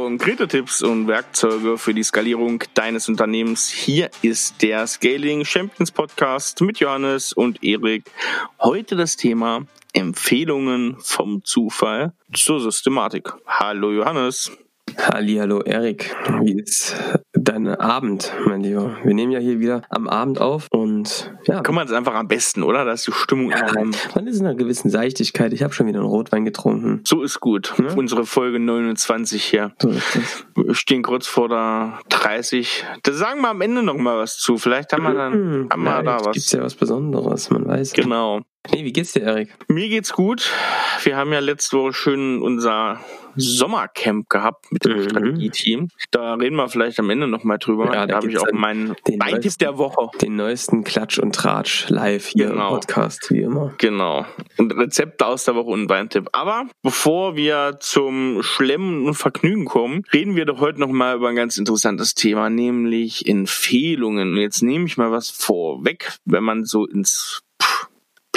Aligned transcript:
Konkrete 0.00 0.46
Tipps 0.46 0.80
und 0.80 1.08
Werkzeuge 1.08 1.76
für 1.76 1.92
die 1.92 2.04
Skalierung 2.04 2.62
deines 2.74 3.08
Unternehmens. 3.08 3.68
Hier 3.68 4.10
ist 4.22 4.62
der 4.62 4.86
Scaling 4.86 5.44
Champions 5.44 5.90
Podcast 5.90 6.60
mit 6.60 6.78
Johannes 6.78 7.32
und 7.32 7.64
Erik. 7.64 8.04
Heute 8.60 8.94
das 8.94 9.16
Thema 9.16 9.66
Empfehlungen 9.92 10.96
vom 11.00 11.44
Zufall 11.44 12.12
zur 12.32 12.60
Systematik. 12.60 13.32
Hallo 13.44 13.90
Johannes. 13.90 14.52
Hallo 14.96 15.62
Erik, 15.62 16.14
wie 16.42 16.60
ist 16.60 16.94
dein 17.48 17.66
Abend, 17.68 18.32
mein 18.46 18.60
Lieber? 18.60 18.96
Wir 19.02 19.14
nehmen 19.14 19.32
ja 19.32 19.38
hier 19.38 19.58
wieder 19.58 19.82
am 19.88 20.06
Abend 20.06 20.40
auf 20.40 20.68
und 20.70 21.32
ja. 21.46 21.62
Kann 21.62 21.74
man 21.74 21.86
es 21.86 21.92
einfach 21.92 22.14
am 22.14 22.28
besten, 22.28 22.62
oder? 22.62 22.84
Da 22.84 22.92
ist 22.92 23.06
die 23.06 23.12
Stimmung 23.12 23.50
ja, 23.50 23.72
Man 24.14 24.26
ist 24.26 24.40
in 24.40 24.46
einer 24.46 24.54
gewissen 24.54 24.90
Seichtigkeit. 24.90 25.52
Ich 25.52 25.62
habe 25.62 25.72
schon 25.72 25.86
wieder 25.86 26.00
einen 26.00 26.08
Rotwein 26.08 26.44
getrunken. 26.44 27.00
So 27.04 27.22
ist 27.22 27.40
gut. 27.40 27.74
Ja? 27.78 27.94
Unsere 27.94 28.26
Folge 28.26 28.60
29 28.60 29.42
hier. 29.42 29.72
So 29.80 29.88
ist 29.88 30.16
das. 30.16 30.46
Wir 30.54 30.74
stehen 30.74 31.02
kurz 31.02 31.26
vor 31.26 31.48
der 31.48 31.98
30. 32.10 32.84
Da 33.02 33.12
sagen 33.12 33.40
wir 33.40 33.48
am 33.48 33.60
Ende 33.60 33.82
noch 33.82 33.96
mal 33.96 34.18
was 34.18 34.36
zu. 34.38 34.58
Vielleicht 34.58 34.92
haben 34.92 35.04
wir 35.04 35.14
dann 35.14 35.32
hm, 35.32 35.68
haben 35.72 35.84
wir 35.84 36.02
da 36.02 36.24
was. 36.24 36.34
Gibt's 36.34 36.52
ja 36.52 36.62
was 36.62 36.74
Besonderes, 36.74 37.50
man 37.50 37.66
weiß. 37.66 37.94
Genau. 37.94 38.42
Nee, 38.70 38.84
wie 38.84 38.92
geht's 38.92 39.12
dir, 39.12 39.22
Erik? 39.22 39.54
Mir 39.68 39.88
geht's 39.88 40.12
gut. 40.12 40.52
Wir 41.02 41.16
haben 41.16 41.32
ja 41.32 41.38
letzte 41.38 41.78
Woche 41.78 41.92
schön 41.92 42.42
unser 42.42 43.00
Sommercamp 43.36 44.28
gehabt 44.28 44.72
mit 44.72 44.84
dem 44.84 44.98
mhm. 44.98 45.08
Strategie-Team. 45.08 45.88
Da 46.10 46.34
reden 46.34 46.56
wir 46.56 46.68
vielleicht 46.68 46.98
am 46.98 47.08
Ende 47.08 47.28
nochmal 47.28 47.58
drüber. 47.58 47.86
Ja, 47.86 48.00
da, 48.00 48.06
da 48.06 48.16
habe 48.16 48.28
ich 48.28 48.38
auch 48.38 48.52
meinen 48.52 48.94
Beintipp 49.16 49.58
der 49.58 49.78
Woche. 49.78 50.10
Den 50.20 50.36
neuesten 50.36 50.84
Klatsch 50.84 51.18
und 51.18 51.34
Tratsch 51.34 51.88
live 51.88 52.26
hier 52.26 52.48
genau. 52.48 52.74
im 52.74 52.80
Podcast, 52.80 53.30
wie 53.30 53.42
immer. 53.42 53.74
Genau. 53.78 54.26
Und 54.58 54.76
Rezepte 54.76 55.26
aus 55.26 55.44
der 55.44 55.54
Woche 55.54 55.70
und 55.70 55.86
Beintipp. 55.86 56.28
Aber 56.32 56.66
bevor 56.82 57.36
wir 57.36 57.78
zum 57.80 58.42
Schlemmen 58.42 59.06
und 59.06 59.14
Vergnügen 59.14 59.64
kommen, 59.64 60.02
reden 60.12 60.36
wir 60.36 60.44
doch 60.44 60.60
heute 60.60 60.80
nochmal 60.80 61.16
über 61.16 61.28
ein 61.28 61.36
ganz 61.36 61.56
interessantes 61.56 62.14
Thema, 62.14 62.50
nämlich 62.50 63.26
Empfehlungen. 63.28 64.32
Und 64.32 64.38
jetzt 64.38 64.62
nehme 64.62 64.86
ich 64.86 64.96
mal 64.96 65.12
was 65.12 65.30
vorweg, 65.30 66.12
wenn 66.24 66.44
man 66.44 66.64
so 66.64 66.86
ins 66.86 67.42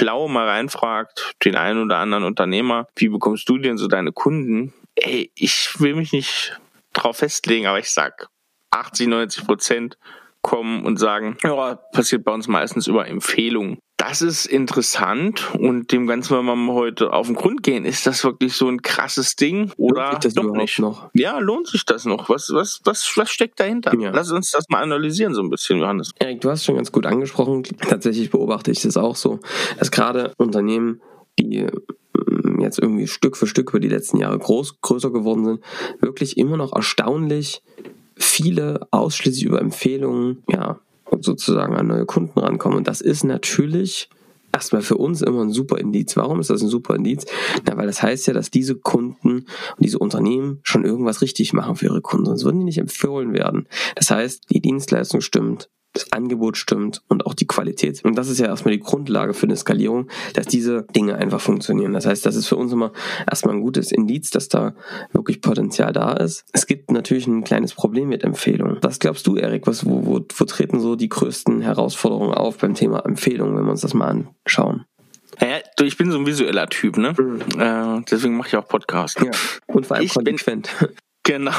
Blau 0.02 0.28
mal 0.28 0.50
reinfragt, 0.50 1.36
den 1.46 1.56
einen 1.56 1.84
oder 1.84 2.00
anderen 2.00 2.24
Unternehmer, 2.24 2.88
wie 2.96 3.10
bekommst 3.10 3.48
du 3.48 3.60
denn 3.60 3.78
so 3.78 3.88
deine 3.88 4.12
Kunden? 4.12 4.74
ey, 4.96 5.32
ich 5.36 5.80
will 5.80 5.96
mich 5.96 6.12
nicht 6.12 6.60
drauf 6.94 7.18
festlegen, 7.18 7.68
aber 7.68 7.80
ich 7.80 7.92
sag 7.92 8.28
80, 8.72 9.08
90 9.08 9.46
Prozent 9.46 9.98
kommen 10.42 10.86
und 10.86 10.98
sagen, 10.98 11.38
ja, 11.44 11.76
passiert 11.94 12.24
bei 12.24 12.34
uns 12.34 12.48
meistens 12.48 12.88
über 12.88 13.08
Empfehlungen. 13.08 13.80
Das 13.98 14.24
ist 14.24 14.48
interessant 14.48 15.54
und 15.60 15.92
dem 15.92 16.08
Ganzen, 16.08 16.36
wenn 16.36 16.46
wir 16.46 16.56
mal 16.56 16.74
heute 16.74 17.14
auf 17.14 17.28
den 17.28 17.36
Grund 17.36 17.62
gehen, 17.62 17.86
ist 17.86 18.08
das 18.08 18.24
wirklich 18.24 18.54
so 18.54 18.68
ein 18.68 18.82
krasses 18.82 19.36
Ding 19.36 19.72
oder 19.78 20.10
lohnt 20.10 20.24
sich 20.24 20.34
das 20.34 20.44
doch 20.44 20.52
nicht? 20.54 20.80
noch? 20.80 21.10
Ja, 21.14 21.38
lohnt 21.38 21.68
sich 21.68 21.86
das 21.86 22.06
noch? 22.06 22.28
Was, 22.28 22.50
was, 22.52 22.82
was, 22.84 23.12
was 23.16 23.30
steckt 23.30 23.60
dahinter? 23.60 23.94
Ja. 24.00 24.10
Lass 24.10 24.32
uns 24.32 24.50
das 24.52 24.66
mal 24.70 24.82
analysieren 24.82 25.36
so 25.36 25.44
ein 25.44 25.52
bisschen, 25.52 25.78
Johannes. 25.78 26.12
Erik, 26.18 26.42
du 26.42 26.50
hast 26.50 26.66
schon 26.66 26.76
ganz 26.76 26.92
gut 26.92 27.06
angesprochen. 27.06 27.62
Tatsächlich 27.88 28.32
beobachte 28.32 28.72
ich 28.72 28.82
das 28.82 28.98
auch 28.98 29.16
so, 29.16 29.40
dass 29.78 29.92
gerade 29.92 30.34
Unternehmen, 30.38 31.00
die 31.40 31.68
jetzt 32.60 32.80
irgendwie 32.80 33.08
Stück 33.08 33.38
für 33.38 33.46
Stück 33.46 33.70
über 33.70 33.80
die 33.80 33.88
letzten 33.88 34.18
Jahre 34.18 34.40
groß, 34.40 34.82
größer 34.82 35.12
geworden 35.12 35.46
sind, 35.46 35.64
wirklich 36.00 36.38
immer 36.38 36.58
noch 36.58 36.74
erstaunlich 36.74 37.62
viele 38.18 38.88
ausschließlich 38.92 39.46
über 39.46 39.62
Empfehlungen, 39.62 40.44
ja, 40.50 40.80
sozusagen 41.20 41.76
an 41.76 41.88
neue 41.88 42.06
Kunden 42.06 42.40
rankommen. 42.40 42.78
Und 42.78 42.88
das 42.88 43.02
ist 43.02 43.24
natürlich 43.24 44.10
erstmal 44.54 44.82
für 44.82 44.98
uns 44.98 45.22
immer 45.22 45.42
ein 45.42 45.52
super 45.52 45.78
Indiz. 45.78 46.16
Warum 46.18 46.40
ist 46.40 46.50
das 46.50 46.62
ein 46.62 46.68
super 46.68 46.96
Indiz? 46.96 47.26
Na, 47.66 47.78
weil 47.78 47.88
das 47.88 48.02
heißt 48.02 48.28
ja, 48.28 48.34
dass 48.34 48.52
diese 48.52 48.76
Kunden 48.76 49.30
und 49.30 49.46
diese 49.80 50.00
Unternehmen 50.00 50.60
schon 50.64 50.86
irgendwas 50.86 51.22
richtig 51.22 51.54
machen 51.54 51.76
für 51.76 51.86
ihre 51.88 52.02
Kunden, 52.02 52.26
sonst 52.26 52.44
würden 52.46 52.60
die 52.60 52.66
nicht 52.66 52.78
empfohlen 52.78 53.34
werden. 53.34 53.68
Das 53.96 54.12
heißt, 54.12 54.50
die 54.50 54.62
Dienstleistung 54.62 55.22
stimmt, 55.22 55.70
das 55.94 56.12
Angebot 56.12 56.58
stimmt 56.58 57.02
und 57.08 57.26
auch 57.26 57.34
die 57.34 57.48
Qualität. 57.48 58.04
Und 58.04 58.16
das 58.18 58.30
ist 58.30 58.40
ja 58.40 58.48
erstmal 58.48 58.74
die 58.74 58.80
Grundlage 58.80 59.34
für 59.34 59.46
eine 59.46 59.56
Skalierung, 59.56 60.10
dass 60.34 60.46
diese 60.48 60.84
Dinge 60.96 61.16
einfach 61.16 61.42
funktionieren. 61.42 61.94
Das 61.94 62.06
heißt, 62.06 62.26
das 62.26 62.36
ist 62.36 62.48
für 62.48 62.56
uns 62.56 62.72
immer 62.72 62.92
erstmal 63.30 63.56
ein 63.56 63.62
gutes 63.62 63.92
Indiz, 63.92 64.30
dass 64.30 64.48
da 64.48 64.74
wirklich 65.12 65.42
Potenzial 65.42 65.94
da 65.94 66.14
ist. 66.14 66.46
Es 66.54 66.66
gibt 66.66 66.92
natürlich 66.92 67.28
ein 67.28 67.44
kleines 67.44 67.74
Problem 67.74 68.10
mit 68.10 68.24
Empfehlungen. 68.24 68.78
Was 68.82 69.00
glaubst 69.00 69.28
du, 69.28 69.36
Erik, 69.36 69.68
was, 69.68 69.86
wo, 69.86 70.06
wo, 70.06 70.20
wo 70.34 70.46
treten 70.46 70.80
so 70.80 70.96
die 70.96 71.10
größten 71.10 71.62
Herausforderungen 71.62 72.34
auf 72.34 72.58
beim 72.58 72.74
Thema 72.74 73.06
Empfehlungen, 73.06 73.58
wenn 73.58 73.66
wir 73.66 73.72
uns 73.72 73.82
das 73.82 73.94
mal 73.94 74.26
anschauen? 74.46 74.86
Naja, 75.40 75.58
ich 75.82 75.98
bin 75.98 76.12
so 76.12 76.20
ein 76.20 76.26
visueller 76.26 76.68
Typ, 76.68 76.98
ne? 76.98 77.16
Mhm. 77.18 77.42
Äh, 77.60 78.04
deswegen 78.10 78.38
mache 78.38 78.50
ich 78.50 78.56
auch 78.56 78.68
Podcasts. 78.68 79.20
Ja. 79.22 79.32
Und 79.68 79.88
vor 79.88 79.98
allem 79.98 80.06
ich 80.06 80.14
konsequent. 80.14 80.70
Bin, 80.80 80.90
genau. 81.32 81.52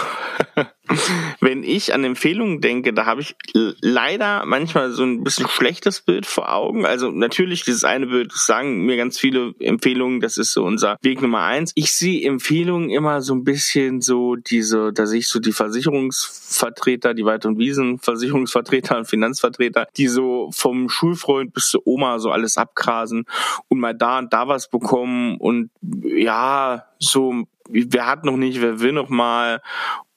Wenn 1.41 1.65
ich 1.65 1.95
an 1.95 2.05
Empfehlungen 2.05 2.61
denke, 2.61 2.93
da 2.93 3.07
habe 3.07 3.23
ich 3.23 3.35
leider 3.55 4.45
manchmal 4.45 4.91
so 4.91 5.03
ein 5.03 5.25
bisschen 5.25 5.49
schlechtes 5.49 6.03
Bild 6.03 6.27
vor 6.27 6.53
Augen. 6.53 6.85
Also 6.85 7.11
natürlich 7.11 7.65
dieses 7.65 7.85
eine 7.85 8.07
Bild, 8.07 8.33
das 8.33 8.47
sagen 8.47 8.85
mir 8.85 8.97
ganz 8.97 9.19
viele 9.19 9.55
Empfehlungen, 9.59 10.21
das 10.21 10.37
ist 10.37 10.53
so 10.53 10.65
unser 10.65 10.99
Weg 11.01 11.23
Nummer 11.23 11.43
eins. 11.43 11.73
Ich 11.75 11.95
sehe 11.95 12.27
Empfehlungen 12.29 12.91
immer 12.91 13.23
so 13.23 13.35
ein 13.35 13.45
bisschen 13.45 14.03
so 14.03 14.37
diese, 14.37 14.93
da 14.93 15.07
sehe 15.07 15.21
ich 15.21 15.29
so 15.29 15.41
die 15.41 15.53
Versicherungsvertreter, 15.53 17.15
die 17.15 17.25
Wald- 17.25 17.47
und 17.47 17.59
Wiesen-Versicherungsvertreter 17.59 18.99
und 18.99 19.09
Finanzvertreter, 19.09 19.87
die 19.97 20.09
so 20.09 20.51
vom 20.53 20.91
Schulfreund 20.91 21.55
bis 21.55 21.69
zur 21.71 21.87
Oma 21.87 22.19
so 22.19 22.31
alles 22.31 22.59
abgrasen 22.59 23.25
und 23.69 23.79
mal 23.79 23.95
da 23.95 24.19
und 24.19 24.33
da 24.33 24.49
was 24.49 24.69
bekommen 24.69 25.39
und 25.39 25.71
ja, 26.05 26.85
so 26.99 27.47
wer 27.73 28.07
hat 28.07 28.25
noch 28.25 28.37
nicht, 28.37 28.61
wer 28.61 28.81
will 28.81 28.93
noch 28.93 29.09
mal 29.09 29.61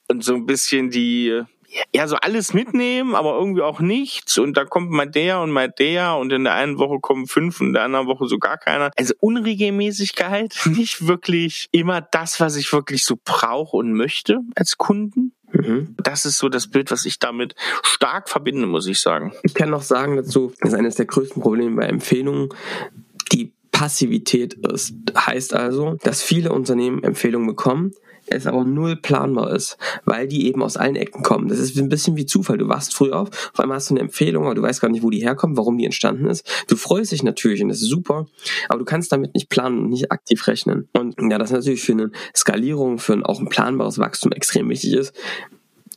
und 0.07 0.23
so 0.23 0.35
ein 0.35 0.45
bisschen 0.45 0.89
die 0.89 1.43
ja 1.93 2.07
so 2.07 2.16
alles 2.16 2.53
mitnehmen, 2.53 3.16
aber 3.16 3.38
irgendwie 3.38 3.61
auch 3.61 3.79
nichts 3.79 4.38
und 4.38 4.55
da 4.55 4.66
kommt 4.66 4.91
mal 4.91 5.05
der 5.05 5.41
und 5.41 5.51
mal 5.51 5.69
der 5.69 6.15
und 6.15 6.31
in 6.31 6.44
der 6.44 6.53
einen 6.53 6.77
Woche 6.77 6.99
kommen 6.99 7.27
fünf 7.27 7.59
und 7.61 7.67
in 7.67 7.73
der 7.73 7.83
anderen 7.83 8.07
Woche 8.07 8.27
so 8.27 8.38
gar 8.38 8.57
keiner. 8.57 8.91
Also 8.95 9.13
Unregelmäßigkeit, 9.19 10.57
nicht 10.65 11.07
wirklich 11.07 11.67
immer 11.71 12.01
das, 12.01 12.39
was 12.39 12.55
ich 12.55 12.71
wirklich 12.73 13.03
so 13.03 13.17
brauche 13.23 13.77
und 13.77 13.94
möchte 13.94 14.39
als 14.55 14.77
Kunden. 14.77 15.33
Mhm. 15.51 15.95
Das 16.01 16.25
ist 16.25 16.38
so 16.38 16.49
das 16.49 16.67
Bild, 16.67 16.91
was 16.91 17.05
ich 17.05 17.19
damit 17.19 17.55
stark 17.83 18.29
verbinde, 18.29 18.67
muss 18.67 18.88
ich 18.88 18.99
sagen. 18.99 19.33
Ich 19.44 19.53
kann 19.53 19.69
noch 19.69 19.83
sagen 19.83 20.17
dazu, 20.17 20.53
das 20.59 20.73
ist 20.73 20.77
eines 20.77 20.95
der 20.95 21.05
größten 21.05 21.41
Probleme 21.41 21.77
bei 21.77 21.88
Empfehlungen, 21.88 22.49
Passivität 23.75 24.53
ist. 24.53 24.94
Heißt 25.18 25.53
also, 25.53 25.97
dass 26.02 26.22
viele 26.22 26.53
Unternehmen 26.53 27.03
Empfehlungen 27.03 27.46
bekommen, 27.46 27.91
es 28.25 28.47
aber 28.47 28.63
null 28.63 28.96
planbar 28.96 29.53
ist, 29.53 29.78
weil 30.06 30.30
die 30.30 30.47
eben 30.47 30.63
aus 30.63 30.78
allen 30.78 30.96
Ecken 30.96 31.24
kommen. 31.24 31.50
Das 31.50 31.59
ist 31.59 31.78
ein 31.78 31.90
bisschen 31.90 32.16
wie 32.16 32.25
Zufall. 32.25 32.58
Du 32.58 32.69
wachst 32.69 32.96
früh 32.96 33.12
auf, 33.12 33.28
vor 33.53 33.66
allem 33.66 33.74
hast 33.74 33.90
du 33.90 33.94
eine 33.94 34.00
Empfehlung, 34.00 34.46
aber 34.46 34.56
du 34.56 34.62
weißt 34.62 34.80
gar 34.80 34.88
nicht, 34.88 35.03
wo 35.03 35.09
die 35.09 35.19
herkommt, 35.19 35.58
warum 35.58 35.78
die 35.78 35.84
entstanden 35.84 36.28
ist. 36.28 36.50
Du 36.69 36.78
freust 36.78 37.12
dich 37.12 37.22
natürlich 37.22 37.62
und 37.62 37.68
das 37.68 37.81
ist 37.81 37.90
super, 37.90 38.28
aber 38.69 38.80
du 38.80 38.86
kannst 38.86 39.12
damit 39.12 39.34
nicht 39.34 39.50
planen 39.50 39.80
und 39.80 39.90
nicht 39.90 40.09
aktiv 40.09 40.47
rechnen. 40.47 40.88
Und 40.94 41.16
ja, 41.30 41.38
das 41.38 41.52
natürlich 41.52 41.84
für 41.84 41.92
eine 41.92 42.12
Skalierung, 42.34 42.97
für 42.97 43.12
ein, 43.12 43.24
auch 43.24 43.42
ein 43.42 43.50
planbares 43.50 44.00
Wachstum 44.00 44.31
extrem 44.31 44.69
wichtig 44.69 44.94
ist, 44.94 45.13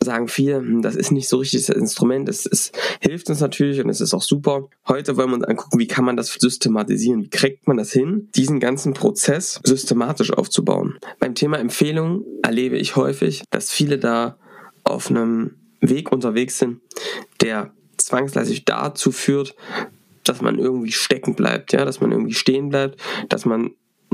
sagen 0.03 0.29
viele, 0.29 0.57
hm, 0.57 0.83
das 0.83 0.97
ist 0.97 1.11
nicht 1.11 1.29
so 1.29 1.39
richtig 1.39 1.67
das 1.67 1.77
Instrument. 1.77 2.29
Es, 2.29 2.47
es 2.47 2.73
hilft 3.01 3.29
uns 3.31 3.41
natürlich 3.41 3.81
und 3.81 3.89
es 3.89 4.01
ist 4.01 4.15
auch 4.15 4.23
super. 4.23 4.69
Heute 4.87 5.17
wollen 5.17 5.31
wir 5.31 5.37
uns 5.37 5.45
angucken, 5.45 5.79
wie 5.79 5.87
kann 5.87 6.05
man 6.05 6.17
das 6.17 6.29
systematisieren? 6.29 7.23
Wie 7.23 7.31
kriegt 7.31 7.67
man 7.67 7.77
das 7.77 7.93
hin, 7.93 8.29
diesen 8.35 8.61
ganzen 8.61 8.95
Prozess 8.95 9.61
systematisch 9.65 10.33
aufzubauen? 10.33 10.99
Beim 11.19 11.35
Thema 11.35 11.59
Empfehlungen 11.59 12.25
erlebe 12.43 12.77
ich 12.77 12.97
häufig, 12.97 13.43
dass 13.51 13.71
viele 13.71 13.99
da 13.99 14.39
auf 14.85 15.11
einem 15.11 15.57
Weg 15.81 16.13
unterwegs 16.13 16.59
sind, 16.59 16.81
der 17.41 17.73
zwangsläufig 17.97 18.65
dazu 18.65 19.13
führt, 19.13 19.55
dass 20.25 20.41
man 20.41 20.59
irgendwie 20.59 20.93
stecken 20.93 21.35
bleibt, 21.35 21.73
ja, 21.73 21.85
dass 21.85 22.01
man 22.01 22.13
irgendwie 22.13 22.35
stehen 22.35 22.69
bleibt, 22.69 23.01
dass 23.29 23.45
man 23.45 23.71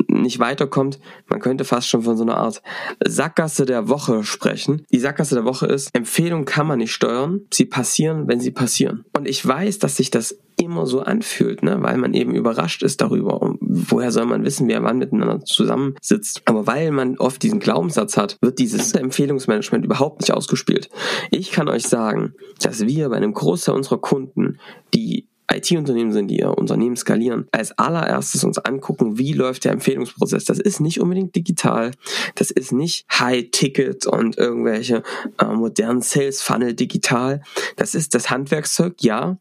nicht 0.08 0.38
weiterkommt. 0.38 0.99
Man 1.29 1.41
könnte 1.41 1.64
fast 1.64 1.88
schon 1.88 2.02
von 2.02 2.17
so 2.17 2.25
einer 2.25 2.37
Art 2.37 2.62
Sackgasse 3.05 3.67
der 3.67 3.88
Woche 3.88 4.25
sprechen. 4.25 4.85
Die 4.93 4.99
Sackgasse 4.99 5.35
der 5.35 5.44
Woche 5.44 5.67
ist, 5.67 5.91
Empfehlungen 5.94 6.44
kann 6.44 6.67
man 6.67 6.79
nicht 6.79 6.93
steuern. 6.93 7.41
Sie 7.52 7.64
passieren, 7.64 8.29
wenn 8.29 8.41
sie 8.41 8.50
passieren. 8.50 9.05
Und 9.17 9.29
ich 9.29 9.46
weiß, 9.46 9.79
dass 9.79 9.96
sich 9.96 10.11
das 10.11 10.38
immer 10.56 10.87
so 10.87 11.00
anfühlt, 11.00 11.62
ne? 11.62 11.79
weil 11.81 11.99
man 11.99 12.14
eben 12.14 12.35
überrascht 12.35 12.82
ist 12.82 13.00
darüber. 13.00 13.43
Und 13.43 13.58
woher 13.61 14.12
soll 14.12 14.26
man 14.26 14.44
wissen, 14.44 14.69
wer 14.69 14.82
wann 14.82 14.99
miteinander 14.99 15.44
zusammensitzt? 15.44 16.43
Aber 16.44 16.67
weil 16.67 16.91
man 16.91 17.19
oft 17.19 17.43
diesen 17.43 17.61
Glaubenssatz 17.61 18.17
hat, 18.17 18.38
wird 18.41 18.58
dieses 18.58 18.93
Empfehlungsmanagement 18.93 19.85
überhaupt 19.85 20.20
nicht 20.20 20.32
ausgespielt. 20.32 20.91
Ich 21.31 21.50
kann 21.50 21.69
euch 21.69 21.85
sagen, 21.85 22.35
dass 22.61 22.87
wir 22.87 23.08
bei 23.08 23.17
einem 23.17 23.35
Großteil 23.35 23.75
unserer 23.75 23.99
Kunden, 23.99 24.58
die 24.94 25.29
IT-Unternehmen 25.52 26.12
sind, 26.12 26.29
die 26.29 26.38
ihr 26.38 26.56
Unternehmen 26.56 26.96
skalieren, 26.96 27.46
als 27.52 27.76
allererstes 27.79 28.44
uns 28.44 28.58
angucken, 28.58 29.19
wie 29.19 29.32
läuft 29.32 29.64
der 29.64 29.73
Empfehlungsprozess. 29.73 30.44
Das 30.44 30.58
ist 30.58 30.81
nicht 30.81 31.00
unbedingt 31.00 31.35
digital, 31.37 31.93
das 32.35 32.50
ist 32.50 32.73
nicht 32.73 33.06
High-Ticket 33.11 34.06
und 34.06 34.38
irgendwelche 34.38 35.02
äh, 35.38 35.46
modernen 35.46 36.02
Sales-Funnel 36.02 36.75
digital. 36.75 37.43
Das 37.76 37.94
ist 37.94 38.14
das 38.14 38.31
Handwerkszeug, 38.31 38.94
ja, 39.00 39.38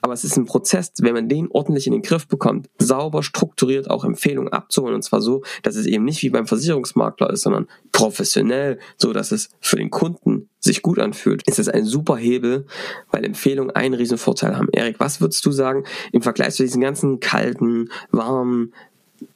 Aber 0.00 0.12
es 0.12 0.24
ist 0.24 0.36
ein 0.36 0.44
Prozess, 0.44 0.92
wenn 1.00 1.14
man 1.14 1.28
den 1.28 1.48
ordentlich 1.50 1.86
in 1.86 1.92
den 1.92 2.02
Griff 2.02 2.26
bekommt, 2.26 2.68
sauber 2.78 3.22
strukturiert 3.22 3.90
auch 3.90 4.04
Empfehlungen 4.04 4.52
abzuholen 4.52 4.94
und 4.94 5.02
zwar 5.02 5.20
so, 5.20 5.42
dass 5.62 5.76
es 5.76 5.86
eben 5.86 6.04
nicht 6.04 6.22
wie 6.22 6.30
beim 6.30 6.46
Versicherungsmakler 6.46 7.30
ist, 7.30 7.42
sondern 7.42 7.66
professionell, 7.92 8.78
so 8.96 9.12
dass 9.12 9.32
es 9.32 9.50
für 9.60 9.76
den 9.76 9.90
Kunden 9.90 10.48
sich 10.60 10.82
gut 10.82 10.98
anfühlt, 10.98 11.42
ist 11.46 11.58
das 11.58 11.68
ein 11.68 11.84
super 11.84 12.16
Hebel, 12.16 12.66
weil 13.10 13.24
Empfehlungen 13.24 13.74
einen 13.74 13.94
riesen 13.94 14.18
Vorteil 14.18 14.56
haben. 14.56 14.68
Erik, 14.72 14.98
was 14.98 15.20
würdest 15.20 15.44
du 15.46 15.52
sagen 15.52 15.84
im 16.12 16.22
Vergleich 16.22 16.54
zu 16.54 16.62
diesen 16.62 16.80
ganzen 16.80 17.20
kalten, 17.20 17.90
warmen 18.10 18.72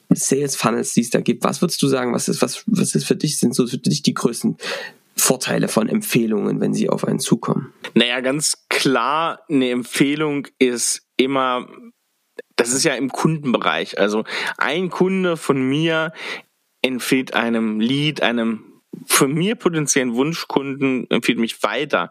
Sales 0.09 0.55
Funnels, 0.55 0.93
die 0.93 1.01
es 1.01 1.09
da 1.09 1.21
gibt? 1.21 1.43
Was 1.43 1.61
würdest 1.61 1.81
du 1.81 1.87
sagen, 1.87 2.13
was 2.13 2.27
ist, 2.27 2.41
was, 2.41 2.63
was 2.67 2.95
ist 2.95 3.05
für 3.05 3.15
dich, 3.15 3.39
sind 3.39 3.55
so 3.55 3.65
für 3.65 3.77
dich 3.77 4.03
die 4.03 4.13
größten 4.13 4.57
Vorteile 5.15 5.67
von 5.67 5.89
Empfehlungen, 5.89 6.59
wenn 6.59 6.73
sie 6.73 6.89
auf 6.89 7.05
einen 7.05 7.19
zukommen? 7.19 7.73
Naja, 7.93 8.19
ganz 8.21 8.65
klar, 8.69 9.41
eine 9.49 9.69
Empfehlung 9.69 10.47
ist 10.59 11.07
immer, 11.17 11.67
das 12.55 12.73
ist 12.73 12.83
ja 12.83 12.95
im 12.95 13.09
Kundenbereich. 13.09 13.99
Also 13.99 14.23
ein 14.57 14.89
Kunde 14.89 15.37
von 15.37 15.61
mir 15.61 16.11
empfiehlt 16.81 17.33
einem 17.33 17.79
Lead, 17.79 18.21
einem 18.21 18.81
für 19.05 19.27
mir 19.27 19.55
potenziellen 19.55 20.13
Wunschkunden, 20.13 21.09
empfiehlt 21.09 21.39
mich 21.39 21.63
weiter 21.63 22.09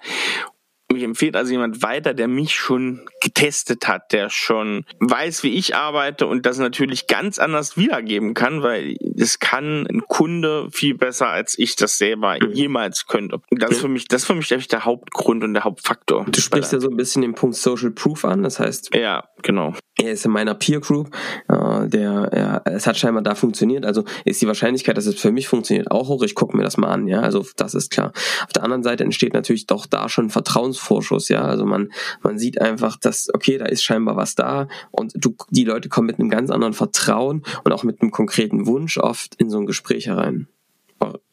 mich 0.92 1.02
empfiehlt 1.02 1.36
also 1.36 1.52
jemand 1.52 1.82
weiter, 1.82 2.14
der 2.14 2.28
mich 2.28 2.54
schon 2.54 3.06
getestet 3.20 3.88
hat, 3.88 4.12
der 4.12 4.30
schon 4.30 4.84
weiß, 5.00 5.42
wie 5.42 5.54
ich 5.54 5.74
arbeite 5.74 6.26
und 6.26 6.46
das 6.46 6.58
natürlich 6.58 7.06
ganz 7.06 7.38
anders 7.38 7.76
wiedergeben 7.76 8.34
kann, 8.34 8.62
weil 8.62 8.96
es 9.16 9.38
kann 9.38 9.86
ein 9.86 10.02
Kunde 10.08 10.68
viel 10.70 10.94
besser, 10.94 11.28
als 11.28 11.58
ich 11.58 11.76
das 11.76 11.98
selber 11.98 12.36
mhm. 12.40 12.52
jemals 12.52 13.06
könnte. 13.06 13.40
Und 13.50 13.62
das 13.62 13.72
ist 13.72 13.80
für 13.80 13.88
mich, 13.88 14.08
das 14.08 14.22
ist 14.22 14.26
für 14.26 14.34
mich 14.34 14.48
der 14.48 14.84
Hauptgrund 14.84 15.42
und 15.44 15.54
der 15.54 15.64
Hauptfaktor. 15.64 16.26
Du 16.30 16.40
sprichst 16.40 16.72
ja 16.72 16.80
so 16.80 16.88
ein 16.88 16.96
bisschen 16.96 17.22
den 17.22 17.34
Punkt 17.34 17.56
Social 17.56 17.90
Proof 17.90 18.24
an, 18.24 18.42
das 18.42 18.60
heißt. 18.60 18.94
Ja, 18.94 19.24
genau. 19.42 19.74
Er 19.98 20.12
ist 20.12 20.24
in 20.24 20.32
meiner 20.32 20.54
Peer 20.54 20.80
Group, 20.80 21.14
äh, 21.48 21.88
der, 21.88 22.30
ja, 22.34 22.62
es 22.64 22.86
hat 22.86 22.96
scheinbar 22.96 23.22
da 23.22 23.34
funktioniert, 23.34 23.84
also 23.84 24.04
ist 24.24 24.40
die 24.40 24.46
Wahrscheinlichkeit, 24.46 24.96
dass 24.96 25.06
es 25.06 25.20
für 25.20 25.32
mich 25.32 25.48
funktioniert, 25.48 25.90
auch 25.90 26.08
hoch. 26.08 26.22
Ich 26.22 26.34
gucke 26.34 26.56
mir 26.56 26.62
das 26.62 26.76
mal 26.76 26.88
an, 26.88 27.06
ja, 27.06 27.20
also 27.20 27.44
das 27.56 27.74
ist 27.74 27.90
klar. 27.90 28.12
Auf 28.44 28.52
der 28.54 28.64
anderen 28.64 28.82
Seite 28.82 29.04
entsteht 29.04 29.34
natürlich 29.34 29.66
doch 29.66 29.86
da 29.86 30.08
schon 30.08 30.30
Vertrauens 30.30 30.78
Vorschuss, 30.78 31.28
ja. 31.28 31.42
Also 31.42 31.66
man, 31.66 31.92
man 32.22 32.38
sieht 32.38 32.60
einfach, 32.60 32.96
dass, 32.96 33.28
okay, 33.34 33.58
da 33.58 33.66
ist 33.66 33.82
scheinbar 33.82 34.16
was 34.16 34.34
da 34.34 34.68
und 34.90 35.12
du, 35.14 35.36
die 35.50 35.64
Leute 35.64 35.88
kommen 35.88 36.06
mit 36.06 36.18
einem 36.18 36.30
ganz 36.30 36.50
anderen 36.50 36.72
Vertrauen 36.72 37.42
und 37.64 37.72
auch 37.72 37.84
mit 37.84 38.00
einem 38.00 38.10
konkreten 38.10 38.66
Wunsch 38.66 38.98
oft 38.98 39.34
in 39.36 39.50
so 39.50 39.58
ein 39.58 39.66
Gespräch 39.66 40.06
herein. 40.06 40.48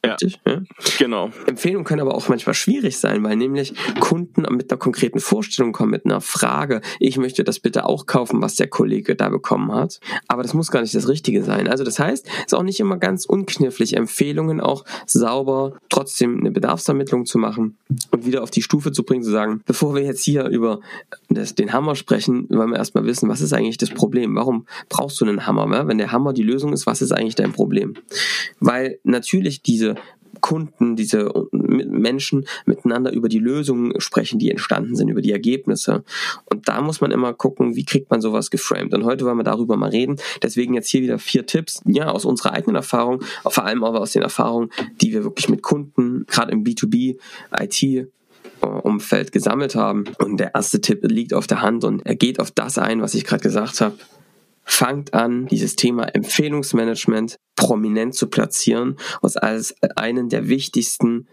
Richtig? 0.05 0.39
Ja. 0.45 0.61
Genau. 0.97 1.29
Empfehlungen 1.45 1.83
können 1.83 2.01
aber 2.01 2.15
auch 2.15 2.29
manchmal 2.29 2.53
schwierig 2.53 2.97
sein, 2.97 3.21
weil 3.23 3.35
nämlich 3.35 3.73
Kunden 3.99 4.43
mit 4.55 4.71
einer 4.71 4.79
konkreten 4.79 5.19
Vorstellung 5.19 5.73
kommen, 5.73 5.91
mit 5.91 6.05
einer 6.05 6.21
Frage, 6.21 6.81
ich 6.99 7.17
möchte 7.17 7.43
das 7.43 7.59
bitte 7.59 7.85
auch 7.85 8.05
kaufen, 8.05 8.41
was 8.41 8.55
der 8.55 8.67
Kollege 8.67 9.15
da 9.15 9.29
bekommen 9.29 9.73
hat. 9.73 9.99
Aber 10.27 10.41
das 10.41 10.53
muss 10.53 10.71
gar 10.71 10.81
nicht 10.81 10.95
das 10.95 11.09
Richtige 11.09 11.43
sein. 11.43 11.67
Also 11.67 11.83
das 11.83 11.99
heißt, 11.99 12.27
es 12.27 12.45
ist 12.47 12.53
auch 12.53 12.63
nicht 12.63 12.79
immer 12.79 12.97
ganz 12.97 13.25
unknifflig, 13.25 13.97
Empfehlungen 13.97 14.61
auch 14.61 14.85
sauber 15.05 15.73
trotzdem 15.89 16.39
eine 16.39 16.51
Bedarfsermittlung 16.51 17.25
zu 17.25 17.37
machen 17.37 17.77
und 18.11 18.25
wieder 18.25 18.41
auf 18.43 18.51
die 18.51 18.61
Stufe 18.61 18.93
zu 18.93 19.03
bringen, 19.03 19.23
zu 19.23 19.31
sagen, 19.31 19.61
bevor 19.65 19.95
wir 19.95 20.03
jetzt 20.03 20.23
hier 20.23 20.45
über 20.45 20.79
das, 21.29 21.55
den 21.55 21.73
Hammer 21.73 21.95
sprechen, 21.95 22.47
wollen 22.49 22.71
wir 22.71 22.77
erstmal 22.77 23.05
wissen, 23.05 23.27
was 23.27 23.41
ist 23.41 23.53
eigentlich 23.53 23.77
das 23.77 23.89
Problem? 23.89 24.35
Warum 24.35 24.65
brauchst 24.87 25.19
du 25.19 25.25
einen 25.25 25.45
Hammer? 25.45 25.87
Wenn 25.87 25.97
der 25.97 26.11
Hammer 26.13 26.31
die 26.31 26.43
Lösung 26.43 26.71
ist, 26.71 26.85
was 26.85 27.01
ist 27.01 27.11
eigentlich 27.11 27.35
dein 27.35 27.51
Problem? 27.51 27.95
Weil 28.59 28.99
natürlich 29.03 29.58
diese 29.65 29.95
Kunden, 30.41 30.95
diese 30.95 31.31
Menschen 31.51 32.45
miteinander 32.65 33.11
über 33.11 33.29
die 33.29 33.39
Lösungen 33.39 33.99
sprechen, 33.99 34.39
die 34.39 34.51
entstanden 34.51 34.95
sind, 34.95 35.09
über 35.09 35.21
die 35.21 35.31
Ergebnisse. 35.31 36.03
Und 36.45 36.67
da 36.67 36.81
muss 36.81 37.01
man 37.01 37.11
immer 37.11 37.33
gucken, 37.33 37.75
wie 37.75 37.85
kriegt 37.85 38.09
man 38.09 38.21
sowas 38.21 38.49
geframed. 38.49 38.93
Und 38.93 39.05
heute 39.05 39.25
wollen 39.25 39.37
wir 39.37 39.43
darüber 39.43 39.77
mal 39.77 39.89
reden. 39.89 40.17
Deswegen 40.41 40.73
jetzt 40.73 40.89
hier 40.89 41.01
wieder 41.01 41.19
vier 41.19 41.45
Tipps, 41.45 41.81
ja, 41.85 42.09
aus 42.09 42.25
unserer 42.25 42.53
eigenen 42.53 42.75
Erfahrung, 42.75 43.21
vor 43.45 43.65
allem 43.65 43.83
aber 43.83 44.01
aus 44.01 44.13
den 44.13 44.21
Erfahrungen, 44.21 44.69
die 45.01 45.13
wir 45.13 45.23
wirklich 45.23 45.49
mit 45.49 45.61
Kunden, 45.61 46.25
gerade 46.27 46.51
im 46.51 46.63
B2B, 46.63 47.17
IT, 47.59 48.07
Umfeld 48.61 49.31
gesammelt 49.31 49.75
haben. 49.75 50.05
Und 50.19 50.39
der 50.39 50.53
erste 50.53 50.81
Tipp 50.81 50.99
liegt 51.03 51.33
auf 51.33 51.47
der 51.47 51.61
Hand 51.61 51.83
und 51.83 52.05
er 52.05 52.15
geht 52.15 52.39
auf 52.39 52.51
das 52.51 52.77
ein, 52.77 53.01
was 53.01 53.13
ich 53.13 53.23
gerade 53.23 53.41
gesagt 53.41 53.81
habe 53.81 53.95
fangt 54.69 55.13
an, 55.13 55.47
dieses 55.47 55.75
Thema 55.75 56.03
Empfehlungsmanagement 56.03 57.37
prominent 57.55 58.13
zu 58.13 58.27
platzieren 58.27 58.97
und 59.21 59.41
als 59.41 59.75
einen 59.95 60.29
der 60.29 60.47
wichtigsten 60.47 61.27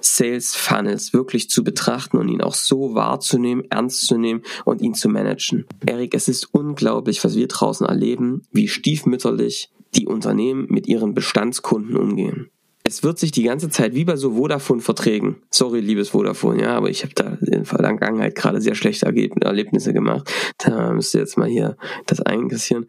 Sales 0.00 0.56
Funnels 0.56 1.12
wirklich 1.12 1.50
zu 1.50 1.62
betrachten 1.62 2.16
und 2.16 2.28
ihn 2.28 2.40
auch 2.40 2.54
so 2.54 2.94
wahrzunehmen, 2.94 3.64
ernst 3.70 4.06
zu 4.06 4.18
nehmen 4.18 4.42
und 4.64 4.80
ihn 4.82 4.94
zu 4.94 5.08
managen. 5.08 5.66
Erik, 5.86 6.14
es 6.14 6.26
ist 6.26 6.52
unglaublich, 6.52 7.22
was 7.22 7.36
wir 7.36 7.48
draußen 7.48 7.86
erleben, 7.86 8.42
wie 8.50 8.66
stiefmütterlich 8.66 9.70
die 9.94 10.06
Unternehmen 10.06 10.66
mit 10.68 10.86
ihren 10.86 11.14
Bestandskunden 11.14 11.96
umgehen 11.96 12.50
es 12.90 13.04
wird 13.04 13.20
sich 13.20 13.30
die 13.30 13.44
ganze 13.44 13.68
Zeit 13.68 13.94
wie 13.94 14.04
bei 14.04 14.16
so 14.16 14.32
Vodafone-Verträgen, 14.34 15.36
sorry, 15.50 15.78
liebes 15.80 16.08
Vodafone, 16.08 16.62
ja, 16.62 16.76
aber 16.76 16.90
ich 16.90 17.04
habe 17.04 17.14
da 17.14 17.38
in 17.40 17.50
der 17.50 17.64
Vergangenheit 17.64 18.34
gerade 18.34 18.60
sehr 18.60 18.74
schlechte 18.74 19.06
Erlebnisse 19.06 19.92
gemacht. 19.92 20.30
Da 20.58 20.92
müsst 20.92 21.14
ihr 21.14 21.20
jetzt 21.20 21.38
mal 21.38 21.48
hier 21.48 21.76
das 22.06 22.20
einkassieren. 22.20 22.86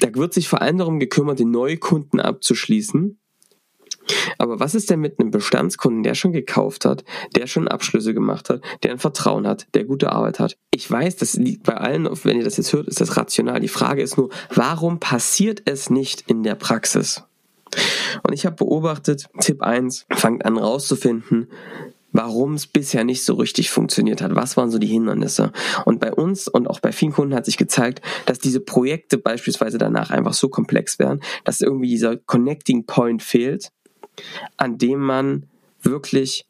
Da 0.00 0.14
wird 0.14 0.34
sich 0.34 0.48
vor 0.48 0.60
allem 0.60 0.78
darum 0.78 1.00
gekümmert, 1.00 1.38
den 1.38 1.50
Neukunden 1.50 2.20
abzuschließen. 2.20 3.18
Aber 4.36 4.60
was 4.60 4.74
ist 4.74 4.90
denn 4.90 5.00
mit 5.00 5.18
einem 5.18 5.30
Bestandskunden, 5.30 6.02
der 6.02 6.14
schon 6.14 6.32
gekauft 6.32 6.84
hat, 6.84 7.04
der 7.34 7.46
schon 7.46 7.68
Abschlüsse 7.68 8.12
gemacht 8.12 8.50
hat, 8.50 8.60
der 8.82 8.90
ein 8.90 8.98
Vertrauen 8.98 9.46
hat, 9.46 9.66
der 9.74 9.84
gute 9.84 10.12
Arbeit 10.12 10.40
hat? 10.40 10.58
Ich 10.72 10.90
weiß, 10.90 11.16
das 11.16 11.34
liegt 11.34 11.62
bei 11.62 11.76
allen, 11.76 12.08
wenn 12.24 12.36
ihr 12.36 12.44
das 12.44 12.58
jetzt 12.58 12.72
hört, 12.72 12.88
ist 12.88 13.00
das 13.00 13.16
rational. 13.16 13.60
Die 13.60 13.68
Frage 13.68 14.02
ist 14.02 14.18
nur, 14.18 14.28
warum 14.54 15.00
passiert 15.00 15.62
es 15.64 15.88
nicht 15.88 16.24
in 16.26 16.42
der 16.42 16.56
Praxis? 16.56 17.22
Und 18.22 18.32
ich 18.32 18.46
habe 18.46 18.56
beobachtet, 18.56 19.28
Tipp 19.40 19.62
1, 19.62 20.06
fangt 20.10 20.44
an 20.44 20.58
rauszufinden, 20.58 21.48
warum 22.12 22.54
es 22.54 22.66
bisher 22.66 23.04
nicht 23.04 23.24
so 23.24 23.34
richtig 23.34 23.70
funktioniert 23.70 24.22
hat. 24.22 24.34
Was 24.34 24.56
waren 24.56 24.70
so 24.70 24.78
die 24.78 24.86
Hindernisse? 24.86 25.52
Und 25.84 26.00
bei 26.00 26.12
uns 26.12 26.46
und 26.46 26.68
auch 26.68 26.80
bei 26.80 26.92
vielen 26.92 27.12
Kunden 27.12 27.34
hat 27.34 27.46
sich 27.46 27.56
gezeigt, 27.56 28.02
dass 28.26 28.38
diese 28.38 28.60
Projekte 28.60 29.18
beispielsweise 29.18 29.78
danach 29.78 30.10
einfach 30.10 30.34
so 30.34 30.48
komplex 30.48 30.98
werden, 30.98 31.20
dass 31.44 31.60
irgendwie 31.60 31.88
dieser 31.88 32.16
Connecting 32.16 32.84
Point 32.84 33.22
fehlt, 33.22 33.72
an 34.56 34.78
dem 34.78 35.00
man 35.00 35.46
wirklich 35.80 36.46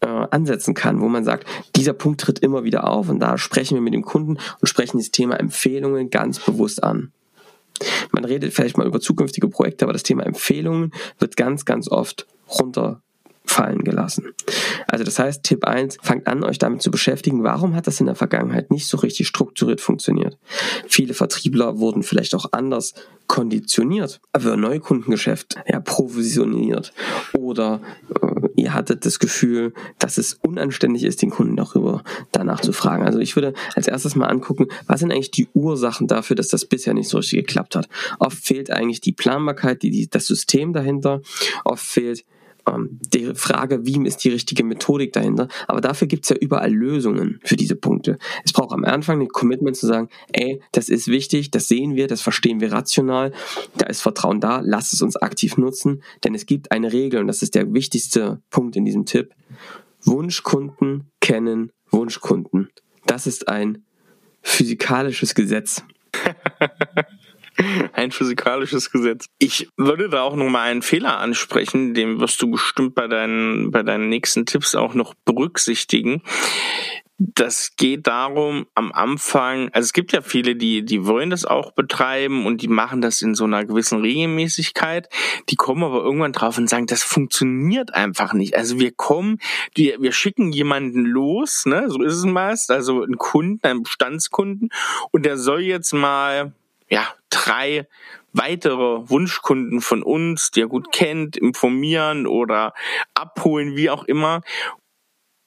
äh, 0.00 0.06
ansetzen 0.06 0.74
kann, 0.74 1.00
wo 1.00 1.08
man 1.08 1.24
sagt, 1.24 1.46
dieser 1.76 1.92
Punkt 1.92 2.20
tritt 2.20 2.38
immer 2.38 2.64
wieder 2.64 2.88
auf 2.88 3.08
und 3.08 3.20
da 3.20 3.36
sprechen 3.36 3.74
wir 3.74 3.82
mit 3.82 3.94
dem 3.94 4.04
Kunden 4.04 4.38
und 4.60 4.68
sprechen 4.68 4.98
das 4.98 5.10
Thema 5.10 5.38
Empfehlungen 5.38 6.10
ganz 6.10 6.38
bewusst 6.38 6.82
an. 6.82 7.12
Man 8.12 8.24
redet 8.24 8.52
vielleicht 8.54 8.76
mal 8.76 8.86
über 8.86 9.00
zukünftige 9.00 9.48
Projekte, 9.48 9.84
aber 9.84 9.92
das 9.92 10.02
Thema 10.02 10.24
Empfehlungen 10.24 10.92
wird 11.18 11.36
ganz, 11.36 11.64
ganz 11.64 11.88
oft 11.88 12.26
runterfallen 13.44 13.84
gelassen. 13.84 14.34
Also 14.86 15.04
das 15.04 15.18
heißt, 15.18 15.42
Tipp 15.42 15.64
1, 15.64 15.98
fangt 16.02 16.26
an, 16.26 16.44
euch 16.44 16.58
damit 16.58 16.82
zu 16.82 16.90
beschäftigen, 16.90 17.42
warum 17.42 17.74
hat 17.74 17.86
das 17.86 18.00
in 18.00 18.06
der 18.06 18.14
Vergangenheit 18.14 18.70
nicht 18.70 18.86
so 18.86 18.96
richtig 18.96 19.28
strukturiert 19.28 19.80
funktioniert. 19.80 20.38
Viele 20.86 21.14
Vertriebler 21.14 21.78
wurden 21.78 22.02
vielleicht 22.02 22.34
auch 22.34 22.46
anders 22.52 22.94
konditioniert, 23.26 24.20
für 24.36 24.56
Neukundengeschäft, 24.56 25.56
ja, 25.66 25.80
provisioniert 25.80 26.92
oder 27.32 27.80
äh, 28.20 28.48
ihr 28.56 28.74
hattet 28.74 29.06
das 29.06 29.18
Gefühl, 29.18 29.72
dass 29.98 30.18
es 30.18 30.34
unanständig 30.34 31.04
ist, 31.04 31.22
den 31.22 31.30
Kunden 31.30 31.56
darüber 31.56 32.02
danach 32.32 32.60
zu 32.60 32.72
fragen. 32.72 33.04
Also 33.04 33.18
ich 33.20 33.34
würde 33.34 33.54
als 33.74 33.88
erstes 33.88 34.14
mal 34.14 34.26
angucken, 34.26 34.66
was 34.86 35.00
sind 35.00 35.10
eigentlich 35.10 35.30
die 35.30 35.48
Ursachen 35.54 36.06
dafür, 36.06 36.36
dass 36.36 36.48
das 36.48 36.66
bisher 36.66 36.92
nicht 36.92 37.08
so 37.08 37.16
richtig 37.16 37.46
geklappt 37.46 37.76
hat. 37.76 37.88
Oft 38.18 38.44
fehlt 38.44 38.70
eigentlich 38.70 39.00
die 39.00 39.12
Planbarkeit, 39.12 39.82
die, 39.82 39.90
die, 39.90 40.08
das 40.08 40.26
System 40.26 40.74
dahinter. 40.74 41.22
Oft 41.64 41.84
fehlt 41.84 42.24
ähm, 42.68 42.98
die 43.00 43.34
Frage, 43.34 43.84
wie 43.86 44.04
ist 44.06 44.24
die 44.24 44.30
richtige 44.30 44.64
Methodik 44.64 45.12
dahinter. 45.12 45.48
Aber 45.66 45.80
dafür 45.80 46.08
gibt's 46.08 46.28
ja 46.28 46.36
überall 46.36 46.72
Lösungen 46.72 47.40
für 47.44 47.56
diese 47.56 47.76
Punkte. 47.76 48.18
Es 48.44 48.52
braucht 48.52 48.72
am 48.72 48.84
Anfang 48.84 49.20
ein 49.20 49.28
Commitment 49.28 49.76
zu 49.76 49.86
sagen, 49.86 50.08
ey, 50.32 50.60
das 50.72 50.88
ist 50.88 51.08
wichtig, 51.08 51.50
das 51.50 51.68
sehen 51.68 51.94
wir, 51.94 52.06
das 52.06 52.20
verstehen 52.20 52.60
wir 52.60 52.72
rational, 52.72 53.32
da 53.76 53.86
ist 53.86 54.02
Vertrauen 54.02 54.40
da, 54.40 54.60
lass 54.64 54.92
es 54.92 55.02
uns 55.02 55.16
aktiv 55.16 55.56
nutzen, 55.56 56.02
denn 56.24 56.34
es 56.34 56.46
gibt 56.46 56.72
eine 56.72 56.92
Regel 56.92 57.20
und 57.20 57.26
das 57.26 57.42
ist 57.42 57.54
der 57.54 57.72
wichtigste 57.72 58.42
Punkt 58.50 58.76
in 58.76 58.84
diesem 58.84 59.06
Tipp. 59.06 59.34
Wunschkunden 60.02 61.10
kennen 61.20 61.72
Wunschkunden. 61.90 62.70
Das 63.06 63.26
ist 63.26 63.48
ein 63.48 63.84
physikalisches 64.42 65.34
Gesetz. 65.34 65.82
Ein 67.92 68.10
physikalisches 68.10 68.90
Gesetz. 68.90 69.26
Ich 69.38 69.68
würde 69.76 70.08
da 70.08 70.22
auch 70.22 70.36
nochmal 70.36 70.70
einen 70.70 70.82
Fehler 70.82 71.18
ansprechen, 71.18 71.94
den 71.94 72.20
wirst 72.20 72.40
du 72.42 72.50
bestimmt 72.50 72.94
bei 72.94 73.06
deinen, 73.06 73.70
bei 73.70 73.82
deinen 73.82 74.08
nächsten 74.08 74.46
Tipps 74.46 74.74
auch 74.74 74.94
noch 74.94 75.14
berücksichtigen. 75.24 76.22
das 77.16 77.76
geht 77.76 78.06
darum, 78.08 78.66
am 78.74 78.90
Anfang, 78.92 79.68
also 79.72 79.86
es 79.86 79.92
gibt 79.92 80.12
ja 80.12 80.20
viele, 80.20 80.56
die, 80.56 80.84
die 80.84 81.06
wollen 81.06 81.30
das 81.30 81.44
auch 81.44 81.72
betreiben 81.72 82.44
und 82.44 82.60
die 82.60 82.68
machen 82.68 83.00
das 83.00 83.22
in 83.22 83.34
so 83.34 83.44
einer 83.44 83.64
gewissen 83.64 84.00
Regelmäßigkeit. 84.00 85.08
Die 85.48 85.54
kommen 85.54 85.84
aber 85.84 86.02
irgendwann 86.02 86.32
drauf 86.32 86.58
und 86.58 86.68
sagen, 86.68 86.86
das 86.86 87.02
funktioniert 87.02 87.94
einfach 87.94 88.32
nicht. 88.32 88.56
Also 88.56 88.80
wir 88.80 88.92
kommen, 88.92 89.38
wir, 89.74 90.00
wir 90.00 90.12
schicken 90.12 90.52
jemanden 90.52 91.04
los, 91.04 91.66
ne, 91.66 91.84
so 91.88 92.02
ist 92.02 92.14
es 92.14 92.24
meist, 92.24 92.70
also 92.70 93.02
einen 93.02 93.16
Kunden, 93.16 93.64
einen 93.64 93.84
Bestandskunden 93.84 94.70
und 95.12 95.24
der 95.24 95.38
soll 95.38 95.60
jetzt 95.60 95.92
mal, 95.92 96.52
ja, 96.88 97.06
drei 97.34 97.86
weitere 98.32 99.08
Wunschkunden 99.08 99.80
von 99.80 100.02
uns, 100.02 100.50
die 100.50 100.62
er 100.62 100.68
gut 100.68 100.92
kennt, 100.92 101.36
informieren 101.36 102.26
oder 102.26 102.74
abholen, 103.14 103.76
wie 103.76 103.90
auch 103.90 104.04
immer. 104.04 104.42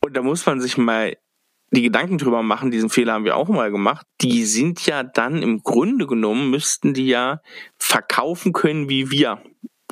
Und 0.04 0.16
da 0.16 0.22
muss 0.22 0.46
man 0.46 0.62
sich 0.62 0.78
mal 0.78 1.18
die 1.72 1.82
Gedanken 1.82 2.18
drüber 2.18 2.44
machen, 2.44 2.72
diesen 2.72 2.90
Fehler 2.90 3.14
haben 3.14 3.26
wir 3.26 3.36
auch 3.36 3.50
mal 3.50 3.72
gemacht, 3.72 4.06
die 4.22 4.46
sind 4.46 4.86
ja 4.86 5.04
dann 5.04 5.42
im 5.42 5.64
Grunde 5.64 6.08
genommen, 6.08 6.50
müssten 6.50 6.94
die 6.94 7.08
ja 7.08 7.42
verkaufen 7.78 8.54
können 8.54 8.88
wie 8.88 9.12
wir. 9.12 9.44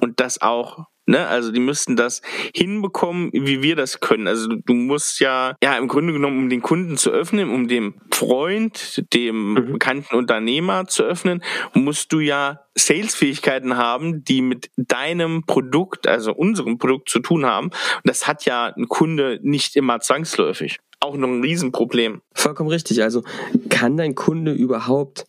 Und 0.02 0.20
das 0.22 0.42
auch 0.42 0.86
Ne? 1.06 1.28
Also 1.28 1.52
die 1.52 1.60
müssten 1.60 1.96
das 1.96 2.22
hinbekommen, 2.56 3.30
wie 3.34 3.62
wir 3.62 3.76
das 3.76 4.00
können. 4.00 4.28
Also 4.28 4.48
du, 4.48 4.58
du, 4.58 4.74
musst 4.74 5.20
ja, 5.20 5.56
ja 5.62 5.78
im 5.78 5.88
Grunde 5.88 6.14
genommen, 6.14 6.40
um 6.40 6.50
den 6.50 6.62
Kunden 6.62 6.98
zu 6.98 7.12
öffnen, 7.12 7.50
um 7.50 7.68
dem 7.68 7.96
Freund, 8.12 9.04
dem 9.14 9.52
mhm. 9.52 9.74
bekannten 9.74 10.16
Unternehmer 10.16 10.88
zu 10.88 11.04
öffnen, 11.04 11.44
musst 11.74 12.12
du 12.12 12.20
ja 12.20 12.62
Salesfähigkeiten 12.76 13.78
haben, 13.78 14.24
die 14.24 14.42
mit 14.42 14.70
deinem 14.78 15.46
Produkt, 15.46 16.08
also 16.08 16.34
unserem 16.34 16.78
Produkt 16.78 17.10
zu 17.10 17.20
tun 17.20 17.46
haben. 17.46 17.68
Und 17.68 18.06
das 18.06 18.28
hat 18.28 18.46
ja 18.46 18.74
ein 18.76 18.88
Kunde 18.88 19.40
nicht 19.44 19.76
immer 19.76 20.00
zwangsläufig 20.00 20.80
auch 21.02 21.18
noch 21.18 21.28
ein 21.28 21.42
Riesenproblem. 21.42 22.22
Vollkommen 22.34 22.70
richtig. 22.70 23.04
Also 23.04 23.22
kann 23.70 23.96
dein 23.96 24.16
Kunde 24.16 24.54
überhaupt 24.54 25.28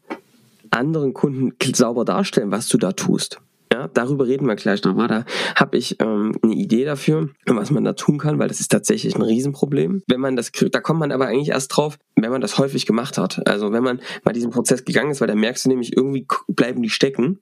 anderen 0.70 1.14
Kunden 1.14 1.52
sauber 1.74 2.04
darstellen, 2.04 2.50
was 2.50 2.68
du 2.68 2.78
da 2.78 2.92
tust? 2.92 3.40
Ja, 3.76 3.88
darüber 3.88 4.26
reden 4.26 4.46
wir 4.46 4.56
gleich 4.56 4.82
nochmal. 4.84 5.06
Da 5.06 5.26
habe 5.54 5.76
ich 5.76 6.00
ähm, 6.00 6.32
eine 6.42 6.54
Idee 6.54 6.86
dafür, 6.86 7.28
was 7.44 7.70
man 7.70 7.84
da 7.84 7.92
tun 7.92 8.16
kann, 8.16 8.38
weil 8.38 8.48
das 8.48 8.58
ist 8.58 8.72
tatsächlich 8.72 9.14
ein 9.14 9.20
Riesenproblem. 9.20 10.02
Wenn 10.08 10.20
man 10.20 10.34
das 10.34 10.50
da 10.50 10.80
kommt 10.80 11.00
man 11.00 11.12
aber 11.12 11.26
eigentlich 11.26 11.50
erst 11.50 11.76
drauf, 11.76 11.98
wenn 12.16 12.30
man 12.30 12.40
das 12.40 12.58
häufig 12.58 12.86
gemacht 12.86 13.18
hat. 13.18 13.46
Also 13.46 13.72
wenn 13.72 13.84
man 13.84 14.00
mal 14.24 14.32
diesen 14.32 14.50
Prozess 14.50 14.84
gegangen 14.84 15.10
ist, 15.10 15.20
weil 15.20 15.28
da 15.28 15.34
merkst 15.34 15.66
du 15.66 15.68
nämlich, 15.68 15.96
irgendwie 15.96 16.26
bleiben 16.48 16.82
die 16.82 16.90
stecken. 16.90 17.40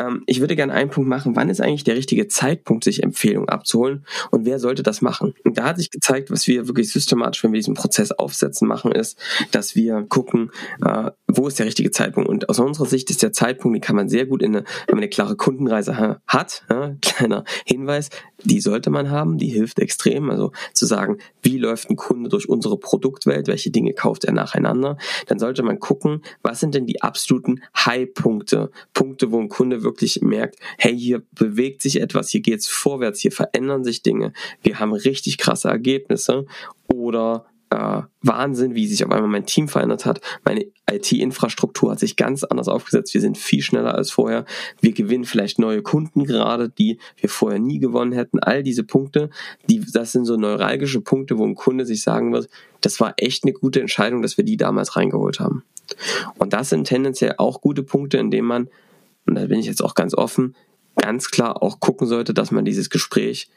Ähm, 0.00 0.22
ich 0.26 0.40
würde 0.40 0.56
gerne 0.56 0.72
einen 0.72 0.90
Punkt 0.90 1.08
machen, 1.08 1.36
wann 1.36 1.50
ist 1.50 1.60
eigentlich 1.60 1.84
der 1.84 1.96
richtige 1.96 2.28
Zeitpunkt, 2.28 2.84
sich 2.84 3.02
Empfehlungen 3.02 3.48
abzuholen 3.48 4.06
und 4.30 4.46
wer 4.46 4.58
sollte 4.58 4.82
das 4.82 5.02
machen? 5.02 5.34
Und 5.44 5.58
da 5.58 5.64
hat 5.64 5.78
sich 5.78 5.90
gezeigt, 5.90 6.30
was 6.30 6.46
wir 6.46 6.66
wirklich 6.66 6.90
systematisch, 6.92 7.44
wenn 7.44 7.52
wir 7.52 7.58
diesen 7.58 7.74
Prozess 7.74 8.10
aufsetzen, 8.10 8.66
machen, 8.66 8.92
ist, 8.92 9.18
dass 9.50 9.74
wir 9.74 10.02
gucken, 10.08 10.50
äh, 10.84 11.10
wo 11.26 11.48
ist 11.48 11.58
der 11.58 11.66
richtige 11.66 11.90
Zeitpunkt. 11.90 12.28
Und 12.28 12.48
aus 12.48 12.58
unserer 12.58 12.86
Sicht 12.86 13.10
ist 13.10 13.22
der 13.22 13.32
Zeitpunkt, 13.32 13.74
den 13.74 13.82
kann 13.82 13.96
man 13.96 14.08
sehr 14.08 14.26
gut 14.26 14.42
in 14.42 14.56
eine, 14.56 14.64
wenn 14.86 14.96
man 14.96 15.02
eine 15.04 15.10
klare 15.10 15.36
Kundenreise 15.36 16.18
hat, 16.26 16.64
ja, 16.70 16.96
kleiner 17.02 17.44
Hinweis, 17.66 18.10
die 18.42 18.60
sollte 18.60 18.90
man 18.90 19.10
haben, 19.10 19.38
die 19.38 19.48
hilft 19.48 19.78
extrem. 19.78 20.30
Also 20.30 20.52
zu 20.72 20.86
sagen, 20.86 21.18
wie 21.42 21.58
läuft 21.58 21.90
ein 21.90 21.96
Kunde 21.96 22.28
durch 22.28 22.48
unsere 22.48 22.78
Produktwelt, 22.78 23.46
welche 23.46 23.70
Dinge 23.70 23.93
kauft 23.94 24.24
er 24.24 24.32
nacheinander, 24.32 24.98
dann 25.26 25.38
sollte 25.38 25.62
man 25.62 25.80
gucken, 25.80 26.22
was 26.42 26.60
sind 26.60 26.74
denn 26.74 26.86
die 26.86 27.02
absoluten 27.02 27.62
High-Punkte, 27.76 28.70
Punkte, 28.92 29.30
wo 29.32 29.40
ein 29.40 29.48
Kunde 29.48 29.82
wirklich 29.82 30.20
merkt, 30.22 30.56
hey, 30.78 30.96
hier 30.98 31.22
bewegt 31.32 31.82
sich 31.82 32.00
etwas, 32.00 32.30
hier 32.30 32.40
geht's 32.40 32.66
vorwärts, 32.66 33.20
hier 33.20 33.32
verändern 33.32 33.84
sich 33.84 34.02
Dinge, 34.02 34.32
wir 34.62 34.78
haben 34.80 34.92
richtig 34.92 35.38
krasse 35.38 35.68
Ergebnisse. 35.68 36.46
Oder 36.92 37.46
äh, 37.70 38.02
Wahnsinn, 38.22 38.74
wie 38.74 38.86
sich 38.86 39.04
auf 39.04 39.10
einmal 39.10 39.30
mein 39.30 39.46
Team 39.46 39.68
verändert 39.68 40.06
hat. 40.06 40.20
Meine 40.44 40.66
IT-Infrastruktur 40.90 41.90
hat 41.90 41.98
sich 41.98 42.16
ganz 42.16 42.44
anders 42.44 42.68
aufgesetzt. 42.68 43.14
Wir 43.14 43.20
sind 43.20 43.38
viel 43.38 43.62
schneller 43.62 43.94
als 43.94 44.10
vorher. 44.10 44.44
Wir 44.80 44.92
gewinnen 44.92 45.24
vielleicht 45.24 45.58
neue 45.58 45.82
Kunden 45.82 46.24
gerade, 46.24 46.68
die 46.68 46.98
wir 47.16 47.28
vorher 47.28 47.58
nie 47.58 47.78
gewonnen 47.78 48.12
hätten. 48.12 48.38
All 48.38 48.62
diese 48.62 48.84
Punkte, 48.84 49.30
die, 49.68 49.80
das 49.80 50.12
sind 50.12 50.24
so 50.24 50.36
neuralgische 50.36 51.00
Punkte, 51.00 51.38
wo 51.38 51.44
ein 51.44 51.54
Kunde 51.54 51.86
sich 51.86 52.02
sagen 52.02 52.32
wird, 52.32 52.48
das 52.80 53.00
war 53.00 53.14
echt 53.16 53.44
eine 53.44 53.52
gute 53.52 53.80
Entscheidung, 53.80 54.22
dass 54.22 54.36
wir 54.36 54.44
die 54.44 54.56
damals 54.56 54.96
reingeholt 54.96 55.40
haben. 55.40 55.64
Und 56.38 56.52
das 56.52 56.70
sind 56.70 56.84
tendenziell 56.86 57.34
auch 57.38 57.60
gute 57.60 57.82
Punkte, 57.82 58.18
in 58.18 58.30
denen 58.30 58.48
man, 58.48 58.68
und 59.26 59.34
da 59.34 59.46
bin 59.46 59.58
ich 59.58 59.66
jetzt 59.66 59.82
auch 59.82 59.94
ganz 59.94 60.14
offen, 60.14 60.54
ganz 60.96 61.30
klar 61.30 61.62
auch 61.62 61.80
gucken 61.80 62.06
sollte, 62.06 62.34
dass 62.34 62.50
man 62.50 62.64
dieses 62.64 62.90
Gespräch 62.90 63.48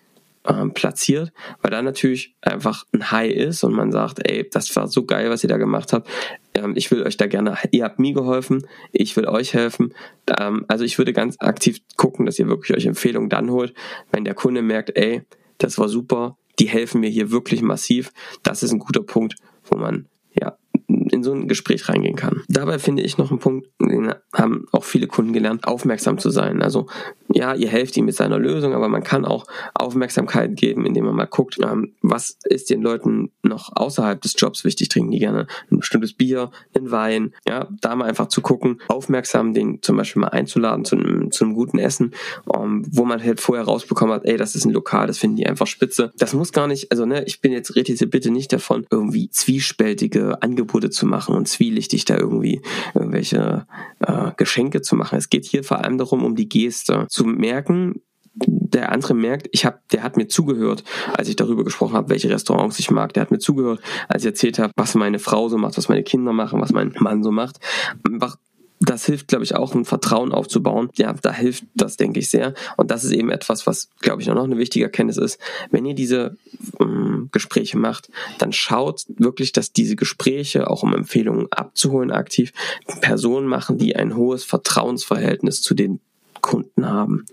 ähm, 0.47 0.73
platziert, 0.73 1.31
weil 1.61 1.71
da 1.71 1.81
natürlich 1.81 2.35
einfach 2.41 2.85
ein 2.93 3.11
High 3.11 3.33
ist 3.33 3.63
und 3.63 3.73
man 3.73 3.91
sagt, 3.91 4.27
ey, 4.27 4.47
das 4.49 4.73
war 4.75 4.87
so 4.87 5.05
geil, 5.05 5.29
was 5.29 5.43
ihr 5.43 5.49
da 5.49 5.57
gemacht 5.57 5.93
habt. 5.93 6.09
Ähm, 6.53 6.73
ich 6.75 6.89
will 6.91 7.03
euch 7.03 7.17
da 7.17 7.27
gerne, 7.27 7.57
ihr 7.71 7.83
habt 7.83 7.99
mir 7.99 8.13
geholfen, 8.13 8.65
ich 8.91 9.15
will 9.15 9.27
euch 9.27 9.53
helfen. 9.53 9.93
Ähm, 10.39 10.65
also 10.67 10.85
ich 10.85 10.97
würde 10.97 11.13
ganz 11.13 11.37
aktiv 11.39 11.79
gucken, 11.97 12.25
dass 12.25 12.39
ihr 12.39 12.47
wirklich 12.47 12.75
euch 12.77 12.85
Empfehlungen 12.85 13.29
dann 13.29 13.51
holt, 13.51 13.73
wenn 14.11 14.23
der 14.23 14.35
Kunde 14.35 14.61
merkt, 14.61 14.97
ey, 14.97 15.23
das 15.57 15.77
war 15.77 15.89
super, 15.89 16.37
die 16.59 16.67
helfen 16.67 17.01
mir 17.01 17.09
hier 17.09 17.31
wirklich 17.31 17.61
massiv. 17.61 18.11
Das 18.43 18.63
ist 18.63 18.71
ein 18.71 18.79
guter 18.79 19.03
Punkt, 19.03 19.35
wo 19.65 19.77
man 19.77 20.07
ja 20.39 20.57
in 20.87 21.23
so 21.23 21.33
ein 21.33 21.47
Gespräch 21.47 21.89
reingehen 21.89 22.15
kann. 22.15 22.43
Dabei 22.47 22.79
finde 22.79 23.03
ich 23.03 23.17
noch 23.17 23.29
einen 23.29 23.39
Punkt, 23.39 23.67
den 23.81 24.13
haben 24.33 24.65
auch 24.71 24.83
viele 24.83 25.07
Kunden 25.07 25.33
gelernt, 25.33 25.67
aufmerksam 25.67 26.17
zu 26.17 26.29
sein. 26.29 26.61
Also 26.61 26.87
ja, 27.33 27.53
ihr 27.53 27.67
helft 27.67 27.97
ihm 27.97 28.05
mit 28.05 28.15
seiner 28.15 28.39
Lösung, 28.39 28.73
aber 28.73 28.87
man 28.87 29.03
kann 29.03 29.25
auch 29.25 29.45
Aufmerksamkeit 29.73 30.55
geben, 30.55 30.85
indem 30.85 31.05
man 31.05 31.15
mal 31.15 31.25
guckt, 31.25 31.57
ähm, 31.61 31.93
was 32.01 32.37
ist 32.45 32.69
den 32.69 32.81
Leuten 32.81 33.31
noch 33.43 33.71
außerhalb 33.75 34.21
des 34.21 34.35
Jobs 34.37 34.63
wichtig, 34.63 34.89
trinken 34.89 35.11
die 35.11 35.19
gerne 35.19 35.47
ein 35.69 35.77
bestimmtes 35.77 36.13
Bier, 36.13 36.51
einen 36.73 36.91
Wein, 36.91 37.33
ja, 37.47 37.67
da 37.81 37.95
mal 37.95 38.05
einfach 38.05 38.27
zu 38.27 38.41
gucken, 38.41 38.81
aufmerksam 38.87 39.53
den 39.53 39.81
zum 39.81 39.97
Beispiel 39.97 40.21
mal 40.21 40.29
einzuladen 40.29 40.85
zu 40.85 40.95
einem, 40.95 41.31
zu 41.31 41.43
einem 41.43 41.53
guten 41.53 41.79
Essen, 41.79 42.13
ähm, 42.53 42.85
wo 42.89 43.03
man 43.03 43.21
halt 43.21 43.41
vorher 43.41 43.65
rausbekommen 43.65 44.15
hat, 44.15 44.25
ey, 44.25 44.37
das 44.37 44.55
ist 44.55 44.65
ein 44.65 44.71
Lokal, 44.71 45.07
das 45.07 45.17
finden 45.17 45.37
die 45.37 45.47
einfach 45.47 45.67
spitze. 45.67 46.13
Das 46.17 46.33
muss 46.33 46.53
gar 46.53 46.67
nicht, 46.67 46.91
also 46.91 47.05
ne, 47.05 47.23
ich 47.25 47.41
bin 47.41 47.51
jetzt, 47.51 47.75
rede 47.75 47.91
jetzt 47.91 48.09
bitte 48.09 48.31
nicht 48.31 48.53
davon, 48.53 48.85
irgendwie 48.89 49.29
zwiespältige 49.29 50.41
Angebote 50.41 50.76
zu 50.89 51.05
machen 51.05 51.35
und 51.35 51.47
zwielichtig 51.47 52.05
da 52.05 52.17
irgendwie 52.17 52.61
irgendwelche 52.93 53.65
äh, 53.99 54.31
Geschenke 54.37 54.81
zu 54.81 54.95
machen. 54.95 55.17
Es 55.17 55.29
geht 55.29 55.45
hier 55.45 55.63
vor 55.63 55.83
allem 55.83 55.97
darum, 55.97 56.23
um 56.23 56.35
die 56.35 56.49
Geste 56.49 57.05
zu 57.09 57.25
merken, 57.25 58.01
der 58.45 58.91
andere 58.91 59.13
merkt, 59.13 59.49
ich 59.51 59.65
hab, 59.65 59.87
der 59.89 60.03
hat 60.03 60.17
mir 60.17 60.27
zugehört, 60.27 60.83
als 61.13 61.27
ich 61.27 61.35
darüber 61.35 61.63
gesprochen 61.63 61.93
habe, 61.93 62.09
welche 62.09 62.29
Restaurants 62.29 62.79
ich 62.79 62.91
mag. 62.91 63.13
Der 63.13 63.21
hat 63.21 63.31
mir 63.31 63.39
zugehört, 63.39 63.81
als 64.07 64.23
ich 64.23 64.27
erzählt 64.27 64.59
habe, 64.59 64.71
was 64.75 64.95
meine 64.95 65.19
Frau 65.19 65.49
so 65.49 65.57
macht, 65.57 65.77
was 65.77 65.89
meine 65.89 66.03
Kinder 66.03 66.33
machen, 66.33 66.61
was 66.61 66.71
mein 66.71 66.93
Mann 66.99 67.23
so 67.23 67.31
macht. 67.31 67.57
Einfach 68.05 68.37
das 68.79 69.05
hilft, 69.05 69.27
glaube 69.27 69.43
ich, 69.43 69.55
auch 69.55 69.73
ein 69.73 69.85
Vertrauen 69.85 70.31
aufzubauen. 70.31 70.89
Ja, 70.97 71.13
da 71.13 71.33
hilft 71.33 71.65
das, 71.73 71.97
denke 71.97 72.19
ich, 72.19 72.29
sehr. 72.29 72.53
Und 72.75 72.91
das 72.91 73.03
ist 73.03 73.11
eben 73.11 73.31
etwas, 73.31 73.65
was, 73.65 73.89
glaube 74.01 74.21
ich, 74.21 74.27
noch 74.27 74.43
eine 74.43 74.57
wichtige 74.57 74.85
Erkenntnis 74.85 75.17
ist. 75.17 75.39
Wenn 75.71 75.85
ihr 75.85 75.95
diese 75.95 76.37
ähm, 76.79 77.29
Gespräche 77.31 77.77
macht, 77.77 78.09
dann 78.37 78.53
schaut 78.53 79.05
wirklich, 79.07 79.51
dass 79.51 79.73
diese 79.73 79.95
Gespräche, 79.95 80.69
auch 80.69 80.83
um 80.83 80.93
Empfehlungen 80.93 81.51
abzuholen, 81.51 82.11
aktiv 82.11 82.53
Personen 83.01 83.47
machen, 83.47 83.77
die 83.77 83.95
ein 83.95 84.15
hohes 84.15 84.43
Vertrauensverhältnis 84.43 85.61
zu 85.61 85.73
den 85.73 85.99
Kunden 86.41 86.87
haben. 86.87 87.25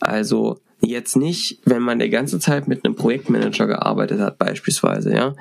Also 0.00 0.60
jetzt 0.80 1.16
nicht, 1.16 1.60
wenn 1.64 1.82
man 1.82 2.00
die 2.00 2.10
ganze 2.10 2.40
Zeit 2.40 2.68
mit 2.68 2.84
einem 2.84 2.96
Projektmanager 2.96 3.66
gearbeitet 3.66 4.20
hat, 4.20 4.38
beispielsweise, 4.38 5.14
ja, 5.14 5.34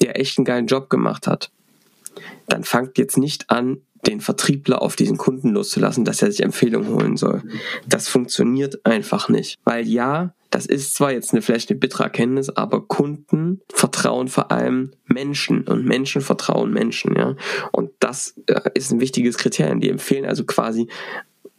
der 0.00 0.18
echt 0.18 0.38
einen 0.38 0.44
geilen 0.44 0.66
Job 0.66 0.88
gemacht 0.88 1.26
hat, 1.26 1.50
dann 2.46 2.64
fangt 2.64 2.98
jetzt 2.98 3.18
nicht 3.18 3.50
an, 3.50 3.78
den 4.06 4.20
Vertriebler 4.20 4.82
auf 4.82 4.96
diesen 4.96 5.16
Kunden 5.16 5.50
loszulassen, 5.50 6.04
dass 6.04 6.22
er 6.22 6.30
sich 6.30 6.42
Empfehlungen 6.42 6.88
holen 6.88 7.16
soll. 7.16 7.42
Das 7.86 8.08
funktioniert 8.08 8.84
einfach 8.84 9.28
nicht. 9.28 9.58
Weil 9.64 9.86
ja, 9.86 10.34
das 10.50 10.66
ist 10.66 10.94
zwar 10.94 11.12
jetzt 11.12 11.32
eine, 11.32 11.42
vielleicht 11.42 11.70
eine 11.70 11.78
bittere 11.78 12.04
Erkenntnis, 12.04 12.48
aber 12.50 12.86
Kunden 12.86 13.60
vertrauen 13.72 14.28
vor 14.28 14.50
allem 14.52 14.92
Menschen 15.06 15.62
und 15.62 15.84
Menschen 15.84 16.22
vertrauen 16.22 16.72
Menschen, 16.72 17.16
ja. 17.16 17.36
Und 17.72 17.90
das 18.00 18.34
äh, 18.46 18.70
ist 18.74 18.92
ein 18.92 19.00
wichtiges 19.00 19.38
Kriterium. 19.38 19.80
Die 19.80 19.90
empfehlen 19.90 20.24
also 20.24 20.44
quasi 20.44 20.88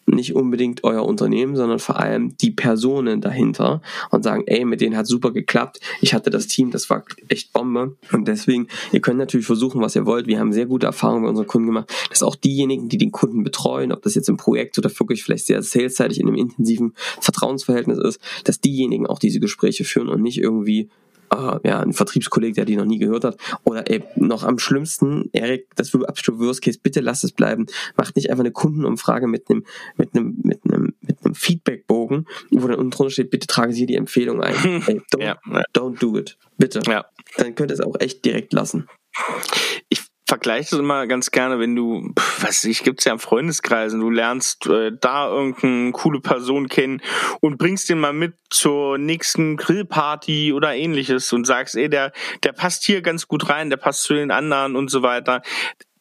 nicht 0.08 0.36
unbedingt 0.36 0.84
euer 0.84 1.06
Unternehmen, 1.06 1.56
sondern 1.56 1.80
vor 1.80 2.00
allem 2.00 2.36
die 2.38 2.52
Personen 2.52 3.20
dahinter 3.20 3.82
und 4.10 4.24
sagen, 4.24 4.44
ey, 4.48 4.64
mit 4.64 4.80
denen 4.80 4.96
hat 4.96 5.06
super 5.06 5.32
geklappt. 5.32 5.80
Ich 6.02 6.14
hatte 6.14 6.30
das 6.30 6.48
Team, 6.48 6.72
das 6.72 6.90
war 6.90 7.04
echt 7.28 7.52
Bombe. 7.52 7.98
Und 8.12 8.28
deswegen, 8.28 8.68
ihr 8.94 9.02
könnt 9.02 9.20
natürlich 9.20 9.46
versuchen, 9.46 9.82
was 9.82 9.96
ihr 9.96 10.06
wollt. 10.06 10.28
Wir 10.28 10.40
haben 10.40 10.54
sehr 10.54 10.66
gute 10.66 10.86
Erfahrungen 10.86 11.24
bei 11.24 11.30
unseren 11.30 11.48
Kunden 11.48 11.68
gemacht, 11.68 11.94
dass 12.10 12.24
auch 12.24 12.36
diejenigen, 12.36 12.88
die 12.88 12.98
den 12.98 13.12
Kunden 13.12 13.44
betreuen, 13.44 13.92
ob 13.92 14.02
das 14.02 14.16
jetzt 14.16 14.30
im 14.30 14.38
Projekt 14.38 14.78
oder 14.78 14.90
wirklich 14.98 15.24
vielleicht 15.24 15.46
sehr 15.46 15.62
salesseitig 15.62 16.20
in 16.20 16.28
einem 16.28 16.38
intensiven 16.38 16.94
Vertrauensverhältnis 17.20 17.98
ist, 17.98 18.22
dass 18.46 18.62
diejenigen 18.62 19.08
auch 19.08 19.20
diese 19.20 19.42
Gespräche 19.42 19.84
führen 19.84 20.08
und 20.08 20.22
nicht 20.22 20.40
irgendwie 20.40 20.90
äh, 21.32 21.68
ja, 21.68 21.80
ein 21.80 21.94
Vertriebskolleg, 21.94 22.56
der 22.56 22.66
die 22.66 22.76
noch 22.76 22.86
nie 22.86 23.00
gehört 23.00 23.24
hat. 23.24 23.38
Oder 23.64 23.90
ey, 23.90 24.04
noch 24.16 24.44
am 24.44 24.60
schlimmsten, 24.60 25.30
Erik, 25.34 25.68
das 25.76 25.94
wird 25.94 26.08
absolut 26.08 26.42
Worst 26.42 26.62
Case, 26.62 26.80
bitte 26.82 27.00
lasst 27.02 27.24
es 27.24 27.32
bleiben. 27.32 27.66
Macht 27.96 28.16
nicht 28.16 28.30
einfach 28.30 28.44
eine 28.44 28.52
Kundenumfrage 28.52 29.28
mit 29.28 29.50
einem, 29.50 29.66
mit 29.96 30.16
einem, 30.16 30.40
mit 30.44 30.62
einem, 30.66 30.94
mit 31.02 31.24
einem 31.24 31.36
Feedbackbogen, 31.36 32.28
wo 32.52 32.68
dann 32.68 32.78
unten 32.78 32.92
drunter 32.92 33.12
steht, 33.12 33.30
bitte 33.30 33.48
tragen 33.48 33.74
Sie 33.74 33.86
die 33.86 33.96
Empfehlung 33.96 34.42
ein. 34.42 34.56
Ey, 34.88 35.02
don't, 35.14 35.22
ja. 35.22 35.38
don't 35.74 36.00
do 36.00 36.18
it. 36.18 36.38
Bitte. 36.58 36.82
Ja. 36.88 37.06
Dann 37.38 37.56
könnt 37.56 37.72
ihr 37.72 37.76
es 37.76 37.82
auch 37.82 38.00
echt 38.00 38.26
direkt 38.26 38.54
lassen. 38.54 38.88
Ich 39.90 40.07
vergleiche 40.28 40.72
das 40.72 40.80
immer 40.80 41.08
ganz 41.08 41.32
gerne, 41.32 41.60
wenn 41.60 41.76
du, 41.76 42.14
was 42.42 42.64
ich, 42.66 42.84
gibt's 42.84 43.06
ja 43.06 43.14
im 43.14 43.20
Freundeskreisen, 43.20 44.02
du 44.02 44.10
lernst 44.10 44.68
äh, 44.68 44.92
da 45.00 45.30
irgendeine 45.30 45.92
coole 45.94 46.20
Person 46.20 46.68
kennen 46.68 47.02
und 47.40 47.58
bringst 47.58 47.90
den 47.90 48.00
mal 48.00 48.14
mit 48.14 48.36
zur 48.50 48.98
nächsten 48.98 49.58
Grillparty 49.58 50.54
oder 50.54 50.76
ähnliches 50.76 51.32
und 51.32 51.46
sagst, 51.46 51.76
ey, 51.76 51.90
der, 51.90 52.12
der 52.44 52.52
passt 52.52 52.84
hier 52.84 53.02
ganz 53.02 53.28
gut 53.28 53.50
rein, 53.50 53.70
der 53.70 53.78
passt 53.78 54.04
zu 54.04 54.14
den 54.14 54.32
anderen 54.32 54.76
und 54.76 54.92
so 54.92 55.02
weiter 55.02 55.42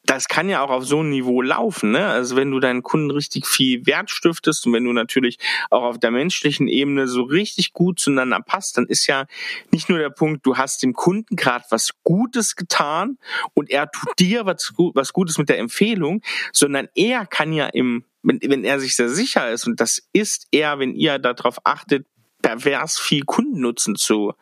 das 0.06 0.28
kann 0.28 0.48
ja 0.48 0.62
auch 0.62 0.70
auf 0.70 0.86
so 0.86 1.00
einem 1.00 1.10
Niveau 1.10 1.42
laufen. 1.42 1.90
Ne? 1.90 2.06
Also 2.06 2.36
wenn 2.36 2.50
du 2.50 2.60
deinen 2.60 2.82
Kunden 2.82 3.10
richtig 3.10 3.46
viel 3.46 3.84
Wert 3.86 4.10
stiftest 4.10 4.66
und 4.66 4.72
wenn 4.72 4.84
du 4.84 4.92
natürlich 4.92 5.38
auch 5.70 5.82
auf 5.82 5.98
der 5.98 6.12
menschlichen 6.12 6.68
Ebene 6.68 7.08
so 7.08 7.22
richtig 7.22 7.72
gut 7.72 7.98
zueinander 7.98 8.40
passt, 8.40 8.78
dann 8.78 8.86
ist 8.86 9.06
ja 9.08 9.26
nicht 9.72 9.88
nur 9.88 9.98
der 9.98 10.10
Punkt, 10.10 10.46
du 10.46 10.56
hast 10.56 10.82
dem 10.82 10.92
Kunden 10.92 11.34
gerade 11.34 11.64
was 11.70 11.90
Gutes 12.04 12.54
getan 12.54 13.18
und 13.54 13.68
er 13.70 13.90
tut 13.90 14.18
dir 14.18 14.46
was, 14.46 14.72
was 14.76 15.12
Gutes 15.12 15.38
mit 15.38 15.48
der 15.48 15.58
Empfehlung, 15.58 16.22
sondern 16.52 16.88
er 16.94 17.26
kann 17.26 17.52
ja 17.52 17.66
im, 17.66 18.04
wenn, 18.22 18.40
wenn 18.42 18.64
er 18.64 18.78
sich 18.78 18.94
sehr 18.94 19.08
sicher 19.08 19.50
ist 19.50 19.66
und 19.66 19.80
das 19.80 20.02
ist 20.12 20.46
er, 20.52 20.78
wenn 20.78 20.94
ihr 20.94 21.18
darauf 21.18 21.58
achtet, 21.64 22.06
pervers 22.42 22.98
viel 22.98 23.25
Kundennutzen 23.25 23.96
zu 23.96 24.34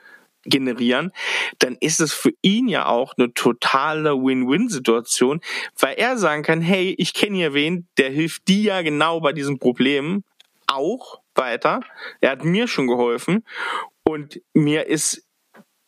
generieren, 0.44 1.12
dann 1.58 1.76
ist 1.80 2.00
es 2.00 2.12
für 2.12 2.32
ihn 2.42 2.68
ja 2.68 2.86
auch 2.86 3.14
eine 3.16 3.32
totale 3.32 4.14
Win-Win-Situation, 4.14 5.40
weil 5.78 5.94
er 5.96 6.16
sagen 6.16 6.42
kann, 6.42 6.60
hey, 6.60 6.94
ich 6.98 7.14
kenne 7.14 7.36
hier 7.36 7.54
wen, 7.54 7.88
der 7.98 8.10
hilft 8.10 8.48
dir 8.48 8.62
ja 8.62 8.82
genau 8.82 9.20
bei 9.20 9.32
diesem 9.32 9.58
Problem 9.58 10.24
auch 10.66 11.20
weiter. 11.34 11.80
Er 12.20 12.30
hat 12.30 12.44
mir 12.44 12.68
schon 12.68 12.86
geholfen 12.86 13.44
und 14.04 14.40
mir 14.52 14.86
ist 14.86 15.26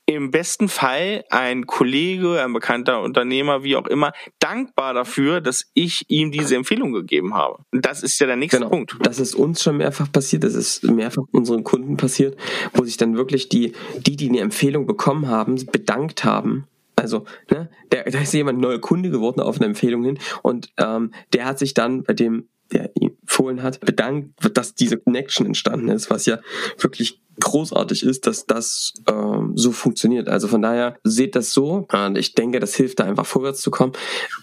im 0.06 0.30
besten 0.30 0.68
Fall 0.68 1.24
ein 1.30 1.66
Kollege, 1.66 2.42
ein 2.42 2.52
bekannter 2.52 3.02
Unternehmer, 3.02 3.64
wie 3.64 3.76
auch 3.76 3.88
immer, 3.88 4.12
dankbar 4.38 4.94
dafür, 4.94 5.40
dass 5.40 5.70
ich 5.74 6.04
ihm 6.08 6.30
diese 6.30 6.54
Empfehlung 6.54 6.92
gegeben 6.92 7.34
habe. 7.34 7.58
Und 7.72 7.84
das 7.84 8.04
ist 8.04 8.18
ja 8.20 8.26
der 8.26 8.36
nächste 8.36 8.58
genau. 8.58 8.70
Punkt. 8.70 8.96
Das 9.02 9.18
ist 9.18 9.34
uns 9.34 9.62
schon 9.62 9.78
mehrfach 9.78 10.10
passiert, 10.10 10.44
das 10.44 10.54
ist 10.54 10.84
mehrfach 10.84 11.24
unseren 11.32 11.64
Kunden 11.64 11.96
passiert, 11.96 12.38
wo 12.72 12.84
sich 12.84 12.96
dann 12.96 13.16
wirklich 13.16 13.48
die, 13.48 13.72
die, 13.98 14.16
die 14.16 14.28
eine 14.28 14.40
Empfehlung 14.40 14.86
bekommen 14.86 15.28
haben, 15.28 15.56
bedankt 15.66 16.24
haben 16.24 16.68
also, 16.98 17.26
ne, 17.50 17.68
der, 17.92 18.04
da 18.04 18.20
ist 18.20 18.32
jemand 18.32 18.58
neuer 18.58 18.80
Kunde 18.80 19.10
geworden 19.10 19.40
auf 19.40 19.56
eine 19.56 19.66
Empfehlung 19.66 20.02
hin 20.02 20.18
und 20.42 20.72
ähm, 20.78 21.12
der 21.34 21.44
hat 21.44 21.58
sich 21.58 21.74
dann 21.74 22.02
bei 22.04 22.14
dem, 22.14 22.48
der 22.72 22.90
ihn 22.94 23.16
empfohlen 23.20 23.62
hat, 23.62 23.80
bedankt, 23.80 24.56
dass 24.56 24.74
diese 24.74 24.96
Connection 24.96 25.46
entstanden 25.46 25.88
ist, 25.88 26.08
was 26.10 26.24
ja 26.24 26.38
wirklich 26.78 27.20
großartig 27.40 28.02
ist, 28.02 28.26
dass 28.26 28.46
das 28.46 28.94
ähm, 29.08 29.52
so 29.54 29.72
funktioniert. 29.72 30.28
Also 30.28 30.48
von 30.48 30.62
daher 30.62 30.96
seht 31.04 31.36
das 31.36 31.52
so. 31.52 31.86
Und 31.92 32.18
ich 32.18 32.34
denke, 32.34 32.60
das 32.60 32.74
hilft 32.74 33.00
da 33.00 33.04
einfach 33.04 33.26
vorwärts 33.26 33.60
zu 33.60 33.70
kommen. 33.70 33.92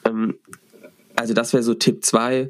Ähm, 0.06 0.36
also 1.16 1.34
das 1.34 1.54
wäre 1.54 1.64
so 1.64 1.74
Tipp 1.74 2.04
2 2.04 2.50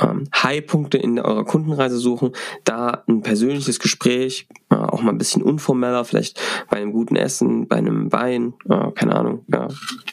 ähm, 0.00 0.28
High-Punkte 0.34 0.98
in 0.98 1.18
eurer 1.18 1.44
Kundenreise 1.44 1.98
suchen, 1.98 2.32
da 2.64 3.04
ein 3.08 3.22
persönliches 3.22 3.78
Gespräch, 3.78 4.46
äh, 4.70 4.74
auch 5.00 5.04
mal 5.04 5.12
ein 5.12 5.18
bisschen 5.18 5.42
unformeller, 5.42 6.04
vielleicht 6.04 6.40
bei 6.70 6.76
einem 6.76 6.92
guten 6.92 7.16
Essen, 7.16 7.66
bei 7.66 7.76
einem 7.76 8.12
Wein, 8.12 8.54
äh, 8.68 8.90
keine 8.92 9.16
Ahnung, 9.16 9.44
ja, 9.52 9.68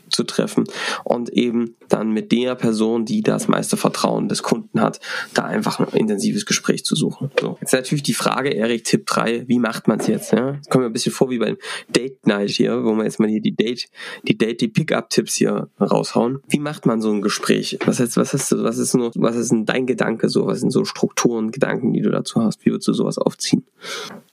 zu 0.10 0.24
treffen 0.24 0.66
und 1.04 1.30
eben 1.30 1.76
dann 1.90 2.12
mit 2.12 2.32
der 2.32 2.56
Person, 2.56 3.06
die 3.06 3.22
das 3.22 3.48
meiste 3.48 3.78
Vertrauen 3.78 4.28
des 4.28 4.42
Kunden 4.42 4.82
hat, 4.82 5.00
da 5.34 5.44
einfach 5.44 5.80
ein 5.80 5.88
intensives 5.98 6.46
Gespräch 6.46 6.84
zu 6.84 6.96
suchen. 6.96 7.32
So. 7.40 7.58
Jetzt 7.62 7.74
natürlich 7.74 8.04
die 8.04 8.14
Frage, 8.14 8.50
Erik, 8.50 8.84
Tipp 8.84 9.06
3, 9.06 9.48
wie 9.48 9.60
macht 9.60 9.88
man 9.88 10.00
es 10.00 10.08
jetzt? 10.08 10.32
Ja? 10.32 10.56
Jetzt 10.56 10.70
kommen 10.70 10.84
wir 10.84 10.90
ein 10.90 10.94
bisschen 10.94 11.12
vor 11.12 11.30
wie 11.30 11.38
beim 11.38 11.58
Date 11.88 12.26
Night 12.26 12.50
hier, 12.50 12.84
wo 12.84 12.94
wir 12.96 13.04
jetzt 13.04 13.20
mal 13.20 13.30
hier 13.30 13.42
die 13.42 13.56
Date, 13.56 13.90
die 14.24 14.38
Date, 14.38 14.62
die 14.62 14.68
Pickup-Tipps 14.68 15.36
hier 15.36 15.70
raushauen. 15.80 16.40
Wie 16.48 16.60
macht 16.60 16.86
man 16.86 17.02
so 17.02 17.12
ein 17.12 17.22
Gespräch? 17.22 17.78
Was 17.86 18.00
ist, 18.00 18.18
was 18.18 18.34
ist, 18.34 18.52
was 18.58 18.78
ist 18.78 18.96
nur, 18.96 19.12
was 19.16 19.36
ist 19.36 19.52
denn 19.52 19.66
dein 19.66 19.86
Gedanke 19.86 20.30
so? 20.30 20.48
Was 20.48 20.62
sind 20.62 20.72
so 20.72 20.84
Strukturen, 20.84 21.52
Gedanken, 21.52 21.94
die 21.94 22.02
du 22.02 22.10
dazu 22.10 22.42
hast? 22.42 22.66
Wie 22.66 22.72
würdest 22.72 22.88
du 22.88 22.94
sowas 22.94 23.18
aufziehen? 23.18 23.66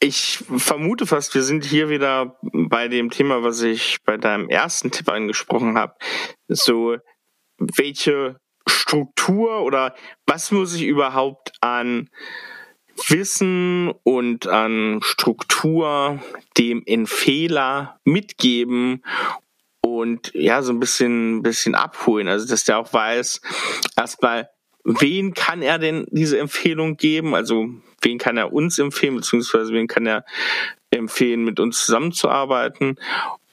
Ich 0.00 0.43
vermute 0.56 1.06
fast, 1.06 1.34
wir 1.34 1.42
sind 1.42 1.64
hier 1.64 1.88
wieder 1.88 2.38
bei 2.42 2.88
dem 2.88 3.10
Thema, 3.10 3.42
was 3.42 3.62
ich 3.62 3.98
bei 4.04 4.16
deinem 4.16 4.48
ersten 4.48 4.90
Tipp 4.90 5.08
angesprochen 5.08 5.76
habe. 5.76 5.94
So, 6.48 6.96
welche 7.58 8.40
Struktur 8.66 9.62
oder 9.62 9.94
was 10.26 10.50
muss 10.50 10.74
ich 10.74 10.84
überhaupt 10.84 11.52
an 11.60 12.10
Wissen 13.08 13.92
und 14.04 14.46
an 14.46 15.00
Struktur 15.02 16.20
dem 16.56 16.82
Empfehler 16.86 17.98
mitgeben 18.04 19.02
und 19.80 20.32
ja, 20.34 20.62
so 20.62 20.72
ein 20.72 20.80
bisschen, 20.80 21.42
bisschen 21.42 21.74
abholen. 21.74 22.28
Also, 22.28 22.46
dass 22.46 22.64
der 22.64 22.78
auch 22.78 22.92
weiß, 22.92 23.40
erstmal, 23.96 24.48
wen 24.84 25.34
kann 25.34 25.62
er 25.62 25.78
denn 25.78 26.06
diese 26.10 26.38
Empfehlung 26.38 26.96
geben? 26.96 27.34
Also, 27.34 27.68
wen 28.02 28.18
kann 28.18 28.36
er 28.36 28.52
uns 28.52 28.78
empfehlen, 28.78 29.16
beziehungsweise 29.16 29.72
wen 29.72 29.88
kann 29.88 30.06
er 30.06 30.24
empfehlen, 30.90 31.44
mit 31.44 31.58
uns 31.58 31.84
zusammenzuarbeiten? 31.84 33.00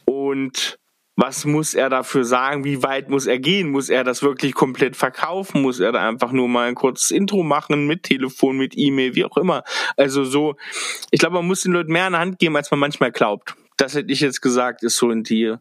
Und 0.06 0.78
was 1.15 1.46
muss 1.46 1.74
er 1.74 1.89
dafür 1.89 2.24
sagen? 2.24 2.63
Wie 2.63 2.84
weit 2.84 3.10
muss 3.10 3.28
er 3.28 3.38
gehen? 3.38 3.70
Muss 3.70 3.89
er 3.89 4.04
das 4.04 4.24
wirklich 4.24 4.54
komplett 4.54 4.96
verkaufen? 4.96 5.62
Muss 5.62 5.80
er 5.80 5.91
da 5.91 6.08
einfach 6.08 6.32
nur 6.32 6.48
mal 6.48 6.67
ein 6.67 6.76
kurzes 6.76 7.12
Intro 7.12 7.44
machen 7.44 7.86
mit 7.86 8.04
Telefon, 8.04 8.58
mit 8.58 8.78
E-Mail, 8.78 9.15
wie 9.15 9.26
auch 9.26 9.38
immer? 9.38 9.63
Also 9.98 10.24
so, 10.24 10.56
ich 11.12 11.20
glaube, 11.20 11.36
man 11.36 11.48
muss 11.48 11.62
den 11.62 11.74
Leuten 11.74 11.91
mehr 11.91 12.06
an 12.06 12.13
der 12.13 12.22
Hand 12.22 12.39
geben, 12.39 12.56
als 12.56 12.72
man 12.72 12.80
manchmal 12.80 13.12
glaubt 13.12 13.56
das 13.82 13.96
hätte 13.96 14.13
ich 14.13 14.20
jetzt 14.20 14.41
gesagt, 14.41 14.84
ist 14.84 14.98
so 14.98 15.10
in 15.10 15.24
die 15.24 15.56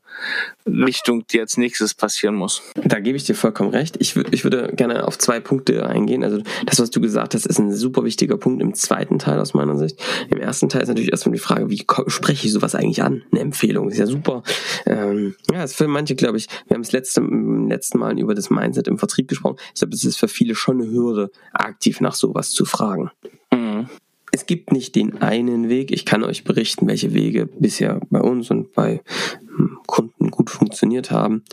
Richtung, 0.66 1.26
die 1.28 1.40
als 1.40 1.56
nächstes 1.56 1.94
passieren 1.94 2.34
muss. 2.34 2.60
Da 2.74 3.00
gebe 3.00 3.16
ich 3.16 3.24
dir 3.24 3.34
vollkommen 3.34 3.70
recht. 3.70 3.96
Ich, 3.98 4.14
würde 4.14 4.30
ich 4.34 4.44
würde 4.44 4.72
gerne 4.74 5.08
auf 5.08 5.16
zwei 5.16 5.40
Punkte 5.40 5.86
eingehen. 5.86 6.22
Also 6.22 6.42
das, 6.66 6.78
was 6.78 6.90
du 6.90 7.00
gesagt 7.00 7.34
hast, 7.34 7.46
ist 7.46 7.58
ein 7.58 7.72
super 7.72 8.04
wichtiger 8.04 8.36
Punkt 8.36 8.60
im 8.60 8.74
zweiten 8.74 9.18
Teil 9.18 9.40
aus 9.40 9.54
meiner 9.54 9.78
Sicht. 9.78 9.98
Im 10.28 10.38
ersten 10.38 10.68
Teil 10.68 10.82
ist 10.82 10.88
natürlich 10.88 11.10
erstmal 11.12 11.32
die 11.32 11.40
Frage, 11.40 11.70
wie 11.70 11.82
spreche 12.08 12.46
ich 12.46 12.52
sowas 12.52 12.74
eigentlich 12.74 13.02
an? 13.02 13.22
Eine 13.32 13.40
Empfehlung 13.40 13.88
ist 13.88 13.96
ja 13.96 14.06
super. 14.06 14.42
Ähm, 14.84 15.34
ja, 15.50 15.64
ist 15.64 15.76
für 15.76 15.88
manche, 15.88 16.14
glaube 16.14 16.36
ich, 16.36 16.46
wir 16.66 16.74
haben 16.74 16.82
das 16.82 16.92
letzte, 16.92 17.22
im 17.22 17.68
letzten 17.68 17.98
Mal 17.98 18.18
über 18.18 18.34
das 18.34 18.50
Mindset 18.50 18.86
im 18.86 18.98
Vertrieb 18.98 19.28
gesprochen. 19.28 19.56
Ich 19.74 19.80
glaube, 19.80 19.94
es 19.94 20.04
ist 20.04 20.18
für 20.18 20.28
viele 20.28 20.54
schon 20.54 20.82
eine 20.82 20.90
Hürde, 20.90 21.30
aktiv 21.54 22.02
nach 22.02 22.14
sowas 22.14 22.50
zu 22.50 22.66
fragen. 22.66 23.10
Mhm 23.50 23.88
es 23.90 24.09
gibt 24.50 24.72
nicht 24.72 24.96
den 24.96 25.22
einen 25.22 25.68
Weg. 25.68 25.92
Ich 25.92 26.04
kann 26.04 26.24
euch 26.24 26.42
berichten, 26.42 26.88
welche 26.88 27.14
Wege 27.14 27.46
bisher 27.46 28.00
bei 28.10 28.20
uns 28.20 28.50
und 28.50 28.72
bei 28.72 29.00
hm, 29.46 29.78
Kunden 29.86 30.32
gut 30.32 30.50
funktioniert 30.50 31.12
haben. 31.12 31.44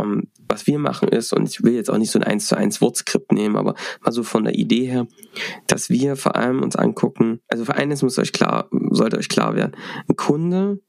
Ähm, 0.00 0.26
was 0.48 0.66
wir 0.66 0.80
machen 0.80 1.10
ist, 1.10 1.32
und 1.32 1.48
ich 1.48 1.62
will 1.62 1.74
jetzt 1.74 1.88
auch 1.88 1.96
nicht 1.96 2.10
so 2.10 2.18
ein 2.18 2.24
1 2.24 2.48
zu 2.48 2.56
1 2.56 2.80
Wortskript 2.80 3.30
nehmen, 3.30 3.54
aber 3.54 3.76
mal 4.04 4.10
so 4.10 4.24
von 4.24 4.42
der 4.42 4.56
Idee 4.56 4.86
her, 4.86 5.06
dass 5.68 5.90
wir 5.90 6.16
vor 6.16 6.34
allem 6.34 6.60
uns 6.60 6.74
angucken, 6.74 7.38
also 7.46 7.64
für 7.64 7.76
eines 7.76 8.02
muss 8.02 8.18
euch 8.18 8.32
klar, 8.32 8.68
sollte 8.90 9.18
euch 9.18 9.28
klar 9.28 9.54
werden, 9.54 9.76
ein 10.08 10.16
Kunde, 10.16 10.80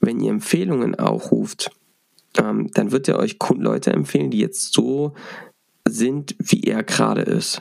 wenn 0.00 0.20
ihr 0.20 0.30
Empfehlungen 0.30 0.94
aufruft, 0.94 1.70
ähm, 2.38 2.70
dann 2.72 2.92
wird 2.92 3.08
er 3.08 3.18
euch 3.18 3.36
Leute 3.58 3.92
empfehlen, 3.92 4.30
die 4.30 4.38
jetzt 4.38 4.72
so 4.72 5.12
sind, 5.86 6.34
wie 6.38 6.62
er 6.62 6.82
gerade 6.82 7.20
ist. 7.20 7.60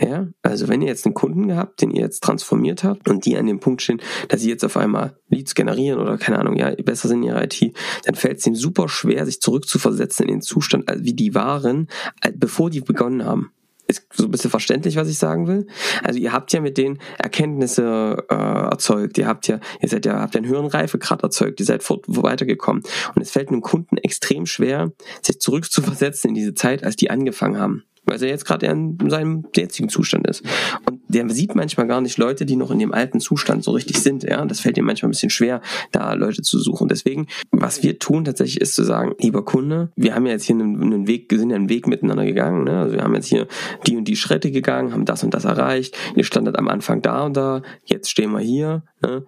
Ja, 0.00 0.28
also 0.42 0.68
wenn 0.68 0.80
ihr 0.80 0.88
jetzt 0.88 1.04
einen 1.04 1.14
Kunden 1.14 1.48
gehabt, 1.48 1.82
den 1.82 1.90
ihr 1.90 2.00
jetzt 2.00 2.22
transformiert 2.22 2.84
habt 2.84 3.08
und 3.08 3.26
die 3.26 3.36
an 3.36 3.46
dem 3.46 3.60
Punkt 3.60 3.82
stehen, 3.82 4.00
dass 4.28 4.40
sie 4.40 4.48
jetzt 4.48 4.64
auf 4.64 4.78
einmal 4.78 5.18
Leads 5.28 5.54
generieren 5.54 6.00
oder 6.00 6.16
keine 6.16 6.38
Ahnung, 6.38 6.56
ja, 6.56 6.74
besser 6.82 7.08
sind 7.08 7.22
in 7.22 7.28
ihrer 7.28 7.44
IT, 7.44 7.74
dann 8.04 8.14
fällt 8.14 8.38
es 8.38 8.46
ihnen 8.46 8.56
super 8.56 8.88
schwer, 8.88 9.26
sich 9.26 9.42
zurückzuversetzen 9.42 10.26
in 10.26 10.36
den 10.36 10.42
Zustand, 10.42 10.90
wie 10.96 11.12
die 11.12 11.34
waren, 11.34 11.88
bevor 12.34 12.70
die 12.70 12.80
begonnen 12.80 13.26
haben. 13.26 13.52
Ist 13.88 14.06
so 14.14 14.24
ein 14.24 14.30
bisschen 14.30 14.50
verständlich, 14.50 14.96
was 14.96 15.08
ich 15.08 15.18
sagen 15.18 15.48
will. 15.48 15.66
Also 16.02 16.18
ihr 16.18 16.32
habt 16.32 16.52
ja 16.52 16.60
mit 16.60 16.78
den 16.78 16.98
Erkenntnisse 17.18 18.24
äh, 18.30 18.34
erzeugt, 18.34 19.18
ihr 19.18 19.26
habt 19.26 19.48
ja, 19.48 19.58
ihr 19.80 19.88
seid 19.88 20.06
ja, 20.06 20.20
habt 20.20 20.34
ja 20.34 20.40
einen 20.40 20.48
höheren 20.48 20.68
Reifegrad 20.68 21.24
erzeugt, 21.24 21.58
ihr 21.58 21.66
seid 21.66 21.82
fort, 21.82 22.04
weitergekommen. 22.06 22.84
Und 23.14 23.20
es 23.20 23.32
fällt 23.32 23.48
einem 23.48 23.62
Kunden 23.62 23.96
extrem 23.98 24.46
schwer, 24.46 24.92
sich 25.22 25.40
zurückzuversetzen 25.40 26.28
in 26.28 26.34
diese 26.34 26.54
Zeit, 26.54 26.84
als 26.84 26.96
die 26.96 27.10
angefangen 27.10 27.58
haben 27.58 27.84
weil 28.10 28.22
er 28.22 28.28
jetzt 28.28 28.44
gerade 28.44 28.66
in 28.66 28.98
seinem 29.08 29.44
jetzigen 29.54 29.88
Zustand 29.88 30.26
ist. 30.26 30.42
Und 30.88 31.00
der 31.08 31.28
sieht 31.30 31.54
manchmal 31.54 31.86
gar 31.86 32.00
nicht 32.00 32.18
Leute, 32.18 32.44
die 32.44 32.56
noch 32.56 32.70
in 32.70 32.78
dem 32.78 32.92
alten 32.92 33.20
Zustand 33.20 33.64
so 33.64 33.72
richtig 33.72 33.98
sind. 33.98 34.22
Ja, 34.22 34.44
das 34.44 34.60
fällt 34.60 34.78
ihm 34.78 34.84
manchmal 34.84 35.08
ein 35.08 35.12
bisschen 35.12 35.30
schwer, 35.30 35.60
da 35.92 36.12
Leute 36.14 36.42
zu 36.42 36.58
suchen. 36.58 36.88
Deswegen, 36.88 37.26
was 37.50 37.82
wir 37.82 37.98
tun 37.98 38.24
tatsächlich, 38.24 38.60
ist 38.60 38.74
zu 38.74 38.84
sagen, 38.84 39.14
lieber 39.18 39.44
Kunde, 39.44 39.90
wir 39.96 40.14
haben 40.14 40.26
ja 40.26 40.32
jetzt 40.32 40.44
hier 40.44 40.56
einen, 40.56 40.80
einen 40.82 41.06
Weg, 41.06 41.32
sind 41.32 41.50
ja 41.50 41.56
einen 41.56 41.68
Weg 41.68 41.86
miteinander 41.86 42.24
gegangen. 42.24 42.64
Ne? 42.64 42.78
Also 42.78 42.94
wir 42.94 43.02
haben 43.02 43.14
jetzt 43.14 43.26
hier 43.26 43.46
die 43.86 43.96
und 43.96 44.04
die 44.04 44.16
Schritte 44.16 44.50
gegangen, 44.50 44.92
haben 44.92 45.04
das 45.04 45.24
und 45.24 45.34
das 45.34 45.44
erreicht. 45.44 45.96
Ihr 46.16 46.24
standet 46.24 46.56
am 46.56 46.68
Anfang 46.68 47.02
da 47.02 47.24
und 47.24 47.36
da. 47.36 47.62
Jetzt 47.84 48.10
stehen 48.10 48.32
wir 48.32 48.40
hier. 48.40 48.82
Ne? 49.02 49.24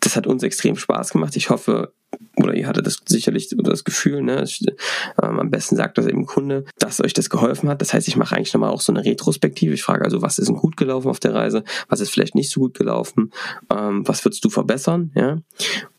Das 0.00 0.16
hat 0.16 0.26
uns 0.26 0.42
extrem 0.42 0.76
Spaß 0.76 1.10
gemacht. 1.10 1.36
Ich 1.36 1.50
hoffe, 1.50 1.92
oder 2.36 2.54
ihr 2.54 2.66
hattet 2.66 2.86
das 2.86 2.98
sicherlich 3.06 3.48
das 3.50 3.84
Gefühl, 3.84 4.22
ne, 4.22 4.44
ähm, 5.22 5.40
am 5.40 5.50
besten 5.50 5.76
sagt 5.76 5.98
das 5.98 6.06
eben 6.06 6.26
Kunde, 6.26 6.64
dass 6.78 7.02
euch 7.02 7.12
das 7.12 7.30
geholfen 7.30 7.68
hat. 7.68 7.80
Das 7.80 7.94
heißt, 7.94 8.08
ich 8.08 8.16
mache 8.16 8.36
eigentlich 8.36 8.52
nochmal 8.52 8.70
auch 8.70 8.80
so 8.80 8.92
eine 8.92 9.04
Retrospektive. 9.04 9.74
Ich 9.74 9.82
frage 9.82 10.04
also, 10.04 10.22
was 10.22 10.38
ist 10.38 10.48
denn 10.48 10.56
gut 10.56 10.76
gelaufen 10.76 11.08
auf 11.08 11.20
der 11.20 11.34
Reise, 11.34 11.64
was 11.88 12.00
ist 12.00 12.10
vielleicht 12.10 12.34
nicht 12.34 12.50
so 12.50 12.60
gut 12.60 12.74
gelaufen, 12.74 13.32
ähm, 13.70 14.06
was 14.06 14.24
würdest 14.24 14.44
du 14.44 14.50
verbessern, 14.50 15.10
ja? 15.14 15.38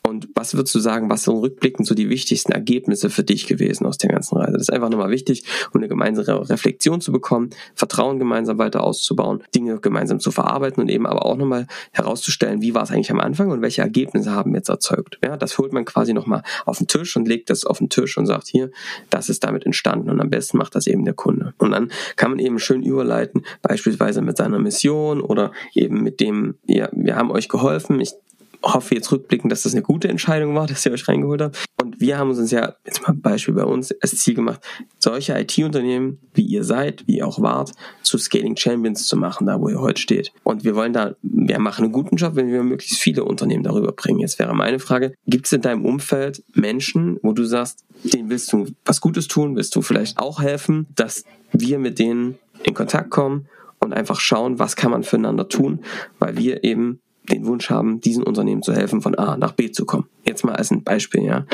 Und 0.08 0.30
was 0.36 0.54
würdest 0.54 0.74
du 0.74 0.80
sagen, 0.80 1.10
was 1.10 1.24
so 1.24 1.40
rückblickend 1.40 1.86
so 1.86 1.94
die 1.94 2.10
wichtigsten 2.10 2.54
Ergebnisse 2.54 3.10
für 3.10 3.24
dich 3.24 3.46
gewesen 3.46 3.86
aus 3.86 3.98
der 3.98 4.10
ganzen 4.10 4.38
Reise? 4.38 4.54
Das 4.54 4.62
ist 4.64 4.74
einfach 4.74 4.90
nochmal 4.90 5.10
wichtig, 5.10 5.44
um 5.74 5.80
eine 5.80 5.90
gemeinsame 5.90 6.50
Reflexion 6.50 7.02
zu 7.02 7.12
bekommen, 7.12 7.50
Vertrauen 7.76 8.18
gemeinsam 8.18 8.58
weiter 8.58 8.84
auszubauen, 8.84 9.44
Dinge 9.54 9.80
gemeinsam 9.80 10.20
zu 10.20 10.32
verarbeiten 10.32 10.82
und 10.82 10.90
eben 10.90 11.06
aber 11.06 11.26
auch 11.26 11.36
nochmal 11.36 11.68
herauszustellen, 11.92 12.62
wie 12.62 12.74
war 12.74 12.84
es 12.84 12.92
eigentlich 12.92 13.12
am 13.12 13.20
Anfang 13.20 13.52
und 13.52 13.62
welche 13.62 13.82
Ergebnisse 13.82 14.32
haben 14.32 14.56
jetzt 14.56 14.70
erzeugt. 14.70 15.20
Ja, 15.24 15.36
das 15.36 15.58
holt 15.58 15.74
man 15.74 15.84
quasi 15.84 16.14
nochmal 16.14 16.44
auf 16.66 16.78
den 16.78 16.88
Tisch 16.88 17.18
und 17.18 17.28
legt 17.28 17.50
das 17.50 17.66
auf 17.66 17.80
den 17.80 17.90
Tisch 17.90 18.18
und 18.18 18.26
sagt, 18.26 18.48
hier, 18.48 18.72
das 19.10 19.30
ist 19.30 19.44
damit 19.44 19.66
entstanden 19.66 20.10
und 20.10 20.22
am 20.22 20.30
besten 20.30 20.58
macht 20.58 20.76
das 20.76 20.88
eben 20.88 21.04
der 21.04 21.16
Kunde. 21.16 21.54
Und 21.58 21.72
dann 21.72 21.92
kann 22.16 22.32
man 22.32 22.40
eben 22.40 22.60
schön 22.60 22.82
überleiten, 22.82 23.44
beispielsweise 23.62 24.22
mit 24.22 24.38
seiner 24.38 24.60
Mission 24.60 25.20
oder 25.20 25.52
eben 25.74 26.02
mit 26.02 26.22
dem, 26.22 26.56
ja, 26.66 26.88
wir 26.94 27.18
haben 27.18 27.32
euch 27.32 27.50
geholfen, 27.50 28.00
ich 28.00 28.14
hoffe 28.64 28.96
jetzt 28.96 29.12
rückblickend, 29.12 29.52
dass 29.52 29.64
das 29.64 29.74
eine 29.74 29.82
gute 29.82 30.08
Entscheidung 30.08 30.56
war, 30.56 30.68
dass 30.68 30.86
ihr 30.86 30.92
euch 30.92 31.08
reingeholt 31.08 31.42
habt. 31.42 31.66
Und 31.82 32.00
wir 32.00 32.18
haben 32.18 32.30
uns 32.30 32.52
ja, 32.52 32.76
jetzt 32.86 33.08
mal 33.08 33.14
Beispiel 33.14 33.54
bei 33.54 33.64
uns, 33.64 33.94
als 34.02 34.18
Ziel 34.18 34.34
gemacht, 34.34 34.62
solche 35.00 35.38
IT-Unternehmen, 35.40 36.20
wie 36.34 36.44
ihr 36.44 36.64
seid, 36.64 37.08
wie 37.08 37.18
ihr 37.18 37.28
auch 37.28 37.42
wart, 37.42 37.72
zu 38.04 38.18
Scaling 38.18 38.56
Champions 38.58 39.08
zu 39.08 39.18
machen, 39.18 39.48
da 39.48 39.60
wo 39.60 39.70
ihr 39.70 39.80
heute 39.80 40.02
steht. 40.02 40.32
Und 40.44 40.64
wir 40.64 40.76
wollen 40.76 40.94
da, 40.94 41.16
wir 41.22 41.60
machen 41.60 41.86
einen 41.86 41.94
guten 41.94 42.16
Job, 42.16 42.36
wenn 42.36 42.52
wir 42.52 42.64
möglichst 42.64 43.00
viele 43.00 43.24
Unternehmen 43.24 43.64
darüber 43.64 43.92
bringen. 43.92 44.20
Jetzt 44.20 44.40
wäre 44.40 44.54
meine 44.54 44.80
Frage, 44.80 45.14
gibt 45.28 45.46
es 45.46 45.54
in 45.54 45.62
deinem 45.62 45.86
Umfeld 45.86 46.44
Menschen, 46.54 47.20
wo 47.22 47.34
du 47.34 47.44
sagst, 47.46 47.86
denen 48.04 48.30
willst 48.30 48.52
du 48.54 48.68
was 48.86 49.02
Gutes 49.02 49.28
tun, 49.28 49.56
willst 49.56 49.76
du 49.76 49.82
vielleicht 49.82 50.18
auch 50.18 50.42
helfen, 50.42 50.88
dass 50.96 51.24
wir 51.52 51.80
mit 51.80 52.00
denen 52.00 52.38
in 52.64 52.74
Kontakt 52.74 53.10
kommen 53.10 53.48
und 53.80 53.94
einfach 53.94 54.20
schauen, 54.20 54.60
was 54.60 54.76
kann 54.76 54.92
man 54.92 55.04
füreinander 55.04 55.48
tun, 55.48 55.80
weil 56.20 56.38
wir 56.38 56.64
eben 56.64 57.00
den 57.30 57.46
Wunsch 57.46 57.70
haben, 57.70 58.02
diesen 58.02 58.24
Unternehmen 58.24 58.64
zu 58.64 58.74
helfen, 58.74 59.02
von 59.02 59.16
A 59.16 59.38
nach 59.38 59.54
B 59.54 59.72
zu 59.72 59.86
kommen. 59.86 60.08
Jetzt 60.26 60.44
mal 60.44 60.56
als 60.56 60.72
ein 60.72 60.84
Beispiel, 60.84 61.24
ja. 61.24 61.46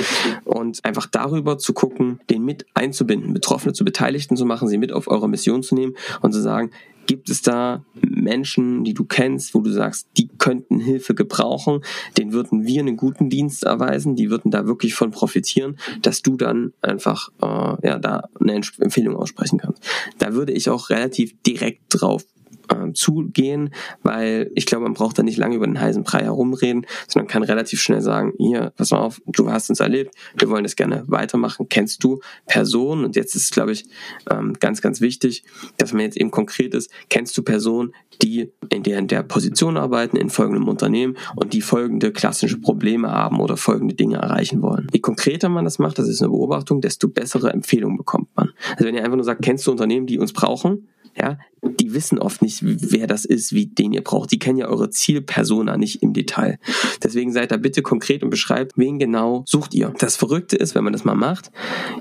Und 0.46 0.84
einfach 0.86 1.08
darüber 1.08 1.58
zu 1.58 1.74
gucken, 1.74 2.20
den 2.30 2.44
mit 2.44 2.66
einzubinden, 2.74 3.34
Betroffene 3.34 3.74
zu 3.74 3.86
Beteiligten 3.86 4.38
zu 4.38 4.46
machen, 4.46 4.68
sie 4.68 4.78
mit 4.78 4.92
auf 4.92 5.08
eure 5.08 5.30
Mission 5.30 5.64
zu 5.64 5.76
nehmen 5.76 5.96
und 6.22 6.34
zu 6.34 6.42
sagen, 6.42 6.72
gibt 7.06 7.30
es 7.30 7.42
da 7.42 7.84
Menschen, 8.02 8.84
die 8.84 8.94
du 8.94 9.04
kennst, 9.04 9.54
wo 9.54 9.62
du 9.62 9.72
sagst, 9.72 10.08
die 10.18 10.28
könnten 10.28 10.80
Hilfe 10.80 11.16
gebrauchen, 11.16 11.82
den 12.18 12.34
würden 12.34 12.66
wir 12.66 12.82
einen 12.82 12.98
guten 12.98 13.30
Dienst 13.30 13.64
erweisen, 13.64 14.16
die 14.16 14.30
würden 14.30 14.52
da 14.52 14.66
wirklich 14.66 14.96
von 14.96 15.12
profitieren, 15.12 15.78
dass 16.02 16.22
du 16.22 16.38
dann 16.38 16.74
einfach 16.82 17.30
äh, 17.42 17.88
ja 17.88 18.00
da 18.00 18.30
eine 18.40 18.54
Empfehlung 18.54 19.16
aussprechen 19.16 19.60
kannst. 19.60 19.84
Da 20.20 20.34
würde 20.34 20.54
ich 20.54 20.70
auch 20.70 20.90
relativ 20.90 21.36
direkt 21.44 21.82
drauf 21.90 22.26
äh, 22.70 22.94
zugehen, 22.94 23.74
weil 24.04 24.52
ich 24.56 24.66
glaube, 24.66 24.84
man 24.84 24.94
braucht 24.94 25.18
da 25.18 25.24
nicht 25.24 25.38
lange 25.38 25.56
über 25.56 25.66
den 25.66 25.80
heißen 25.80 26.04
Brei 26.04 26.24
herumreden, 26.24 26.86
sondern 27.08 27.28
kann 27.28 27.44
relativ 27.44 27.82
schnell 27.82 28.02
sagen, 28.02 28.34
hier, 28.38 28.72
pass 28.76 28.92
mal 28.92 29.00
auf, 29.00 29.22
du 29.28 29.50
hast 29.50 29.70
uns 29.70 29.80
erlebt, 29.80 30.16
wir 30.38 30.50
wollen 30.50 30.64
das 30.64 30.76
gerne 30.76 31.04
weitermachen. 31.08 31.68
Kennst 31.70 32.04
du 32.04 32.20
Personen? 32.46 33.06
Und 33.06 33.16
jetzt 33.16 33.36
ist 33.36 33.44
es, 33.44 33.52
glaube 33.52 33.72
ich, 33.72 33.86
ähm, 34.30 34.54
ganz, 34.60 34.82
ganz 34.82 35.02
wichtig, 35.02 35.44
dass 35.78 35.94
man 35.94 36.02
jetzt 36.02 36.18
eben 36.18 36.32
konkret 36.32 36.74
ist, 36.74 36.92
kennst 37.10 37.38
du 37.38 37.44
Personen, 37.44 37.94
die 38.22 38.52
in 38.70 38.84
der, 38.84 39.00
in 39.00 39.08
der 39.08 39.24
Position 39.24 39.78
arbeiten, 39.78 40.18
in 40.18 40.30
folgendem 40.30 40.68
Unternehmen 40.68 41.18
und 41.36 41.54
die 41.54 41.62
folgende 41.62 42.12
klassische 42.12 42.58
Probleme 42.58 43.12
haben 43.12 43.40
oder 43.40 43.58
folgende 43.58 43.96
Dinge 43.96 44.18
erreichen 44.18 44.62
wollen. 44.62 44.88
Je 44.94 45.00
konkreter 45.00 45.50
man 45.50 45.66
das 45.66 45.80
macht, 45.80 46.00
das 46.00 46.08
ist 46.08 46.22
eine 46.22 46.30
Beobachtung, 46.30 46.82
desto 46.82 47.08
bessere 47.08 47.52
Empfehlungen 47.52 47.98
bekommt 47.98 48.30
man. 48.36 48.52
Also 48.72 48.86
wenn 48.86 48.96
ihr 48.96 49.04
einfach 49.04 49.16
nur 49.16 49.26
sagt, 49.26 49.42
kennst 49.42 49.66
du 49.68 49.72
Unternehmen, 49.72 50.08
die 50.08 50.20
uns 50.20 50.34
brauchen, 50.34 50.88
ja, 51.16 51.38
die 51.62 51.94
wissen 51.94 52.20
oft 52.20 52.42
nicht, 52.42 52.60
wer 52.64 53.08
das 53.08 53.26
ist, 53.26 53.54
wie 53.54 53.68
den 53.68 53.94
ihr 53.94 54.04
braucht. 54.04 54.32
Die 54.32 54.40
kennen 54.40 54.58
ja 54.58 54.68
eure 54.68 54.90
Zielpersona 54.90 55.78
nicht 55.78 56.02
im 56.02 56.14
Detail. 56.14 56.60
Deswegen 57.02 57.32
seid 57.32 57.52
da 57.52 57.58
bitte 57.58 57.82
konkret 57.82 58.24
und 58.24 58.30
beschreibt, 58.30 58.78
wen 58.78 59.00
genau 59.00 59.44
sucht 59.46 59.74
ihr. 59.74 59.94
Das 60.00 60.16
Verrückte 60.16 60.58
ist, 60.58 60.76
wenn 60.76 60.84
man 60.84 60.94
das 60.94 61.06
mal 61.06 61.16
macht, 61.16 61.52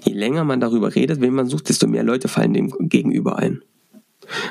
je 0.04 0.12
länger 0.12 0.44
man 0.44 0.60
darüber 0.60 0.94
redet, 0.94 1.20
wen 1.20 1.34
man 1.34 1.46
sucht, 1.46 1.68
desto 1.68 1.86
mehr 1.86 2.02
Leute 2.02 2.28
fallen 2.28 2.54
dem 2.54 2.72
gegenüber 2.88 3.38
ein. 3.38 3.62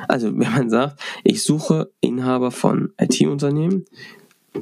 Also 0.08 0.28
wenn 0.38 0.52
man 0.52 0.70
sagt, 0.70 1.02
ich 1.24 1.44
suche 1.44 1.92
Inhaber 2.00 2.52
von 2.52 2.94
IT-Unternehmen, 3.00 3.86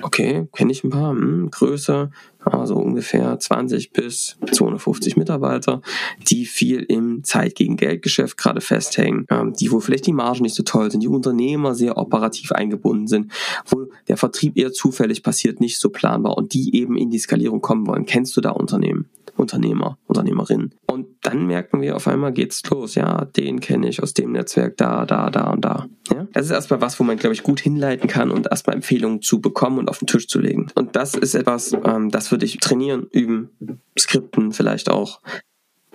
okay, 0.01 0.47
kenne 0.53 0.71
ich 0.71 0.83
ein 0.83 0.89
paar, 0.89 1.11
hm, 1.11 1.49
größer, 1.51 2.11
also 2.43 2.75
ungefähr 2.75 3.37
20 3.37 3.91
bis 3.91 4.37
250 4.51 5.17
Mitarbeiter, 5.17 5.81
die 6.29 6.45
viel 6.45 6.81
im 6.83 7.23
Zeit 7.23 7.55
gegen 7.55 7.77
Geldgeschäft 7.77 8.37
gerade 8.37 8.61
festhängen, 8.61 9.25
ähm, 9.29 9.53
die 9.53 9.71
wo 9.71 9.79
vielleicht 9.79 10.07
die 10.07 10.13
Margen 10.13 10.43
nicht 10.43 10.55
so 10.55 10.63
toll 10.63 10.89
sind, 10.91 11.01
die 11.01 11.07
Unternehmer 11.07 11.75
sehr 11.75 11.97
operativ 11.97 12.51
eingebunden 12.51 13.07
sind, 13.07 13.31
wo 13.65 13.87
der 14.07 14.17
Vertrieb 14.17 14.57
eher 14.57 14.71
zufällig 14.71 15.23
passiert, 15.23 15.59
nicht 15.59 15.79
so 15.79 15.89
planbar 15.89 16.37
und 16.37 16.53
die 16.53 16.75
eben 16.75 16.97
in 16.97 17.09
die 17.09 17.19
Skalierung 17.19 17.61
kommen 17.61 17.87
wollen. 17.87 18.05
Kennst 18.05 18.35
du 18.37 18.41
da 18.41 18.51
Unternehmen? 18.51 19.05
Unternehmer, 19.35 19.97
Unternehmerin. 20.07 20.71
Und 20.89 21.07
dann 21.21 21.45
merken 21.45 21.81
wir 21.81 21.95
auf 21.95 22.07
einmal 22.07 22.33
geht's 22.33 22.67
los. 22.67 22.95
Ja, 22.95 23.25
den 23.25 23.59
kenne 23.59 23.87
ich 23.87 24.01
aus 24.01 24.15
dem 24.15 24.31
Netzwerk 24.31 24.75
da, 24.77 25.05
da, 25.05 25.29
da 25.29 25.51
und 25.51 25.63
da. 25.63 25.87
Ja, 26.11 26.27
das 26.33 26.45
ist 26.47 26.51
erstmal 26.51 26.81
was, 26.81 26.99
wo 26.99 27.03
man, 27.03 27.17
glaube 27.17 27.35
ich, 27.35 27.43
gut 27.43 27.59
hinleiten 27.59 28.09
kann 28.09 28.31
und 28.31 28.47
erstmal 28.47 28.75
Empfehlungen 28.75 29.21
zu 29.21 29.39
bekommen 29.39 29.77
und 29.77 29.87
auf 29.87 29.99
den 29.99 30.07
Tisch 30.07 30.27
zu 30.27 30.39
legen. 30.39 30.67
Und 30.73 30.95
das 30.95 31.13
ist 31.13 31.35
etwas, 31.35 31.73
ähm, 31.85 32.09
das 32.09 32.31
würde 32.31 32.45
ich 32.45 32.57
trainieren, 32.57 33.05
üben, 33.11 33.51
skripten 33.97 34.51
vielleicht 34.51 34.89
auch. 34.89 35.21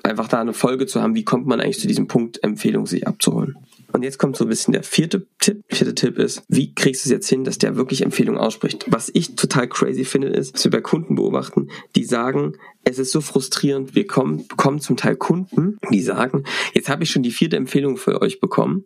Einfach 0.04 0.28
da 0.28 0.40
eine 0.40 0.52
Folge 0.52 0.86
zu 0.86 1.02
haben, 1.02 1.16
wie 1.16 1.24
kommt 1.24 1.46
man 1.46 1.60
eigentlich 1.60 1.80
zu 1.80 1.88
diesem 1.88 2.06
Punkt, 2.06 2.44
Empfehlung 2.44 2.86
sich 2.86 3.08
abzuholen. 3.08 3.56
Und 3.94 4.02
jetzt 4.02 4.18
kommt 4.18 4.36
so 4.36 4.44
ein 4.44 4.48
bisschen 4.48 4.72
der 4.72 4.82
vierte 4.82 5.28
Tipp. 5.38 5.62
Vierte 5.68 5.94
Tipp 5.94 6.18
ist, 6.18 6.42
wie 6.48 6.74
kriegst 6.74 7.04
du 7.04 7.08
es 7.08 7.12
jetzt 7.12 7.28
hin, 7.28 7.44
dass 7.44 7.58
der 7.58 7.76
wirklich 7.76 8.02
Empfehlungen 8.02 8.40
ausspricht? 8.40 8.86
Was 8.88 9.08
ich 9.14 9.36
total 9.36 9.68
crazy 9.68 10.04
finde, 10.04 10.28
ist, 10.28 10.52
dass 10.52 10.64
wir 10.64 10.72
bei 10.72 10.80
Kunden 10.80 11.14
beobachten, 11.14 11.68
die 11.94 12.04
sagen, 12.04 12.56
es 12.82 12.98
ist 12.98 13.12
so 13.12 13.20
frustrierend, 13.20 13.94
wir 13.94 14.08
kommen, 14.08 14.48
bekommen 14.48 14.80
zum 14.80 14.96
Teil 14.96 15.14
Kunden, 15.14 15.78
die 15.92 16.02
sagen, 16.02 16.42
jetzt 16.72 16.88
habe 16.88 17.04
ich 17.04 17.10
schon 17.12 17.22
die 17.22 17.30
vierte 17.30 17.56
Empfehlung 17.56 17.96
für 17.96 18.20
euch 18.20 18.40
bekommen 18.40 18.84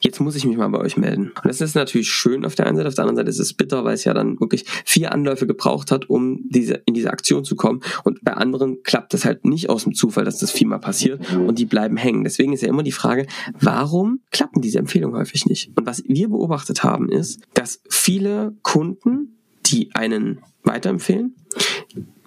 jetzt 0.00 0.20
muss 0.20 0.34
ich 0.34 0.44
mich 0.44 0.56
mal 0.56 0.68
bei 0.68 0.78
euch 0.78 0.96
melden. 0.96 1.28
Und 1.28 1.44
das 1.44 1.60
ist 1.60 1.74
natürlich 1.74 2.10
schön 2.10 2.44
auf 2.44 2.54
der 2.54 2.66
einen 2.66 2.76
Seite, 2.76 2.88
auf 2.88 2.94
der 2.94 3.04
anderen 3.04 3.16
Seite 3.16 3.30
ist 3.30 3.38
es 3.38 3.52
bitter, 3.52 3.84
weil 3.84 3.94
es 3.94 4.04
ja 4.04 4.14
dann 4.14 4.40
wirklich 4.40 4.64
vier 4.84 5.12
Anläufe 5.12 5.46
gebraucht 5.46 5.90
hat, 5.90 6.08
um 6.08 6.40
diese, 6.48 6.82
in 6.86 6.94
diese 6.94 7.10
Aktion 7.10 7.44
zu 7.44 7.54
kommen. 7.56 7.82
Und 8.04 8.24
bei 8.24 8.32
anderen 8.32 8.82
klappt 8.82 9.14
das 9.14 9.24
halt 9.24 9.44
nicht 9.44 9.68
aus 9.68 9.84
dem 9.84 9.94
Zufall, 9.94 10.24
dass 10.24 10.38
das 10.38 10.50
viermal 10.50 10.80
passiert 10.80 11.20
und 11.34 11.58
die 11.58 11.66
bleiben 11.66 11.96
hängen. 11.96 12.24
Deswegen 12.24 12.52
ist 12.52 12.62
ja 12.62 12.68
immer 12.68 12.82
die 12.82 12.92
Frage, 12.92 13.26
warum 13.60 14.20
klappen 14.30 14.62
diese 14.62 14.78
Empfehlungen 14.78 15.16
häufig 15.16 15.46
nicht? 15.46 15.70
Und 15.76 15.86
was 15.86 16.02
wir 16.06 16.28
beobachtet 16.28 16.82
haben, 16.82 17.10
ist, 17.10 17.40
dass 17.54 17.82
viele 17.88 18.54
Kunden, 18.62 19.38
die 19.66 19.94
einen 19.94 20.40
weiterempfehlen, 20.64 21.34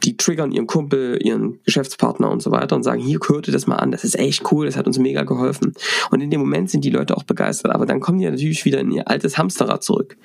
die 0.03 0.17
triggern 0.17 0.51
ihren 0.51 0.67
Kumpel, 0.67 1.19
ihren 1.23 1.59
Geschäftspartner 1.63 2.29
und 2.29 2.41
so 2.41 2.51
weiter 2.51 2.75
und 2.75 2.83
sagen, 2.83 3.01
hier, 3.01 3.19
hört 3.25 3.47
ihr 3.47 3.53
das 3.53 3.67
mal 3.67 3.77
an, 3.77 3.91
das 3.91 4.03
ist 4.03 4.17
echt 4.17 4.51
cool, 4.51 4.65
das 4.65 4.75
hat 4.75 4.87
uns 4.87 4.97
mega 4.99 5.23
geholfen. 5.23 5.73
Und 6.11 6.21
in 6.21 6.29
dem 6.29 6.41
Moment 6.41 6.69
sind 6.69 6.83
die 6.83 6.89
Leute 6.89 7.15
auch 7.15 7.23
begeistert, 7.23 7.71
aber 7.71 7.85
dann 7.85 7.99
kommen 7.99 8.19
die 8.19 8.29
natürlich 8.29 8.65
wieder 8.65 8.79
in 8.79 8.91
ihr 8.91 9.07
altes 9.07 9.37
Hamsterrad 9.37 9.83
zurück. 9.83 10.17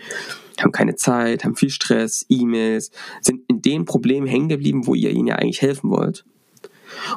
Haben 0.60 0.72
keine 0.72 0.96
Zeit, 0.96 1.44
haben 1.44 1.54
viel 1.54 1.70
Stress, 1.70 2.26
E-Mails, 2.28 2.90
sind 3.20 3.42
in 3.48 3.62
dem 3.62 3.84
Problem 3.84 4.26
hängen 4.26 4.48
geblieben, 4.48 4.86
wo 4.86 4.94
ihr 4.94 5.10
ihnen 5.10 5.28
ja 5.28 5.36
eigentlich 5.36 5.62
helfen 5.62 5.90
wollt. 5.90 6.24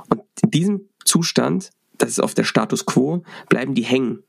Und 0.09 0.21
in 0.43 0.51
diesem 0.51 0.81
Zustand, 1.03 1.71
das 1.97 2.09
ist 2.09 2.19
auf 2.19 2.35
der 2.35 2.43
Status 2.43 2.85
quo, 2.85 3.23
bleiben 3.49 3.73
die 3.73 3.83
hängen 3.83 4.23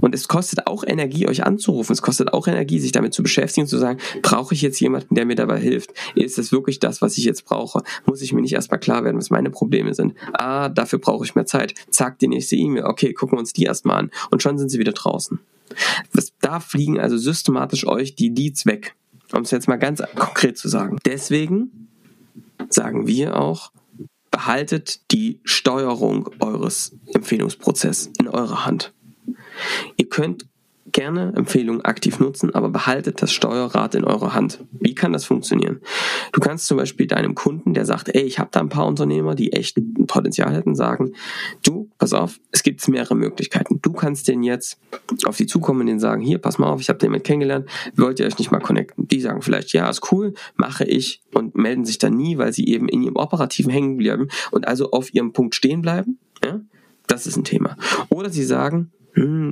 und 0.00 0.14
es 0.14 0.28
kostet 0.28 0.66
auch 0.66 0.84
Energie, 0.86 1.26
euch 1.28 1.44
anzurufen. 1.44 1.92
Es 1.92 2.02
kostet 2.02 2.32
auch 2.32 2.46
Energie, 2.46 2.78
sich 2.78 2.92
damit 2.92 3.14
zu 3.14 3.22
beschäftigen 3.22 3.64
und 3.64 3.68
zu 3.68 3.78
sagen, 3.78 3.98
brauche 4.22 4.54
ich 4.54 4.62
jetzt 4.62 4.80
jemanden, 4.80 5.14
der 5.14 5.26
mir 5.26 5.36
dabei 5.36 5.58
hilft? 5.58 5.90
Ist 6.14 6.38
das 6.38 6.52
wirklich 6.52 6.78
das, 6.78 7.02
was 7.02 7.18
ich 7.18 7.24
jetzt 7.24 7.44
brauche? 7.44 7.82
Muss 8.04 8.22
ich 8.22 8.32
mir 8.32 8.40
nicht 8.40 8.54
erstmal 8.54 8.80
klar 8.80 9.04
werden, 9.04 9.16
was 9.16 9.30
meine 9.30 9.50
Probleme 9.50 9.94
sind? 9.94 10.14
Ah, 10.32 10.68
dafür 10.68 10.98
brauche 10.98 11.24
ich 11.24 11.34
mehr 11.34 11.46
Zeit. 11.46 11.74
Zack, 11.90 12.18
die 12.18 12.28
nächste 12.28 12.56
E-Mail. 12.56 12.84
Okay, 12.84 13.12
gucken 13.12 13.36
wir 13.36 13.40
uns 13.40 13.52
die 13.52 13.64
erstmal 13.64 13.98
an. 13.98 14.10
Und 14.30 14.42
schon 14.42 14.58
sind 14.58 14.70
sie 14.70 14.78
wieder 14.78 14.92
draußen. 14.92 15.38
Da 16.40 16.60
fliegen 16.60 17.00
also 17.00 17.16
systematisch 17.16 17.86
euch 17.86 18.14
die 18.14 18.28
Leads 18.28 18.66
weg. 18.66 18.94
Um 19.32 19.42
es 19.42 19.50
jetzt 19.50 19.66
mal 19.66 19.76
ganz 19.76 20.02
konkret 20.14 20.56
zu 20.56 20.68
sagen. 20.68 20.98
Deswegen 21.04 21.88
sagen 22.68 23.06
wir 23.06 23.36
auch, 23.36 23.72
behaltet 24.30 25.00
die 25.10 25.40
Steuerung 25.44 26.30
eures 26.40 26.94
Empfehlungsprozesses 27.12 28.10
in 28.18 28.28
eurer 28.28 28.66
Hand. 28.66 28.92
Ihr 29.96 30.08
könnt 30.08 30.46
gerne 30.92 31.32
Empfehlungen 31.36 31.84
aktiv 31.84 32.20
nutzen, 32.20 32.54
aber 32.54 32.68
behaltet 32.68 33.20
das 33.20 33.32
Steuerrad 33.32 33.94
in 33.94 34.04
eurer 34.04 34.34
Hand. 34.34 34.64
Wie 34.72 34.94
kann 34.94 35.12
das 35.12 35.24
funktionieren? 35.24 35.80
Du 36.32 36.40
kannst 36.40 36.66
zum 36.66 36.76
Beispiel 36.76 37.06
deinem 37.06 37.34
Kunden, 37.34 37.74
der 37.74 37.84
sagt, 37.84 38.14
ey, 38.14 38.22
ich 38.22 38.38
habe 38.38 38.50
da 38.52 38.60
ein 38.60 38.68
paar 38.68 38.86
Unternehmer, 38.86 39.34
die 39.34 39.52
echt 39.52 39.76
ein 39.76 40.06
Potenzial 40.06 40.54
hätten, 40.54 40.74
sagen, 40.74 41.12
du, 41.62 41.90
pass 41.98 42.12
auf, 42.12 42.38
es 42.52 42.62
gibt 42.62 42.86
mehrere 42.88 43.14
Möglichkeiten. 43.14 43.80
Du 43.82 43.92
kannst 43.92 44.28
den 44.28 44.42
jetzt 44.42 44.78
auf 45.24 45.36
die 45.36 45.46
zukommen 45.46 45.80
und 45.80 45.86
denen 45.86 46.00
sagen, 46.00 46.22
hier, 46.22 46.38
pass 46.38 46.58
mal 46.58 46.68
auf, 46.68 46.80
ich 46.80 46.88
habe 46.88 46.98
den 46.98 47.12
mit 47.12 47.24
kennengelernt, 47.24 47.68
wollt 47.96 48.20
ihr 48.20 48.26
euch 48.26 48.38
nicht 48.38 48.50
mal 48.50 48.60
connecten? 48.60 49.08
Die 49.08 49.20
sagen 49.20 49.42
vielleicht, 49.42 49.72
ja, 49.72 49.90
ist 49.90 50.12
cool, 50.12 50.34
mache 50.54 50.84
ich 50.84 51.22
und 51.34 51.56
melden 51.56 51.84
sich 51.84 51.98
dann 51.98 52.16
nie, 52.16 52.38
weil 52.38 52.52
sie 52.52 52.66
eben 52.68 52.88
in 52.88 53.02
ihrem 53.02 53.16
Operativen 53.16 53.72
hängen 53.72 53.96
bleiben 53.96 54.28
und 54.50 54.68
also 54.68 54.92
auf 54.92 55.12
ihrem 55.12 55.32
Punkt 55.32 55.54
stehen 55.54 55.82
bleiben. 55.82 56.18
Ja? 56.44 56.60
Das 57.06 57.26
ist 57.26 57.36
ein 57.36 57.44
Thema. 57.44 57.76
Oder 58.08 58.30
sie 58.30 58.44
sagen, 58.44 58.92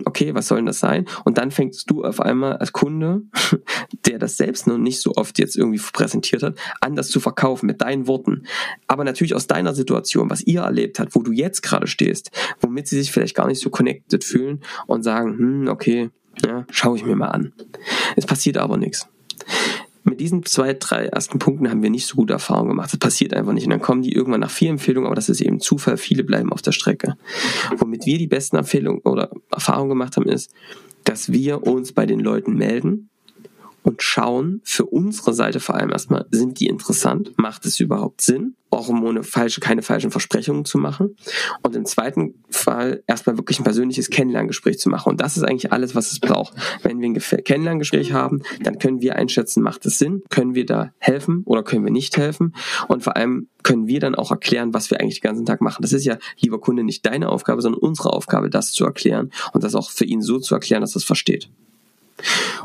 okay, 0.04 0.34
was 0.34 0.48
soll 0.48 0.58
denn 0.58 0.66
das 0.66 0.78
sein? 0.78 1.06
Und 1.24 1.38
dann 1.38 1.50
fängst 1.50 1.90
du 1.90 2.04
auf 2.04 2.20
einmal 2.20 2.56
als 2.56 2.72
Kunde, 2.72 3.22
der 4.06 4.18
das 4.18 4.36
selbst 4.36 4.66
noch 4.66 4.78
nicht 4.78 5.00
so 5.00 5.12
oft 5.16 5.38
jetzt 5.38 5.56
irgendwie 5.56 5.80
präsentiert 5.92 6.42
hat, 6.42 6.58
an 6.80 6.96
das 6.96 7.08
zu 7.08 7.20
verkaufen 7.20 7.66
mit 7.66 7.80
deinen 7.80 8.06
Worten. 8.06 8.44
Aber 8.86 9.04
natürlich 9.04 9.34
aus 9.34 9.46
deiner 9.46 9.74
Situation, 9.74 10.30
was 10.30 10.42
ihr 10.42 10.60
erlebt 10.60 10.98
habt, 10.98 11.14
wo 11.14 11.22
du 11.22 11.32
jetzt 11.32 11.62
gerade 11.62 11.86
stehst, 11.86 12.30
womit 12.60 12.88
sie 12.88 12.98
sich 12.98 13.10
vielleicht 13.10 13.34
gar 13.34 13.46
nicht 13.46 13.60
so 13.60 13.70
connected 13.70 14.24
fühlen 14.24 14.60
und 14.86 15.02
sagen, 15.02 15.38
hm, 15.38 15.68
okay, 15.68 16.10
ja, 16.44 16.66
schaue 16.70 16.96
ich 16.96 17.04
mir 17.04 17.16
mal 17.16 17.28
an. 17.28 17.52
Es 18.16 18.26
passiert 18.26 18.58
aber 18.58 18.76
nichts 18.76 19.08
mit 20.04 20.20
diesen 20.20 20.44
zwei, 20.44 20.74
drei 20.74 21.06
ersten 21.06 21.38
Punkten 21.38 21.70
haben 21.70 21.82
wir 21.82 21.90
nicht 21.90 22.06
so 22.06 22.16
gute 22.16 22.34
Erfahrungen 22.34 22.70
gemacht. 22.70 22.92
Das 22.92 22.98
passiert 22.98 23.32
einfach 23.32 23.52
nicht. 23.52 23.64
Und 23.64 23.70
dann 23.70 23.80
kommen 23.80 24.02
die 24.02 24.12
irgendwann 24.12 24.40
nach 24.40 24.50
vier 24.50 24.70
Empfehlungen, 24.70 25.06
aber 25.06 25.16
das 25.16 25.30
ist 25.30 25.40
eben 25.40 25.60
Zufall. 25.60 25.96
Viele 25.96 26.24
bleiben 26.24 26.52
auf 26.52 26.62
der 26.62 26.72
Strecke. 26.72 27.16
Womit 27.78 28.04
wir 28.04 28.18
die 28.18 28.26
besten 28.26 28.56
Empfehlungen 28.56 29.00
oder 29.02 29.30
Erfahrungen 29.50 29.88
gemacht 29.88 30.16
haben, 30.16 30.28
ist, 30.28 30.52
dass 31.04 31.32
wir 31.32 31.66
uns 31.66 31.92
bei 31.92 32.06
den 32.06 32.20
Leuten 32.20 32.54
melden 32.54 33.08
und 33.94 34.02
schauen 34.02 34.60
für 34.64 34.86
unsere 34.86 35.32
Seite 35.34 35.60
vor 35.60 35.76
allem 35.76 35.90
erstmal, 35.90 36.26
sind 36.32 36.58
die 36.58 36.66
interessant? 36.66 37.32
Macht 37.36 37.64
es 37.64 37.78
überhaupt 37.78 38.22
Sinn? 38.22 38.56
Auch 38.70 38.88
um 38.88 39.04
ohne 39.04 39.22
falsche, 39.22 39.60
keine 39.60 39.82
falschen 39.82 40.10
Versprechungen 40.10 40.64
zu 40.64 40.78
machen. 40.78 41.14
Und 41.62 41.76
im 41.76 41.84
zweiten 41.84 42.42
Fall 42.50 43.04
erstmal 43.06 43.38
wirklich 43.38 43.60
ein 43.60 43.64
persönliches 43.64 44.10
Kennenlerngespräch 44.10 44.80
zu 44.80 44.88
machen. 44.88 45.10
Und 45.10 45.20
das 45.20 45.36
ist 45.36 45.44
eigentlich 45.44 45.72
alles, 45.72 45.94
was 45.94 46.10
es 46.10 46.18
braucht. 46.18 46.54
Wenn 46.82 47.00
wir 47.00 47.08
ein 47.08 47.44
Kennenlerngespräch 47.44 48.12
haben, 48.12 48.42
dann 48.64 48.80
können 48.80 49.00
wir 49.00 49.14
einschätzen, 49.14 49.62
macht 49.62 49.86
es 49.86 50.00
Sinn? 50.00 50.24
Können 50.28 50.56
wir 50.56 50.66
da 50.66 50.90
helfen 50.98 51.42
oder 51.44 51.62
können 51.62 51.84
wir 51.84 51.92
nicht 51.92 52.16
helfen? 52.16 52.52
Und 52.88 53.04
vor 53.04 53.16
allem 53.16 53.46
können 53.62 53.86
wir 53.86 54.00
dann 54.00 54.16
auch 54.16 54.32
erklären, 54.32 54.74
was 54.74 54.90
wir 54.90 55.00
eigentlich 55.00 55.20
den 55.20 55.28
ganzen 55.28 55.46
Tag 55.46 55.60
machen. 55.60 55.82
Das 55.82 55.92
ist 55.92 56.04
ja, 56.04 56.18
lieber 56.40 56.60
Kunde, 56.60 56.82
nicht 56.82 57.06
deine 57.06 57.28
Aufgabe, 57.28 57.62
sondern 57.62 57.80
unsere 57.80 58.12
Aufgabe, 58.12 58.50
das 58.50 58.72
zu 58.72 58.84
erklären 58.84 59.30
und 59.52 59.62
das 59.62 59.76
auch 59.76 59.92
für 59.92 60.04
ihn 60.04 60.20
so 60.20 60.40
zu 60.40 60.52
erklären, 60.52 60.80
dass 60.80 60.96
er 60.96 60.96
es 60.96 61.04
versteht. 61.04 61.48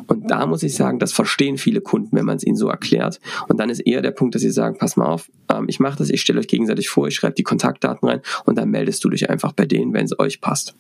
Und 0.08 0.30
da 0.30 0.46
muss 0.46 0.64
ich 0.64 0.76
sagen, 0.76 1.00
das 1.00 1.12
verstehen 1.12 1.58
viele 1.58 1.82
Kunden, 1.82 2.16
wenn 2.16 2.26
man 2.26 2.38
es 2.38 2.46
ihnen 2.46 2.56
so 2.56 2.70
erklärt. 2.70 3.20
Und 3.48 3.60
dann 3.60 3.70
ist 3.70 3.80
eher 3.80 4.02
der 4.02 4.12
Punkt, 4.12 4.36
dass 4.36 4.42
sie 4.42 4.52
sagen, 4.52 4.78
pass 4.78 4.96
mal 4.96 5.08
auf, 5.08 5.30
ähm, 5.50 5.66
ich 5.68 5.80
mache 5.80 5.98
das, 5.98 6.10
ich 6.10 6.22
stelle 6.22 6.40
euch 6.40 6.48
gegenseitig 6.48 6.90
vor, 6.90 7.08
ich 7.08 7.16
schreibe 7.16 7.36
die 7.36 7.44
Kontaktdaten 7.44 8.08
rein 8.08 8.22
und 8.46 8.58
dann 8.58 8.70
meldest 8.70 9.04
du 9.04 9.10
dich 9.10 9.30
einfach 9.30 9.52
bei 9.52 9.66
denen, 9.66 9.94
wenn 9.94 10.06
es 10.06 10.18
euch 10.20 10.42
passt. 10.42 10.76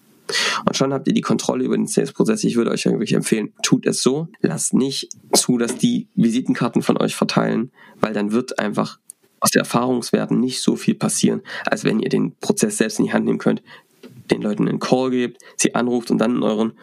Und 0.65 0.77
schon 0.77 0.93
habt 0.93 1.07
ihr 1.07 1.13
die 1.13 1.21
Kontrolle 1.21 1.63
über 1.63 1.75
den 1.75 1.87
Sales-Prozess. 1.87 2.43
Ich 2.43 2.55
würde 2.55 2.71
euch 2.71 2.85
wirklich 2.85 3.13
empfehlen, 3.13 3.51
tut 3.63 3.85
es 3.85 4.03
so. 4.03 4.27
Lasst 4.41 4.73
nicht 4.73 5.09
zu, 5.33 5.57
dass 5.57 5.77
die 5.77 6.07
Visitenkarten 6.15 6.83
von 6.83 6.97
euch 6.97 7.15
verteilen, 7.15 7.71
weil 7.99 8.13
dann 8.13 8.31
wird 8.31 8.59
einfach 8.59 8.99
aus 9.39 9.51
der 9.51 9.61
Erfahrungswerten 9.61 10.39
nicht 10.39 10.61
so 10.61 10.75
viel 10.75 10.95
passieren, 10.95 11.41
als 11.65 11.83
wenn 11.83 11.99
ihr 11.99 12.09
den 12.09 12.35
Prozess 12.35 12.77
selbst 12.77 12.99
in 12.99 13.05
die 13.05 13.13
Hand 13.13 13.25
nehmen 13.25 13.39
könnt, 13.39 13.63
den 14.29 14.41
Leuten 14.41 14.67
einen 14.67 14.79
Call 14.79 15.09
gebt, 15.09 15.41
sie 15.57 15.75
anruft 15.75 16.11
und 16.11 16.19
dann 16.19 16.35
in 16.35 16.43
euren 16.43 16.73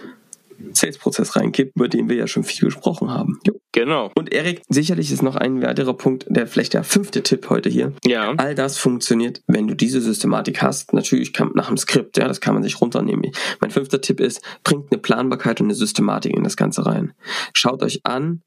Sales-Prozess 0.73 1.37
reinkippt, 1.37 1.73
über 1.77 1.89
den 1.89 2.09
wir 2.09 2.17
ja 2.17 2.27
schon 2.27 2.45
viel 2.45 2.67
gesprochen 2.69 3.11
haben. 3.11 3.39
Jo. 3.47 3.55
Genau. 3.73 4.11
Und 4.15 4.33
Erik, 4.33 4.63
sicherlich 4.69 5.13
ist 5.13 5.23
noch 5.23 5.37
ein 5.37 5.63
weiterer 5.63 5.95
Punkt, 5.95 6.27
der 6.29 6.47
vielleicht 6.47 6.75
der 6.75 6.85
fünfte 6.85 7.23
Tipp 7.23 7.51
heute 7.51 7.69
hier. 7.69 7.93
Ja. 8.05 8.33
All 8.37 8.55
das 8.55 8.79
funktioniert, 8.79 9.43
wenn 9.47 9.69
du 9.69 9.75
diese 9.75 10.01
Systematik 10.01 10.63
hast. 10.63 10.93
Natürlich 10.93 11.33
kann, 11.33 11.51
nach 11.55 11.69
dem 11.69 11.77
Skript, 11.77 12.17
ja, 12.17 12.27
das 12.27 12.41
kann 12.41 12.55
man 12.55 12.63
sich 12.63 12.81
runternehmen. 12.81 13.33
Mein 13.61 13.71
fünfter 13.71 14.01
Tipp 14.01 14.21
ist, 14.21 14.41
bringt 14.65 14.91
eine 14.91 15.01
Planbarkeit 15.01 15.61
und 15.61 15.67
eine 15.67 15.75
Systematik 15.75 16.35
in 16.35 16.45
das 16.45 16.57
Ganze 16.57 16.87
rein. 16.87 17.13
Schaut 17.53 17.83
euch 17.83 18.01
an, 18.05 18.43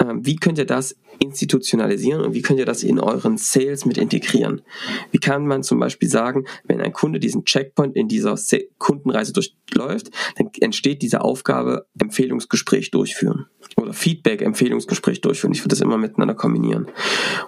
ähm, 0.00 0.24
wie 0.24 0.36
könnt 0.36 0.58
ihr 0.58 0.66
das 0.66 0.96
institutionalisieren 1.22 2.20
und 2.22 2.34
wie 2.34 2.42
könnt 2.42 2.58
ihr 2.58 2.66
das 2.66 2.82
in 2.82 2.98
euren 2.98 3.36
Sales 3.36 3.86
mit 3.86 3.98
integrieren? 3.98 4.62
Wie 5.10 5.18
kann 5.18 5.46
man 5.46 5.62
zum 5.62 5.78
Beispiel 5.78 6.08
sagen, 6.08 6.44
wenn 6.64 6.80
ein 6.80 6.92
Kunde 6.92 7.20
diesen 7.20 7.44
Checkpoint 7.44 7.96
in 7.96 8.08
dieser 8.08 8.36
Kundenreise 8.78 9.32
durchläuft, 9.32 10.10
dann 10.36 10.50
entsteht 10.60 11.02
diese 11.02 11.22
Aufgabe 11.22 11.86
Empfehlungsgespräch 11.98 12.90
durchführen 12.90 13.46
oder 13.76 13.92
Feedback-Empfehlungsgespräch 13.92 15.20
durchführen. 15.20 15.52
Ich 15.52 15.60
würde 15.60 15.70
das 15.70 15.80
immer 15.80 15.98
miteinander 15.98 16.34
kombinieren. 16.34 16.86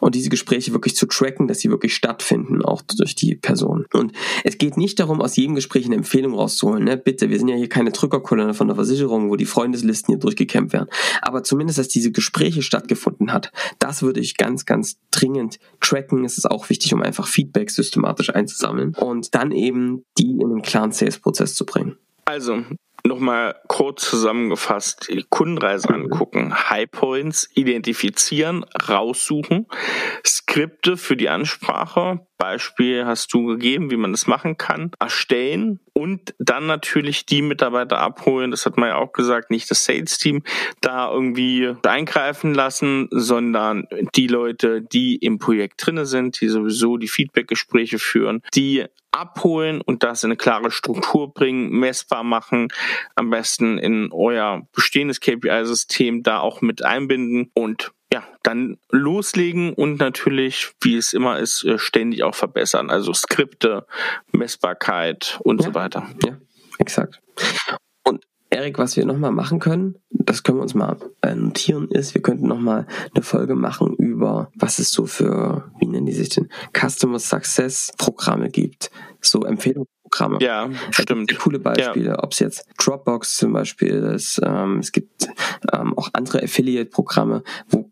Und 0.00 0.14
diese 0.14 0.30
Gespräche 0.30 0.72
wirklich 0.72 0.96
zu 0.96 1.06
tracken, 1.06 1.48
dass 1.48 1.60
sie 1.60 1.70
wirklich 1.70 1.94
stattfinden, 1.94 2.62
auch 2.62 2.82
durch 2.82 3.14
die 3.14 3.34
Person. 3.34 3.86
Und 3.92 4.12
es 4.44 4.58
geht 4.58 4.76
nicht 4.76 5.00
darum, 5.00 5.20
aus 5.20 5.36
jedem 5.36 5.54
Gespräch 5.54 5.86
eine 5.86 5.96
Empfehlung 5.96 6.34
rauszuholen. 6.34 6.84
Ne? 6.84 6.96
Bitte, 6.96 7.30
wir 7.30 7.38
sind 7.38 7.48
ja 7.48 7.56
hier 7.56 7.68
keine 7.68 7.90
Drückerkolonne 7.90 8.54
von 8.54 8.68
der 8.68 8.76
Versicherung, 8.76 9.30
wo 9.30 9.36
die 9.36 9.44
Freundeslisten 9.44 10.12
hier 10.12 10.20
durchgekämpft 10.20 10.72
werden. 10.72 10.88
Aber 11.22 11.42
zumindest, 11.42 11.78
dass 11.78 11.88
diese 11.88 12.12
Gespräche 12.12 12.62
stattgefunden 12.62 13.32
hat, 13.32 13.52
das 13.78 14.02
würde 14.02 14.20
ich 14.20 14.36
ganz, 14.36 14.64
ganz 14.64 14.98
dringend 15.10 15.58
tracken. 15.80 16.24
Es 16.24 16.38
ist 16.38 16.50
auch 16.50 16.68
wichtig, 16.70 16.92
um 16.94 17.02
einfach 17.02 17.26
Feedback 17.26 17.70
systematisch 17.70 18.30
einzusammeln 18.34 18.94
und 18.94 19.34
dann 19.34 19.50
eben 19.52 20.04
die 20.18 20.30
in 20.40 20.48
den 20.50 20.62
klaren 20.62 20.92
Sales-Prozess 20.92 21.54
zu 21.54 21.64
bringen. 21.66 21.96
Also, 22.24 22.62
nochmal 23.06 23.60
kurz 23.68 24.08
zusammengefasst, 24.08 25.08
die 25.10 25.24
Kundenreise 25.28 25.92
mhm. 25.92 26.04
angucken, 26.04 26.70
Highpoints 26.70 27.48
identifizieren, 27.54 28.64
raussuchen, 28.88 29.66
Skripte 30.26 30.96
für 30.96 31.16
die 31.16 31.28
Ansprache, 31.28 32.26
Beispiel 32.44 33.06
hast 33.06 33.32
du 33.32 33.46
gegeben, 33.46 33.90
wie 33.90 33.96
man 33.96 34.12
das 34.12 34.26
machen 34.26 34.58
kann, 34.58 34.90
erstellen 35.00 35.80
und 35.94 36.34
dann 36.38 36.66
natürlich 36.66 37.24
die 37.24 37.40
Mitarbeiter 37.40 38.00
abholen, 38.00 38.50
das 38.50 38.66
hat 38.66 38.76
man 38.76 38.90
ja 38.90 38.96
auch 38.96 39.14
gesagt, 39.14 39.50
nicht 39.50 39.70
das 39.70 39.86
Sales-Team 39.86 40.42
da 40.82 41.10
irgendwie 41.10 41.72
eingreifen 41.86 42.52
lassen, 42.52 43.08
sondern 43.10 43.88
die 44.14 44.26
Leute, 44.26 44.82
die 44.82 45.16
im 45.16 45.38
Projekt 45.38 45.86
drinne 45.86 46.04
sind, 46.04 46.38
die 46.42 46.48
sowieso 46.48 46.98
die 46.98 47.08
Feedback-Gespräche 47.08 47.98
führen, 47.98 48.42
die 48.52 48.84
abholen 49.10 49.80
und 49.80 50.02
das 50.02 50.22
in 50.22 50.28
eine 50.28 50.36
klare 50.36 50.70
Struktur 50.70 51.32
bringen, 51.32 51.70
messbar 51.70 52.24
machen, 52.24 52.68
am 53.14 53.30
besten 53.30 53.78
in 53.78 54.10
euer 54.12 54.68
bestehendes 54.74 55.20
KPI-System 55.20 56.22
da 56.22 56.40
auch 56.40 56.60
mit 56.60 56.84
einbinden 56.84 57.50
und 57.54 57.92
ja, 58.14 58.22
dann 58.44 58.78
loslegen 58.92 59.72
und 59.72 59.98
natürlich, 59.98 60.70
wie 60.80 60.94
es 60.94 61.14
immer 61.14 61.40
ist, 61.40 61.64
äh, 61.64 61.80
ständig 61.80 62.22
auch 62.22 62.36
verbessern. 62.36 62.88
Also 62.88 63.12
Skripte, 63.12 63.88
Messbarkeit 64.30 65.40
und 65.42 65.60
ja, 65.60 65.66
so 65.66 65.74
weiter. 65.74 66.06
Ja, 66.24 66.38
exakt. 66.78 67.20
Und 68.04 68.24
Erik, 68.50 68.78
was 68.78 68.96
wir 68.96 69.04
nochmal 69.04 69.32
machen 69.32 69.58
können, 69.58 69.96
das 70.10 70.44
können 70.44 70.58
wir 70.58 70.62
uns 70.62 70.74
mal 70.74 70.96
äh, 71.22 71.34
notieren, 71.34 71.88
ist, 71.90 72.14
wir 72.14 72.22
könnten 72.22 72.46
nochmal 72.46 72.86
eine 73.12 73.24
Folge 73.24 73.56
machen 73.56 73.96
über, 73.96 74.52
was 74.54 74.78
es 74.78 74.92
so 74.92 75.06
für, 75.06 75.72
wie 75.80 75.86
nennen 75.86 76.06
die 76.06 76.12
sich 76.12 76.28
denn, 76.28 76.48
Customer 76.72 77.18
Success 77.18 77.92
Programme 77.98 78.48
gibt. 78.48 78.92
So 79.20 79.40
Empfehlungsprogramme. 79.42 80.38
Ja, 80.40 80.70
stimmt. 80.92 81.36
Coole 81.36 81.58
Beispiele, 81.58 82.10
ja. 82.10 82.22
ob 82.22 82.30
es 82.30 82.38
jetzt 82.38 82.68
Dropbox 82.78 83.38
zum 83.38 83.54
Beispiel 83.54 83.94
ist, 84.14 84.40
ähm, 84.44 84.78
es 84.78 84.92
gibt 84.92 85.26
ähm, 85.72 85.98
auch 85.98 86.10
andere 86.12 86.44
Affiliate-Programme, 86.44 87.42
wo 87.68 87.90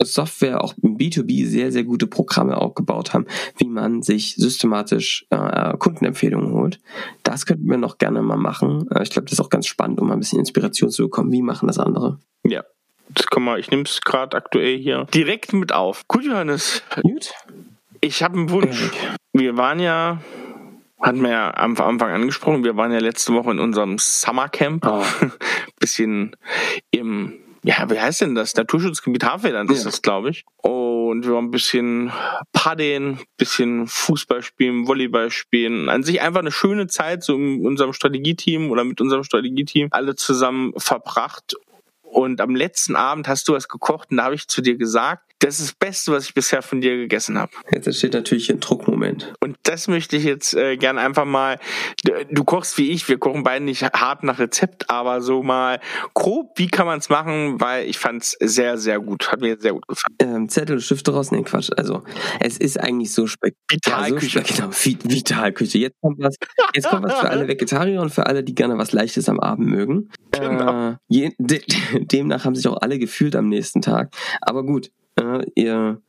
Software 0.00 0.62
auch 0.62 0.74
im 0.82 0.96
B2B 0.96 1.46
sehr, 1.46 1.72
sehr 1.72 1.84
gute 1.84 2.06
Programme 2.06 2.56
aufgebaut 2.56 3.14
haben, 3.14 3.26
wie 3.58 3.66
man 3.66 4.02
sich 4.02 4.34
systematisch 4.36 5.26
äh, 5.30 5.76
Kundenempfehlungen 5.76 6.52
holt. 6.52 6.80
Das 7.22 7.46
könnten 7.46 7.68
wir 7.68 7.78
noch 7.78 7.98
gerne 7.98 8.22
mal 8.22 8.36
machen. 8.36 8.88
Äh, 8.90 9.02
ich 9.02 9.10
glaube, 9.10 9.26
das 9.26 9.34
ist 9.34 9.40
auch 9.40 9.50
ganz 9.50 9.66
spannend, 9.66 10.00
um 10.00 10.08
mal 10.08 10.14
ein 10.14 10.20
bisschen 10.20 10.38
Inspiration 10.38 10.90
zu 10.90 11.04
bekommen. 11.04 11.32
Wie 11.32 11.42
machen 11.42 11.66
das 11.66 11.78
andere? 11.78 12.18
Ja. 12.44 12.64
Das 13.12 13.26
kann 13.26 13.42
man, 13.42 13.58
ich 13.58 13.70
nehme 13.70 13.82
es 13.82 14.00
gerade 14.02 14.36
aktuell 14.36 14.78
hier 14.78 15.04
direkt 15.12 15.52
mit 15.52 15.72
auf. 15.72 16.06
Gut, 16.06 16.24
Johannes. 16.24 16.82
Gut. 17.02 17.32
Ich 18.00 18.22
habe 18.22 18.38
einen 18.38 18.50
Wunsch. 18.50 18.90
Wir 19.32 19.56
waren 19.56 19.80
ja 19.80 20.20
hatten 21.00 21.22
wir 21.22 21.30
ja 21.30 21.54
am 21.56 21.76
Anfang 21.78 22.10
angesprochen, 22.10 22.62
wir 22.62 22.76
waren 22.76 22.92
ja 22.92 22.98
letzte 22.98 23.32
Woche 23.32 23.50
in 23.50 23.58
unserem 23.58 23.96
Summercamp. 23.98 24.86
Oh. 24.86 25.02
Bisschen 25.80 26.36
im 26.90 27.38
ja, 27.62 27.90
wie 27.90 28.00
heißt 28.00 28.22
denn 28.22 28.34
das? 28.34 28.54
Naturschutzgebiet 28.54 29.24
Havelland 29.24 29.70
ist 29.70 29.84
ja. 29.84 29.90
das, 29.90 30.02
glaube 30.02 30.30
ich. 30.30 30.44
Und 30.62 31.26
wir 31.26 31.34
waren 31.34 31.46
ein 31.46 31.50
bisschen 31.50 32.10
paddeln, 32.52 33.20
bisschen 33.36 33.86
Fußball 33.86 34.42
spielen, 34.42 34.86
Volleyball 34.86 35.30
spielen. 35.30 35.88
An 35.88 36.02
sich 36.02 36.20
einfach 36.20 36.40
eine 36.40 36.52
schöne 36.52 36.86
Zeit 36.86 37.22
so 37.22 37.34
in 37.34 37.66
unserem 37.66 37.92
Strategieteam 37.92 38.70
oder 38.70 38.84
mit 38.84 39.00
unserem 39.00 39.24
Strategieteam 39.24 39.88
alle 39.90 40.16
zusammen 40.16 40.72
verbracht. 40.76 41.54
Und 42.02 42.40
am 42.40 42.56
letzten 42.56 42.96
Abend 42.96 43.28
hast 43.28 43.46
du 43.48 43.52
was 43.52 43.68
gekocht 43.68 44.10
und 44.10 44.16
da 44.16 44.24
habe 44.24 44.34
ich 44.34 44.48
zu 44.48 44.62
dir 44.62 44.76
gesagt, 44.76 45.29
das 45.40 45.58
ist 45.58 45.70
das 45.70 45.74
Beste, 45.74 46.12
was 46.12 46.26
ich 46.26 46.34
bisher 46.34 46.62
von 46.62 46.80
dir 46.80 46.96
gegessen 46.96 47.38
habe. 47.38 47.50
Jetzt 47.72 47.86
entsteht 47.86 48.12
natürlich 48.12 48.50
ein 48.50 48.60
Druckmoment. 48.60 49.32
Und 49.40 49.56
das 49.62 49.88
möchte 49.88 50.16
ich 50.16 50.24
jetzt 50.24 50.54
äh, 50.54 50.76
gern 50.76 50.98
einfach 50.98 51.24
mal. 51.24 51.58
Du 52.30 52.44
kochst 52.44 52.76
wie 52.78 52.90
ich, 52.90 53.08
wir 53.08 53.18
kochen 53.18 53.42
beide 53.42 53.64
nicht 53.64 53.82
hart 53.82 54.22
nach 54.22 54.38
Rezept, 54.38 54.90
aber 54.90 55.22
so 55.22 55.42
mal 55.42 55.80
grob, 56.14 56.52
wie 56.56 56.68
kann 56.68 56.86
man 56.86 56.98
es 56.98 57.08
machen, 57.08 57.60
weil 57.60 57.86
ich 57.88 57.98
fand 57.98 58.22
es 58.22 58.36
sehr, 58.38 58.76
sehr 58.76 59.00
gut. 59.00 59.32
Hat 59.32 59.40
mir 59.40 59.58
sehr 59.58 59.72
gut 59.72 59.86
gefallen. 59.88 60.16
Ähm, 60.18 60.48
Zettel 60.50 60.76
und 60.76 60.82
Stifte 60.82 61.12
raus, 61.12 61.32
nee, 61.32 61.42
Quatsch. 61.42 61.70
Also 61.74 62.02
es 62.38 62.58
ist 62.58 62.78
eigentlich 62.78 63.12
so 63.12 63.26
spek 63.26 63.54
Vitalküche. 63.70 64.40
Ja, 64.40 64.44
so 64.44 64.72
spek 64.72 65.00
genau, 65.00 65.14
Vitalküche. 65.14 65.78
Jetzt 65.78 65.96
kommt 66.02 66.18
was, 66.20 66.36
jetzt 66.74 66.88
kommt 66.88 67.04
was 67.04 67.18
für 67.18 67.30
alle 67.30 67.48
Vegetarier 67.48 68.02
und 68.02 68.10
für 68.10 68.26
alle, 68.26 68.44
die 68.44 68.54
gerne 68.54 68.76
was 68.76 68.92
Leichtes 68.92 69.28
am 69.30 69.40
Abend 69.40 69.68
mögen. 69.68 70.10
Genau. 70.32 70.90
Äh, 70.90 70.96
je, 71.08 71.32
de, 71.38 71.62
demnach 71.94 72.44
haben 72.44 72.54
sich 72.54 72.68
auch 72.68 72.80
alle 72.82 72.98
gefühlt 72.98 73.34
am 73.36 73.48
nächsten 73.48 73.80
Tag. 73.80 74.14
Aber 74.42 74.64
gut, 74.64 74.90
äh, 75.20 75.44
ihr, 75.54 76.00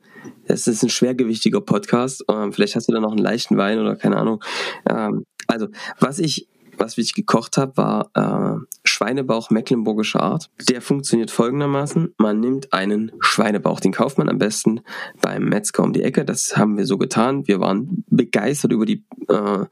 das 0.46 0.66
ist 0.66 0.82
ein 0.82 0.88
schwergewichtiger 0.88 1.60
Podcast. 1.60 2.24
Ähm, 2.28 2.52
vielleicht 2.52 2.76
hast 2.76 2.88
du 2.88 2.92
da 2.92 3.00
noch 3.00 3.12
einen 3.12 3.22
leichten 3.22 3.56
Wein 3.56 3.78
oder 3.78 3.96
keine 3.96 4.16
Ahnung. 4.16 4.42
Ähm, 4.88 5.24
also, 5.46 5.68
was 5.98 6.18
ich 6.18 6.48
was 6.78 6.98
ich 6.98 7.14
gekocht 7.14 7.58
habe, 7.58 7.76
war 7.76 8.10
äh, 8.14 8.58
Schweinebauch 8.84 9.50
mecklenburgischer 9.50 10.20
Art. 10.20 10.50
Der 10.68 10.80
funktioniert 10.80 11.30
folgendermaßen. 11.30 12.14
Man 12.18 12.40
nimmt 12.40 12.72
einen 12.72 13.12
Schweinebauch, 13.20 13.80
den 13.80 13.92
kauft 13.92 14.18
man 14.18 14.28
am 14.28 14.38
besten 14.38 14.80
beim 15.20 15.44
Metzger 15.44 15.82
um 15.82 15.92
die 15.92 16.02
Ecke. 16.02 16.24
Das 16.24 16.56
haben 16.56 16.76
wir 16.76 16.86
so 16.86 16.98
getan. 16.98 17.46
Wir 17.46 17.60
waren 17.60 18.04
begeistert 18.08 18.72
über 18.72 18.86
die 18.86 19.04
äh, 19.28 19.66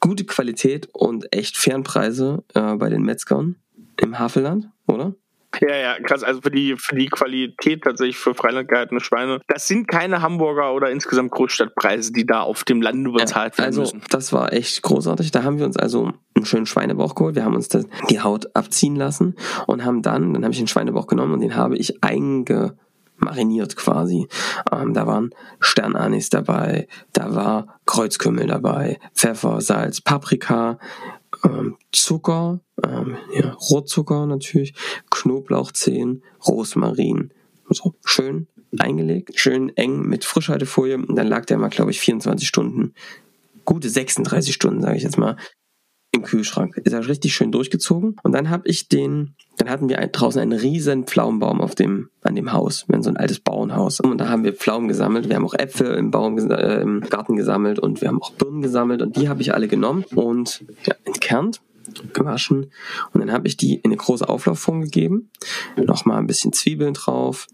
gute 0.00 0.24
Qualität 0.24 0.88
und 0.92 1.32
echt 1.32 1.56
Fernpreise 1.56 2.44
äh, 2.54 2.76
bei 2.76 2.88
den 2.88 3.02
Metzgern 3.02 3.56
im 4.00 4.18
Havelland, 4.18 4.70
oder? 4.86 5.14
Ja, 5.60 5.76
ja, 5.76 6.00
krass. 6.00 6.22
Also 6.22 6.40
für 6.40 6.50
die, 6.50 6.76
für 6.76 6.96
die 6.96 7.06
Qualität 7.06 7.82
tatsächlich 7.82 8.16
für 8.16 8.34
Freiland 8.34 8.68
gehaltene 8.68 9.00
Schweine. 9.00 9.40
Das 9.46 9.66
sind 9.66 9.88
keine 9.88 10.22
Hamburger 10.22 10.74
oder 10.74 10.90
insgesamt 10.90 11.30
Großstadtpreise, 11.32 12.12
die 12.12 12.26
da 12.26 12.42
auf 12.42 12.64
dem 12.64 12.82
Lande 12.82 13.10
bezahlt 13.10 13.58
werden 13.58 13.66
also, 13.66 13.80
müssen. 13.82 14.02
Das 14.10 14.32
war 14.32 14.52
echt 14.52 14.82
großartig. 14.82 15.30
Da 15.30 15.42
haben 15.44 15.58
wir 15.58 15.66
uns 15.66 15.76
also 15.76 16.12
einen 16.34 16.46
schönen 16.46 16.66
Schweinebauch 16.66 17.14
geholt. 17.14 17.34
Wir 17.34 17.44
haben 17.44 17.54
uns 17.54 17.68
das, 17.68 17.86
die 18.10 18.20
Haut 18.20 18.54
abziehen 18.56 18.96
lassen 18.96 19.36
und 19.66 19.84
haben 19.84 20.02
dann, 20.02 20.34
dann 20.34 20.42
habe 20.42 20.52
ich 20.52 20.58
den 20.58 20.68
Schweinebauch 20.68 21.06
genommen 21.06 21.34
und 21.34 21.40
den 21.40 21.56
habe 21.56 21.76
ich 21.76 22.02
einge 22.02 22.76
mariniert 23.16 23.76
quasi. 23.76 24.28
Ähm, 24.72 24.94
da 24.94 25.06
waren 25.06 25.30
Sternanis 25.60 26.30
dabei, 26.30 26.88
da 27.12 27.34
war 27.34 27.80
Kreuzkümmel 27.86 28.46
dabei, 28.46 28.98
Pfeffer, 29.14 29.60
Salz, 29.60 30.00
Paprika, 30.00 30.78
ähm, 31.44 31.76
Zucker, 31.92 32.60
ähm, 32.82 33.16
ja, 33.32 33.50
Rotzucker 33.52 34.26
natürlich, 34.26 34.74
Knoblauchzehen, 35.10 36.22
Rosmarin. 36.46 37.30
So 37.70 37.94
schön 38.04 38.46
eingelegt, 38.78 39.38
schön 39.38 39.74
eng 39.76 40.02
mit 40.02 40.24
Frischhaltefolie. 40.24 40.96
Und 40.96 41.16
dann 41.16 41.26
lag 41.26 41.44
der 41.46 41.58
mal, 41.58 41.68
glaube 41.68 41.90
ich, 41.90 42.00
24 42.00 42.46
Stunden, 42.46 42.94
gute 43.64 43.88
36 43.88 44.54
Stunden, 44.54 44.82
sage 44.82 44.96
ich 44.96 45.02
jetzt 45.02 45.18
mal, 45.18 45.36
im 46.12 46.22
Kühlschrank. 46.22 46.76
Ist 46.76 46.92
er 46.92 47.06
richtig 47.08 47.34
schön 47.34 47.50
durchgezogen. 47.50 48.16
Und 48.22 48.32
dann 48.32 48.50
habe 48.50 48.68
ich 48.68 48.88
den, 48.88 49.34
dann 49.56 49.68
hatten 49.68 49.88
wir 49.88 49.96
draußen 49.96 50.40
einen 50.40 50.52
riesen 50.52 51.04
Pflaumenbaum 51.04 51.60
auf 51.60 51.74
dem, 51.74 52.10
an 52.22 52.36
dem 52.36 52.52
Haus. 52.52 52.86
Wir 52.88 52.94
haben 52.94 53.02
so 53.02 53.10
ein 53.10 53.16
altes 53.16 53.40
Bauernhaus. 53.40 54.00
Und 54.00 54.18
da 54.18 54.28
haben 54.28 54.44
wir 54.44 54.52
Pflaumen 54.52 54.88
gesammelt. 54.88 55.28
Wir 55.28 55.36
haben 55.36 55.46
auch 55.46 55.54
Äpfel 55.54 55.94
im 55.94 56.10
Baum, 56.10 56.38
äh, 56.38 56.80
im 56.82 57.00
Garten 57.00 57.36
gesammelt 57.36 57.78
und 57.78 58.00
wir 58.00 58.08
haben 58.08 58.22
auch 58.22 58.32
Birnen 58.32 58.62
gesammelt. 58.62 59.02
Und 59.02 59.16
die 59.16 59.28
habe 59.28 59.42
ich 59.42 59.54
alle 59.54 59.68
genommen 59.68 60.04
und 60.14 60.64
ja, 60.86 60.94
entkernt 61.04 61.60
gewaschen 62.12 62.70
und 63.12 63.20
dann 63.20 63.32
habe 63.32 63.46
ich 63.46 63.56
die 63.56 63.74
in 63.74 63.86
eine 63.86 63.96
große 63.96 64.28
Auflaufform 64.28 64.82
gegeben, 64.82 65.30
nochmal 65.76 66.18
ein 66.18 66.26
bisschen 66.26 66.52
Zwiebeln 66.52 66.94
drauf 66.94 67.46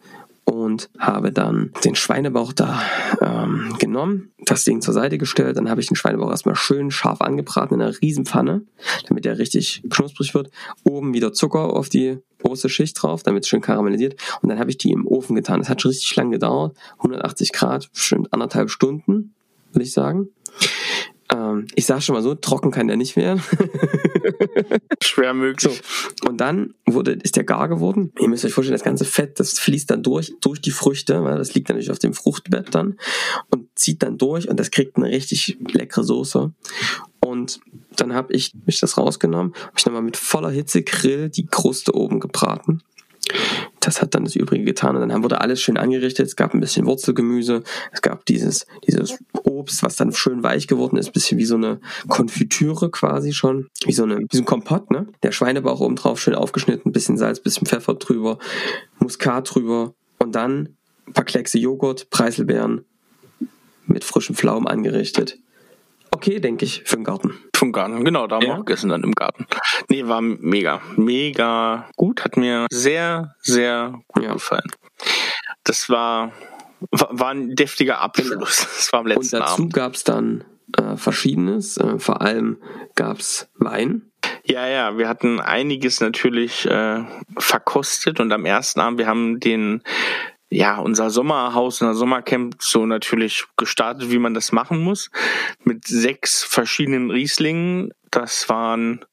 und 0.51 0.90
habe 0.99 1.31
dann 1.31 1.73
den 1.85 1.95
Schweinebauch 1.95 2.53
da 2.53 2.83
ähm, 3.21 3.77
genommen, 3.79 4.33
das 4.47 4.64
Ding 4.64 4.81
zur 4.81 4.95
Seite 4.95 5.16
gestellt, 5.16 5.57
dann 5.57 5.71
habe 5.71 5.81
ich 5.81 5.87
den 5.87 5.97
Schweinebauch 5.97 6.31
erstmal 6.31 6.57
schön 6.57 6.90
scharf 6.90 7.21
angebraten 7.21 7.75
in 7.75 7.83
einer 7.83 8.01
Riesenpfanne, 8.01 8.62
damit 9.07 9.25
der 9.25 9.38
richtig 9.38 9.83
knusprig 9.88 10.35
wird. 10.35 10.51
Oben 10.83 11.14
wieder 11.14 11.33
Zucker 11.33 11.75
auf 11.75 11.88
die 11.88 12.19
große 12.43 12.69
Schicht 12.69 13.01
drauf, 13.01 13.23
damit 13.23 13.45
es 13.45 13.49
schön 13.49 13.61
karamellisiert. 13.61 14.16
Und 14.43 14.49
dann 14.49 14.59
habe 14.59 14.71
ich 14.71 14.79
die 14.79 14.90
im 14.90 15.07
Ofen 15.07 15.37
getan. 15.37 15.61
Das 15.61 15.69
hat 15.69 15.83
schon 15.83 15.90
richtig 15.90 16.16
lang 16.16 16.31
gedauert, 16.31 16.77
180 16.99 17.53
Grad, 17.53 17.90
bestimmt 17.93 18.33
anderthalb 18.33 18.71
Stunden, 18.71 19.35
würde 19.73 19.85
ich 19.85 19.93
sagen. 19.93 20.31
Ähm, 21.33 21.66
ich 21.75 21.87
sage 21.87 22.01
schon 22.01 22.14
mal 22.14 22.23
so, 22.23 22.35
trocken 22.35 22.71
kann 22.71 22.88
der 22.88 22.97
nicht 22.97 23.16
werden. 23.16 23.43
Schwer 25.03 25.35
möglich. 25.35 25.81
So. 26.23 26.29
Und 26.29 26.38
dann 26.38 26.75
wurde, 26.87 27.12
ist 27.12 27.37
der 27.37 27.45
gar 27.45 27.69
geworden. 27.69 28.12
Ihr 28.19 28.29
müsst 28.29 28.45
euch 28.45 28.53
vorstellen, 28.53 28.75
das 28.75 28.85
ganze 28.85 29.05
Fett, 29.05 29.38
das 29.38 29.59
fließt 29.59 29.90
dann 29.90 30.03
durch, 30.03 30.35
durch 30.40 30.61
die 30.61 30.71
Früchte, 30.71 31.23
weil 31.25 31.38
das 31.38 31.55
liegt 31.55 31.69
natürlich 31.69 31.90
auf 31.90 31.99
dem 31.99 32.14
Fruchtbett 32.14 32.75
dann 32.75 32.99
und 33.51 33.69
zieht 33.75 34.03
dann 34.03 34.19
durch 34.19 34.49
und 34.49 34.59
das 34.59 34.71
kriegt 34.71 34.97
eine 34.97 35.09
richtig 35.09 35.59
leckere 35.73 36.05
Soße. 36.05 36.53
Und 37.21 37.61
dann 37.97 38.14
habe 38.14 38.33
ich 38.33 38.55
mich 38.66 38.81
das 38.81 38.97
rausgenommen, 38.97 39.53
habe 39.55 39.75
ich 39.77 39.87
nochmal 39.87 40.03
mit 40.03 40.16
voller 40.16 40.51
Hitze 40.51 40.83
Grill 40.83 41.29
die 41.29 41.47
Kruste 41.47 41.95
oben 41.95 42.19
gebraten 42.19 42.83
das 43.81 44.03
hat 44.03 44.14
dann 44.14 44.25
das 44.25 44.37
Übrige 44.37 44.64
getan. 44.64 44.97
Und 44.97 45.09
dann 45.09 45.23
wurde 45.23 45.40
alles 45.40 45.61
schön 45.61 45.77
angerichtet. 45.77 46.27
Es 46.27 46.37
gab 46.37 46.55
ein 46.55 46.61
bisschen 46.61 46.87
Wurzelgemüse. 46.87 47.62
Es 47.93 48.03
gab 48.03 48.25
dieses, 48.27 48.66
dieses 48.87 49.19
Obst, 49.45 49.83
was 49.83 49.97
dann 49.97 50.12
schön 50.12 50.43
weich 50.43 50.66
geworden 50.66 50.97
ist. 50.97 51.12
Bisschen 51.12 51.38
wie 51.38 51.45
so 51.45 51.57
eine 51.57 51.81
Konfitüre 52.09 52.90
quasi 52.90 53.33
schon. 53.33 53.69
Wie 53.85 53.93
so, 53.93 54.05
eine, 54.05 54.19
wie 54.19 54.37
so 54.37 54.43
ein 54.43 54.47
Kompott, 54.47 54.90
ne? 54.90 55.07
Der 55.23 55.33
Schweinebauch 55.33 55.81
oben 55.81 55.97
drauf 55.97 56.21
schön 56.21 56.35
aufgeschnitten. 56.35 56.93
Bisschen 56.93 57.16
Salz, 57.16 57.40
bisschen 57.40 57.66
Pfeffer 57.66 57.95
drüber. 57.95 58.38
Muskat 58.99 59.55
drüber. 59.55 59.95
Und 60.19 60.35
dann 60.35 60.77
ein 61.07 61.12
paar 61.12 61.25
Kleckse 61.25 61.59
Joghurt, 61.59 62.11
Preiselbeeren 62.11 62.85
mit 63.87 64.05
frischem 64.05 64.37
Pflaumen 64.37 64.69
angerichtet 64.69 65.38
okay, 66.11 66.40
denke 66.40 66.64
ich, 66.64 66.83
für 66.85 66.96
den 66.96 67.05
Garten. 67.05 67.38
Für 67.55 67.66
den 67.66 67.73
Garten, 67.73 68.05
genau, 68.05 68.27
da 68.27 68.37
haben 68.37 68.42
ja. 68.42 68.49
wir 68.49 68.55
auch 68.55 68.64
gegessen 68.64 68.90
dann 68.90 69.03
im 69.03 69.12
Garten. 69.12 69.46
Nee, 69.88 70.07
war 70.07 70.20
mega, 70.20 70.81
mega 70.96 71.88
gut, 71.96 72.25
hat 72.25 72.37
mir 72.37 72.66
sehr, 72.70 73.35
sehr 73.40 74.01
gut 74.09 74.25
ja. 74.25 74.33
gefallen. 74.33 74.70
Das 75.64 75.88
war, 75.88 76.33
war 76.90 77.31
ein 77.31 77.55
deftiger 77.55 78.01
Abschluss. 78.01 78.31
Genau. 78.31 78.44
Das 78.77 78.92
war 78.92 79.01
am 79.01 79.07
letzten 79.07 79.37
Und 79.37 79.42
dazu 79.42 79.68
gab 79.68 79.94
es 79.94 80.05
dann 80.05 80.44
äh, 80.77 80.96
Verschiedenes, 80.96 81.77
äh, 81.77 81.99
vor 81.99 82.20
allem 82.20 82.59
gab 82.94 83.18
es 83.18 83.49
Wein. 83.57 84.11
Ja, 84.44 84.66
ja, 84.66 84.99
wir 84.99 85.09
hatten 85.09 85.40
einiges 85.40 86.01
natürlich 86.01 86.66
äh, 86.66 87.05
verkostet 87.38 88.20
und 88.20 88.33
am 88.33 88.44
ersten 88.44 88.81
Abend, 88.81 88.99
wir 88.99 89.07
haben 89.07 89.40
den 89.40 89.83
ja, 90.51 90.79
unser 90.79 91.11
Sommerhaus, 91.11 91.81
unser 91.81 91.95
Sommercamp 91.95 92.57
so 92.61 92.85
natürlich 92.85 93.45
gestartet, 93.57 94.11
wie 94.11 94.19
man 94.19 94.35
das 94.35 94.51
machen 94.51 94.79
muss, 94.79 95.11
mit 95.63 95.87
sechs 95.87 96.43
verschiedenen 96.43 97.11
Rieslingen. 97.11 97.93
Das 98.11 98.49
waren 98.49 99.05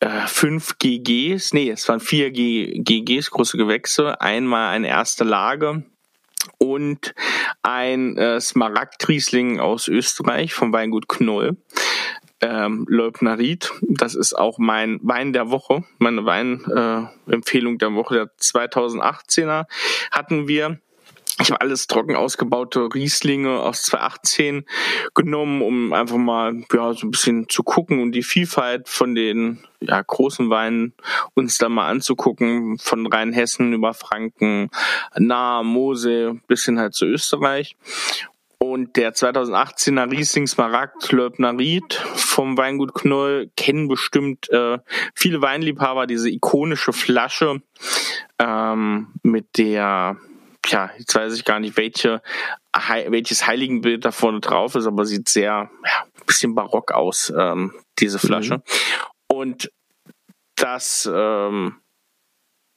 äh, 0.00 0.26
fünf 0.26 0.78
GGs, 0.78 1.52
nee, 1.52 1.70
es 1.70 1.88
waren 1.88 2.00
vier 2.00 2.32
G 2.32 2.80
GGs, 2.82 3.30
große 3.30 3.56
Gewächse, 3.56 4.20
einmal 4.20 4.74
eine 4.74 4.88
erste 4.88 5.24
Lage 5.24 5.84
und 6.58 7.14
ein 7.62 8.16
äh, 8.16 8.40
Smaragd-Riesling 8.40 9.60
aus 9.60 9.88
Österreich 9.88 10.52
vom 10.52 10.72
Weingut 10.72 11.08
Knoll 11.08 11.58
ähm, 12.40 12.86
Leubnarit. 12.88 13.72
Das 13.82 14.14
ist 14.14 14.34
auch 14.34 14.58
mein 14.58 15.00
Wein 15.02 15.32
der 15.32 15.50
Woche, 15.50 15.84
meine 15.98 16.24
Weinempfehlung 16.24 17.74
äh, 17.74 17.78
der 17.78 17.94
Woche. 17.94 18.14
Der 18.14 18.30
2018er 18.38 19.66
hatten 20.10 20.48
wir. 20.48 20.78
Ich 21.42 21.50
habe 21.50 21.62
alles 21.62 21.86
trocken 21.86 22.16
ausgebaute 22.16 22.90
Rieslinge 22.92 23.60
aus 23.60 23.82
2018 23.82 24.66
genommen, 25.14 25.62
um 25.62 25.94
einfach 25.94 26.18
mal 26.18 26.64
ja, 26.70 26.92
so 26.92 27.06
ein 27.06 27.10
bisschen 27.12 27.48
zu 27.48 27.62
gucken 27.62 28.02
und 28.02 28.12
die 28.12 28.22
Vielfalt 28.22 28.90
von 28.90 29.14
den 29.14 29.60
ja, 29.80 30.02
großen 30.02 30.50
Weinen 30.50 30.92
uns 31.32 31.56
da 31.56 31.70
mal 31.70 31.88
anzugucken, 31.88 32.78
von 32.78 33.06
Rheinhessen 33.06 33.72
über 33.72 33.94
Franken, 33.94 34.68
Nahe, 35.16 35.64
Mosel 35.64 36.40
bis 36.46 36.66
hin 36.66 36.78
halt 36.78 36.94
zu 36.94 37.06
Österreich. 37.06 37.76
Und 38.62 38.96
der 38.96 39.14
2018er 39.14 40.10
Riesling 40.10 40.46
Smaragd 40.46 41.12
Löbner-Ried 41.12 41.94
vom 41.94 42.58
Weingut 42.58 42.92
Knoll 42.92 43.50
kennen 43.56 43.88
bestimmt 43.88 44.50
äh, 44.50 44.78
viele 45.14 45.40
Weinliebhaber 45.40 46.06
diese 46.06 46.28
ikonische 46.28 46.92
Flasche 46.92 47.62
ähm, 48.38 49.14
mit 49.22 49.56
der, 49.56 50.18
ja, 50.66 50.90
jetzt 50.98 51.14
weiß 51.14 51.34
ich 51.34 51.46
gar 51.46 51.58
nicht, 51.58 51.78
welche, 51.78 52.20
welches 53.08 53.46
Heiligenbild 53.46 54.04
da 54.04 54.12
vorne 54.12 54.40
drauf 54.40 54.74
ist, 54.74 54.86
aber 54.86 55.06
sieht 55.06 55.30
sehr, 55.30 55.70
ja, 55.84 56.04
bisschen 56.26 56.54
barock 56.54 56.92
aus, 56.92 57.32
ähm, 57.34 57.72
diese 57.98 58.18
Flasche. 58.18 58.56
Mhm. 58.56 58.62
Und 59.28 59.72
das 60.56 61.10
ähm, 61.10 61.79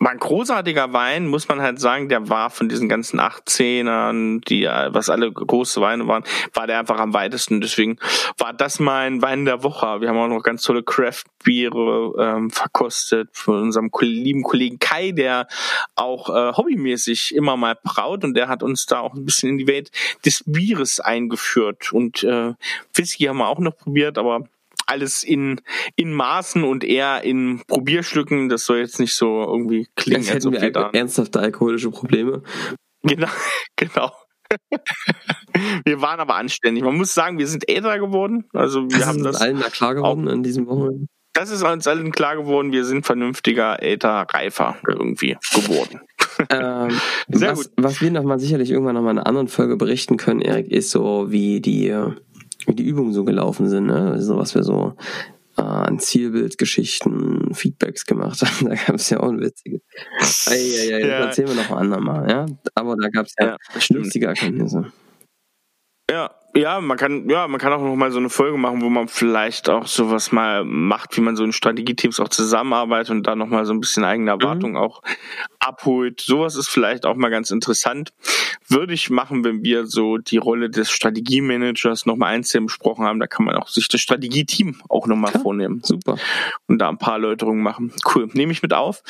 war 0.03 0.15
großartiger 0.15 0.91
Wein, 0.93 1.27
muss 1.27 1.47
man 1.47 1.61
halt 1.61 1.79
sagen, 1.79 2.09
der 2.09 2.29
war 2.29 2.49
von 2.49 2.67
diesen 2.67 2.89
ganzen 2.89 3.19
18ern, 3.19 4.43
die 4.45 4.65
was 4.65 5.09
alle 5.09 5.31
große 5.31 5.81
Weine 5.81 6.07
waren, 6.07 6.23
war 6.53 6.67
der 6.67 6.79
einfach 6.79 6.99
am 6.99 7.13
weitesten. 7.13 7.61
Deswegen 7.61 7.97
war 8.37 8.53
das 8.53 8.79
mein 8.79 9.21
Wein 9.21 9.45
der 9.45 9.63
Woche. 9.63 10.01
Wir 10.01 10.09
haben 10.09 10.17
auch 10.17 10.27
noch 10.27 10.43
ganz 10.43 10.63
tolle 10.63 10.83
Craft-Biere 10.83 12.13
ähm, 12.19 12.49
verkostet 12.49 13.29
von 13.33 13.61
unserem 13.61 13.89
lieben 14.01 14.43
Kollegen 14.43 14.79
Kai, 14.79 15.11
der 15.11 15.47
auch 15.95 16.29
äh, 16.29 16.55
hobbymäßig 16.55 17.35
immer 17.35 17.55
mal 17.55 17.77
braut 17.81 18.23
und 18.23 18.33
der 18.35 18.47
hat 18.47 18.63
uns 18.63 18.85
da 18.85 18.99
auch 18.99 19.13
ein 19.13 19.25
bisschen 19.25 19.49
in 19.49 19.57
die 19.57 19.67
Welt 19.67 19.91
des 20.25 20.43
Bieres 20.45 20.99
eingeführt. 20.99 21.93
Und 21.93 22.23
äh, 22.23 22.53
Whisky 22.93 23.25
haben 23.25 23.37
wir 23.37 23.47
auch 23.47 23.59
noch 23.59 23.77
probiert, 23.77 24.17
aber 24.17 24.43
alles 24.85 25.23
in, 25.23 25.61
in 25.95 26.13
Maßen 26.13 26.63
und 26.63 26.83
eher 26.83 27.23
in 27.23 27.61
Probierstücken. 27.67 28.49
Das 28.49 28.65
soll 28.65 28.77
jetzt 28.77 28.99
nicht 28.99 29.13
so 29.13 29.43
irgendwie 29.43 29.87
klingen. 29.95 30.21
Als 30.21 30.33
hätten 30.33 30.51
wir 30.51 30.71
da 30.71 30.89
ernsthafte 30.91 31.39
alkoholische 31.39 31.91
Probleme. 31.91 32.43
Genau, 33.03 33.27
genau. 33.75 34.11
wir 35.85 36.01
waren 36.01 36.19
aber 36.19 36.35
anständig. 36.35 36.83
Man 36.83 36.95
muss 36.95 37.13
sagen, 37.13 37.37
wir 37.37 37.47
sind 37.47 37.67
älter 37.67 37.97
geworden. 37.99 38.45
Also 38.53 38.83
wir 38.83 38.99
das 38.99 39.07
haben 39.07 39.17
ist 39.17 39.25
das 39.25 39.41
allen 39.41 39.59
klar 39.59 39.95
geworden 39.95 40.27
in 40.27 40.43
diesem 40.43 40.67
Wochenende. 40.67 41.07
Das 41.33 41.49
ist 41.49 41.63
uns 41.63 41.87
allen 41.87 42.11
klar 42.11 42.35
geworden. 42.35 42.71
Wir 42.71 42.85
sind 42.85 43.07
vernünftiger, 43.07 43.81
älter, 43.81 44.27
reifer 44.31 44.77
irgendwie 44.87 45.35
geworden. 45.53 46.01
ähm, 46.49 46.99
Sehr 47.27 47.51
was, 47.51 47.63
gut. 47.63 47.71
was 47.77 48.01
wir 48.01 48.11
noch 48.11 48.23
mal 48.23 48.39
sicherlich 48.39 48.69
irgendwann 48.69 48.95
noch 48.95 49.01
mal 49.01 49.11
in 49.11 49.17
einer 49.17 49.27
anderen 49.27 49.47
Folge 49.47 49.75
berichten 49.75 50.17
können, 50.17 50.41
Erik, 50.41 50.71
ist 50.71 50.91
so 50.91 51.31
wie 51.31 51.59
die 51.59 51.87
wie 52.67 52.75
die 52.75 52.83
Übungen 52.85 53.13
so 53.13 53.23
gelaufen 53.23 53.69
sind, 53.69 53.87
ne? 53.87 54.11
Also 54.11 54.37
was 54.37 54.55
wir 54.55 54.63
so 54.63 54.95
äh, 55.57 55.61
an 55.61 55.99
Zielbildgeschichten 55.99 57.53
Feedbacks 57.53 58.05
gemacht 58.05 58.41
haben. 58.41 58.69
Da 58.69 58.75
gab 58.75 58.95
es 58.95 59.09
ja 59.09 59.19
auch 59.19 59.31
witzige. 59.33 59.81
Ei, 60.47 60.53
ei, 60.53 60.95
ei, 60.95 60.99
das 61.01 61.09
Ja. 61.09 61.25
erzählen 61.25 61.47
wir 61.49 61.55
noch 61.55 61.71
ein 61.71 61.77
andermal, 61.77 62.29
ja. 62.29 62.45
Aber 62.75 62.95
da 62.95 63.09
gab 63.09 63.25
es 63.27 63.33
ja, 63.39 63.45
Ja, 63.45 63.57
lustige 63.97 64.27
Erkenntnisse. 64.27 64.91
Ja, 66.09 66.31
ja, 66.55 66.79
man 66.81 66.97
kann, 66.97 67.29
ja, 67.29 67.47
man 67.47 67.59
kann 67.59 67.73
auch 67.73 67.81
noch 67.81 67.95
mal 67.95 68.11
so 68.11 68.19
eine 68.19 68.29
Folge 68.29 68.57
machen, 68.57 68.81
wo 68.81 68.89
man 68.89 69.07
vielleicht 69.07 69.69
auch 69.69 69.87
sowas 69.87 70.31
mal 70.31 70.63
macht, 70.63 71.17
wie 71.17 71.21
man 71.21 71.35
so 71.35 71.43
in 71.43 71.51
Strategieteams 71.51 72.19
auch 72.19 72.29
zusammenarbeitet 72.29 73.11
und 73.11 73.25
da 73.25 73.35
noch 73.35 73.47
mal 73.47 73.65
so 73.65 73.73
ein 73.73 73.79
bisschen 73.79 74.03
eigene 74.03 74.31
Erwartungen 74.31 74.77
auch 74.77 75.01
abholt. 75.59 76.21
Sowas 76.21 76.55
ist 76.55 76.69
vielleicht 76.69 77.05
auch 77.05 77.15
mal 77.15 77.29
ganz 77.29 77.49
interessant. 77.49 78.13
Würde 78.67 78.93
ich 78.93 79.09
machen, 79.09 79.43
wenn 79.43 79.63
wir 79.63 79.87
so 79.87 80.17
die 80.17 80.37
Rolle 80.37 80.69
des 80.69 80.91
Strategiemanagers 80.91 82.05
noch 82.05 82.15
mal 82.15 82.27
einzeln 82.27 82.67
besprochen 82.67 83.05
haben. 83.05 83.19
Da 83.19 83.27
kann 83.27 83.45
man 83.45 83.55
auch 83.55 83.67
sich 83.67 83.87
das 83.87 84.01
Strategieteam 84.01 84.81
auch 84.89 85.07
noch 85.07 85.15
mal 85.15 85.31
Klar. 85.31 85.43
vornehmen 85.43 85.81
Super. 85.83 86.17
und 86.67 86.79
da 86.79 86.89
ein 86.89 86.97
paar 86.97 87.13
Erläuterungen 87.13 87.63
machen. 87.63 87.91
Cool, 88.13 88.29
nehme 88.33 88.51
ich 88.51 88.61
mit 88.61 88.73
auf. 88.73 89.03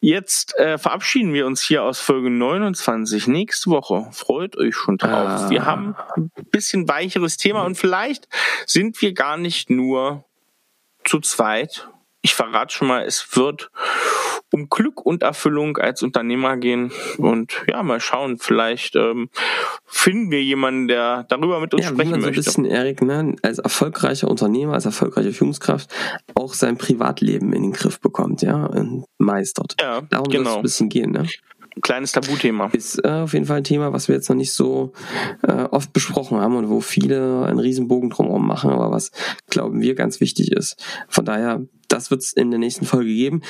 Jetzt 0.00 0.56
äh, 0.58 0.78
verabschieden 0.78 1.32
wir 1.32 1.46
uns 1.46 1.62
hier 1.62 1.82
aus 1.82 2.00
Folge 2.00 2.30
29. 2.30 3.26
Nächste 3.28 3.70
Woche. 3.70 4.06
Freut 4.12 4.56
euch 4.56 4.74
schon 4.74 4.98
drauf. 4.98 5.10
Ah. 5.10 5.50
Wir 5.50 5.64
haben 5.64 5.94
ein 6.16 6.30
bisschen 6.50 6.75
weicheres 6.88 7.36
Thema 7.36 7.64
und 7.64 7.76
vielleicht 7.76 8.28
sind 8.66 9.00
wir 9.00 9.12
gar 9.12 9.36
nicht 9.36 9.70
nur 9.70 10.24
zu 11.04 11.20
zweit. 11.20 11.88
Ich 12.22 12.34
verrate 12.34 12.74
schon 12.74 12.88
mal, 12.88 13.04
es 13.04 13.36
wird 13.36 13.70
um 14.52 14.68
Glück 14.68 15.04
und 15.04 15.22
Erfüllung 15.22 15.76
als 15.76 16.02
Unternehmer 16.02 16.56
gehen 16.56 16.92
und 17.18 17.62
ja, 17.68 17.82
mal 17.82 18.00
schauen, 18.00 18.38
vielleicht 18.38 18.96
ähm, 18.96 19.28
finden 19.84 20.30
wir 20.30 20.42
jemanden, 20.42 20.88
der 20.88 21.24
darüber 21.28 21.60
mit 21.60 21.74
uns 21.74 21.84
Ja, 21.84 21.90
wie 21.90 21.94
sprechen 21.94 22.10
man 22.12 22.20
so 22.22 22.28
ein 22.28 22.34
bisschen, 22.34 22.64
Erik, 22.64 23.02
ne, 23.02 23.36
als 23.42 23.58
erfolgreicher 23.58 24.28
Unternehmer, 24.28 24.74
als 24.74 24.84
erfolgreiche 24.84 25.32
Führungskraft 25.32 25.92
auch 26.34 26.54
sein 26.54 26.78
Privatleben 26.78 27.52
in 27.52 27.62
den 27.62 27.72
Griff 27.72 28.00
bekommt, 28.00 28.42
ja, 28.42 28.66
und 28.66 29.04
meistert. 29.18 29.74
Ja, 29.80 30.00
Darum 30.02 30.26
soll 30.26 30.40
es 30.40 30.44
genau. 30.44 30.56
ein 30.56 30.62
bisschen 30.62 30.88
gehen, 30.88 31.10
ne? 31.10 31.26
Kleines 31.82 32.12
Tabuthema. 32.12 32.68
Ist 32.72 33.04
äh, 33.04 33.08
auf 33.08 33.34
jeden 33.34 33.44
Fall 33.44 33.58
ein 33.58 33.64
Thema, 33.64 33.92
was 33.92 34.08
wir 34.08 34.14
jetzt 34.14 34.28
noch 34.28 34.36
nicht 34.36 34.52
so 34.52 34.92
äh, 35.42 35.52
oft 35.52 35.92
besprochen 35.92 36.38
haben 36.38 36.56
und 36.56 36.70
wo 36.70 36.80
viele 36.80 37.44
einen 37.44 37.58
riesen 37.58 37.86
Bogen 37.86 38.08
drumherum 38.10 38.46
machen, 38.46 38.70
aber 38.70 38.90
was, 38.90 39.12
glauben 39.50 39.80
wir, 39.82 39.94
ganz 39.94 40.20
wichtig 40.20 40.52
ist. 40.52 40.82
Von 41.08 41.26
daher, 41.26 41.66
das 41.88 42.10
wird 42.10 42.22
es 42.22 42.32
in 42.32 42.50
der 42.50 42.58
nächsten 42.58 42.86
Folge 42.86 43.12
geben. 43.12 43.42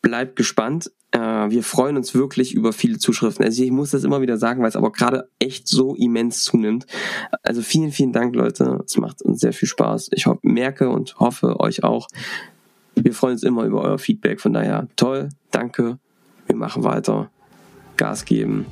Bleibt 0.00 0.36
gespannt. 0.36 0.92
Äh, 1.10 1.18
wir 1.18 1.62
freuen 1.62 1.96
uns 1.96 2.14
wirklich 2.14 2.54
über 2.54 2.72
viele 2.72 2.98
Zuschriften. 2.98 3.44
Also 3.44 3.62
ich 3.62 3.70
muss 3.70 3.90
das 3.90 4.04
immer 4.04 4.22
wieder 4.22 4.38
sagen, 4.38 4.62
weil 4.62 4.68
es 4.68 4.76
aber 4.76 4.90
gerade 4.90 5.28
echt 5.38 5.68
so 5.68 5.94
immens 5.94 6.42
zunimmt. 6.42 6.86
Also 7.42 7.60
vielen, 7.60 7.92
vielen 7.92 8.12
Dank, 8.12 8.34
Leute. 8.34 8.80
Es 8.86 8.96
macht 8.96 9.20
uns 9.22 9.40
sehr 9.40 9.52
viel 9.52 9.68
Spaß. 9.68 10.08
Ich 10.12 10.26
merke 10.42 10.88
und 10.88 11.16
hoffe 11.20 11.60
euch 11.60 11.84
auch. 11.84 12.08
Wir 12.94 13.12
freuen 13.12 13.34
uns 13.34 13.42
immer 13.42 13.64
über 13.64 13.82
euer 13.82 13.98
Feedback. 13.98 14.40
Von 14.40 14.54
daher, 14.54 14.88
toll, 14.96 15.28
danke. 15.50 15.98
Wir 16.46 16.56
machen 16.56 16.82
weiter. 16.82 17.30
Gas 17.96 18.24
geben. 18.24 18.66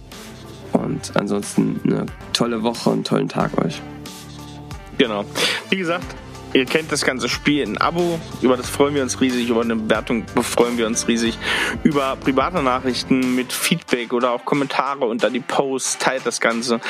Und 0.73 1.13
ansonsten 1.17 1.81
eine 1.85 2.07
tolle 2.33 2.63
Woche 2.63 2.91
und 2.91 2.97
einen 2.97 3.05
tollen 3.05 3.29
Tag 3.29 3.59
euch. 3.63 3.81
Genau. 4.99 5.25
Wie 5.69 5.77
gesagt, 5.77 6.15
ihr 6.53 6.65
kennt 6.65 6.93
das 6.93 7.05
ganze 7.05 7.29
Spiel. 7.29 7.63
Ein 7.65 7.79
Abo, 7.79 8.19
über 8.41 8.57
das 8.57 8.69
freuen 8.69 8.95
wir 8.95 9.03
uns 9.03 9.21
riesig, 9.21 9.49
über 9.49 9.63
eine 9.63 9.77
Bewertung 9.77 10.25
freuen 10.43 10.79
wir 10.79 10.87
uns 10.87 11.09
riesig, 11.09 11.39
über 11.83 12.17
private 12.17 12.63
Nachrichten 12.63 13.35
mit 13.35 13.53
Feedback 13.53 14.13
oder 14.13 14.33
auch 14.33 14.45
Kommentare 14.45 15.05
unter 15.05 15.31
die 15.31 15.41
Posts, 15.41 15.99
teilt 15.99 16.27
das 16.27 16.41
Ganze. 16.41 16.81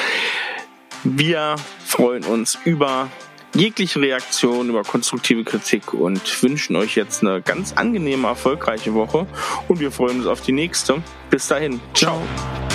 Wir 1.04 1.56
freuen 1.84 2.24
uns 2.24 2.58
über 2.64 3.08
jegliche 3.54 4.00
Reaktion, 4.00 4.68
über 4.68 4.82
konstruktive 4.82 5.44
Kritik 5.44 5.94
und 5.94 6.42
wünschen 6.42 6.76
euch 6.76 6.96
jetzt 6.96 7.22
eine 7.22 7.42
ganz 7.42 7.72
angenehme, 7.74 8.28
erfolgreiche 8.28 8.94
Woche 8.94 9.26
und 9.68 9.80
wir 9.80 9.90
freuen 9.90 10.18
uns 10.18 10.26
auf 10.26 10.40
die 10.40 10.52
nächste. 10.52 11.02
Bis 11.30 11.48
dahin. 11.48 11.80
Ciao. 11.94 12.20
Ciao. 12.36 12.71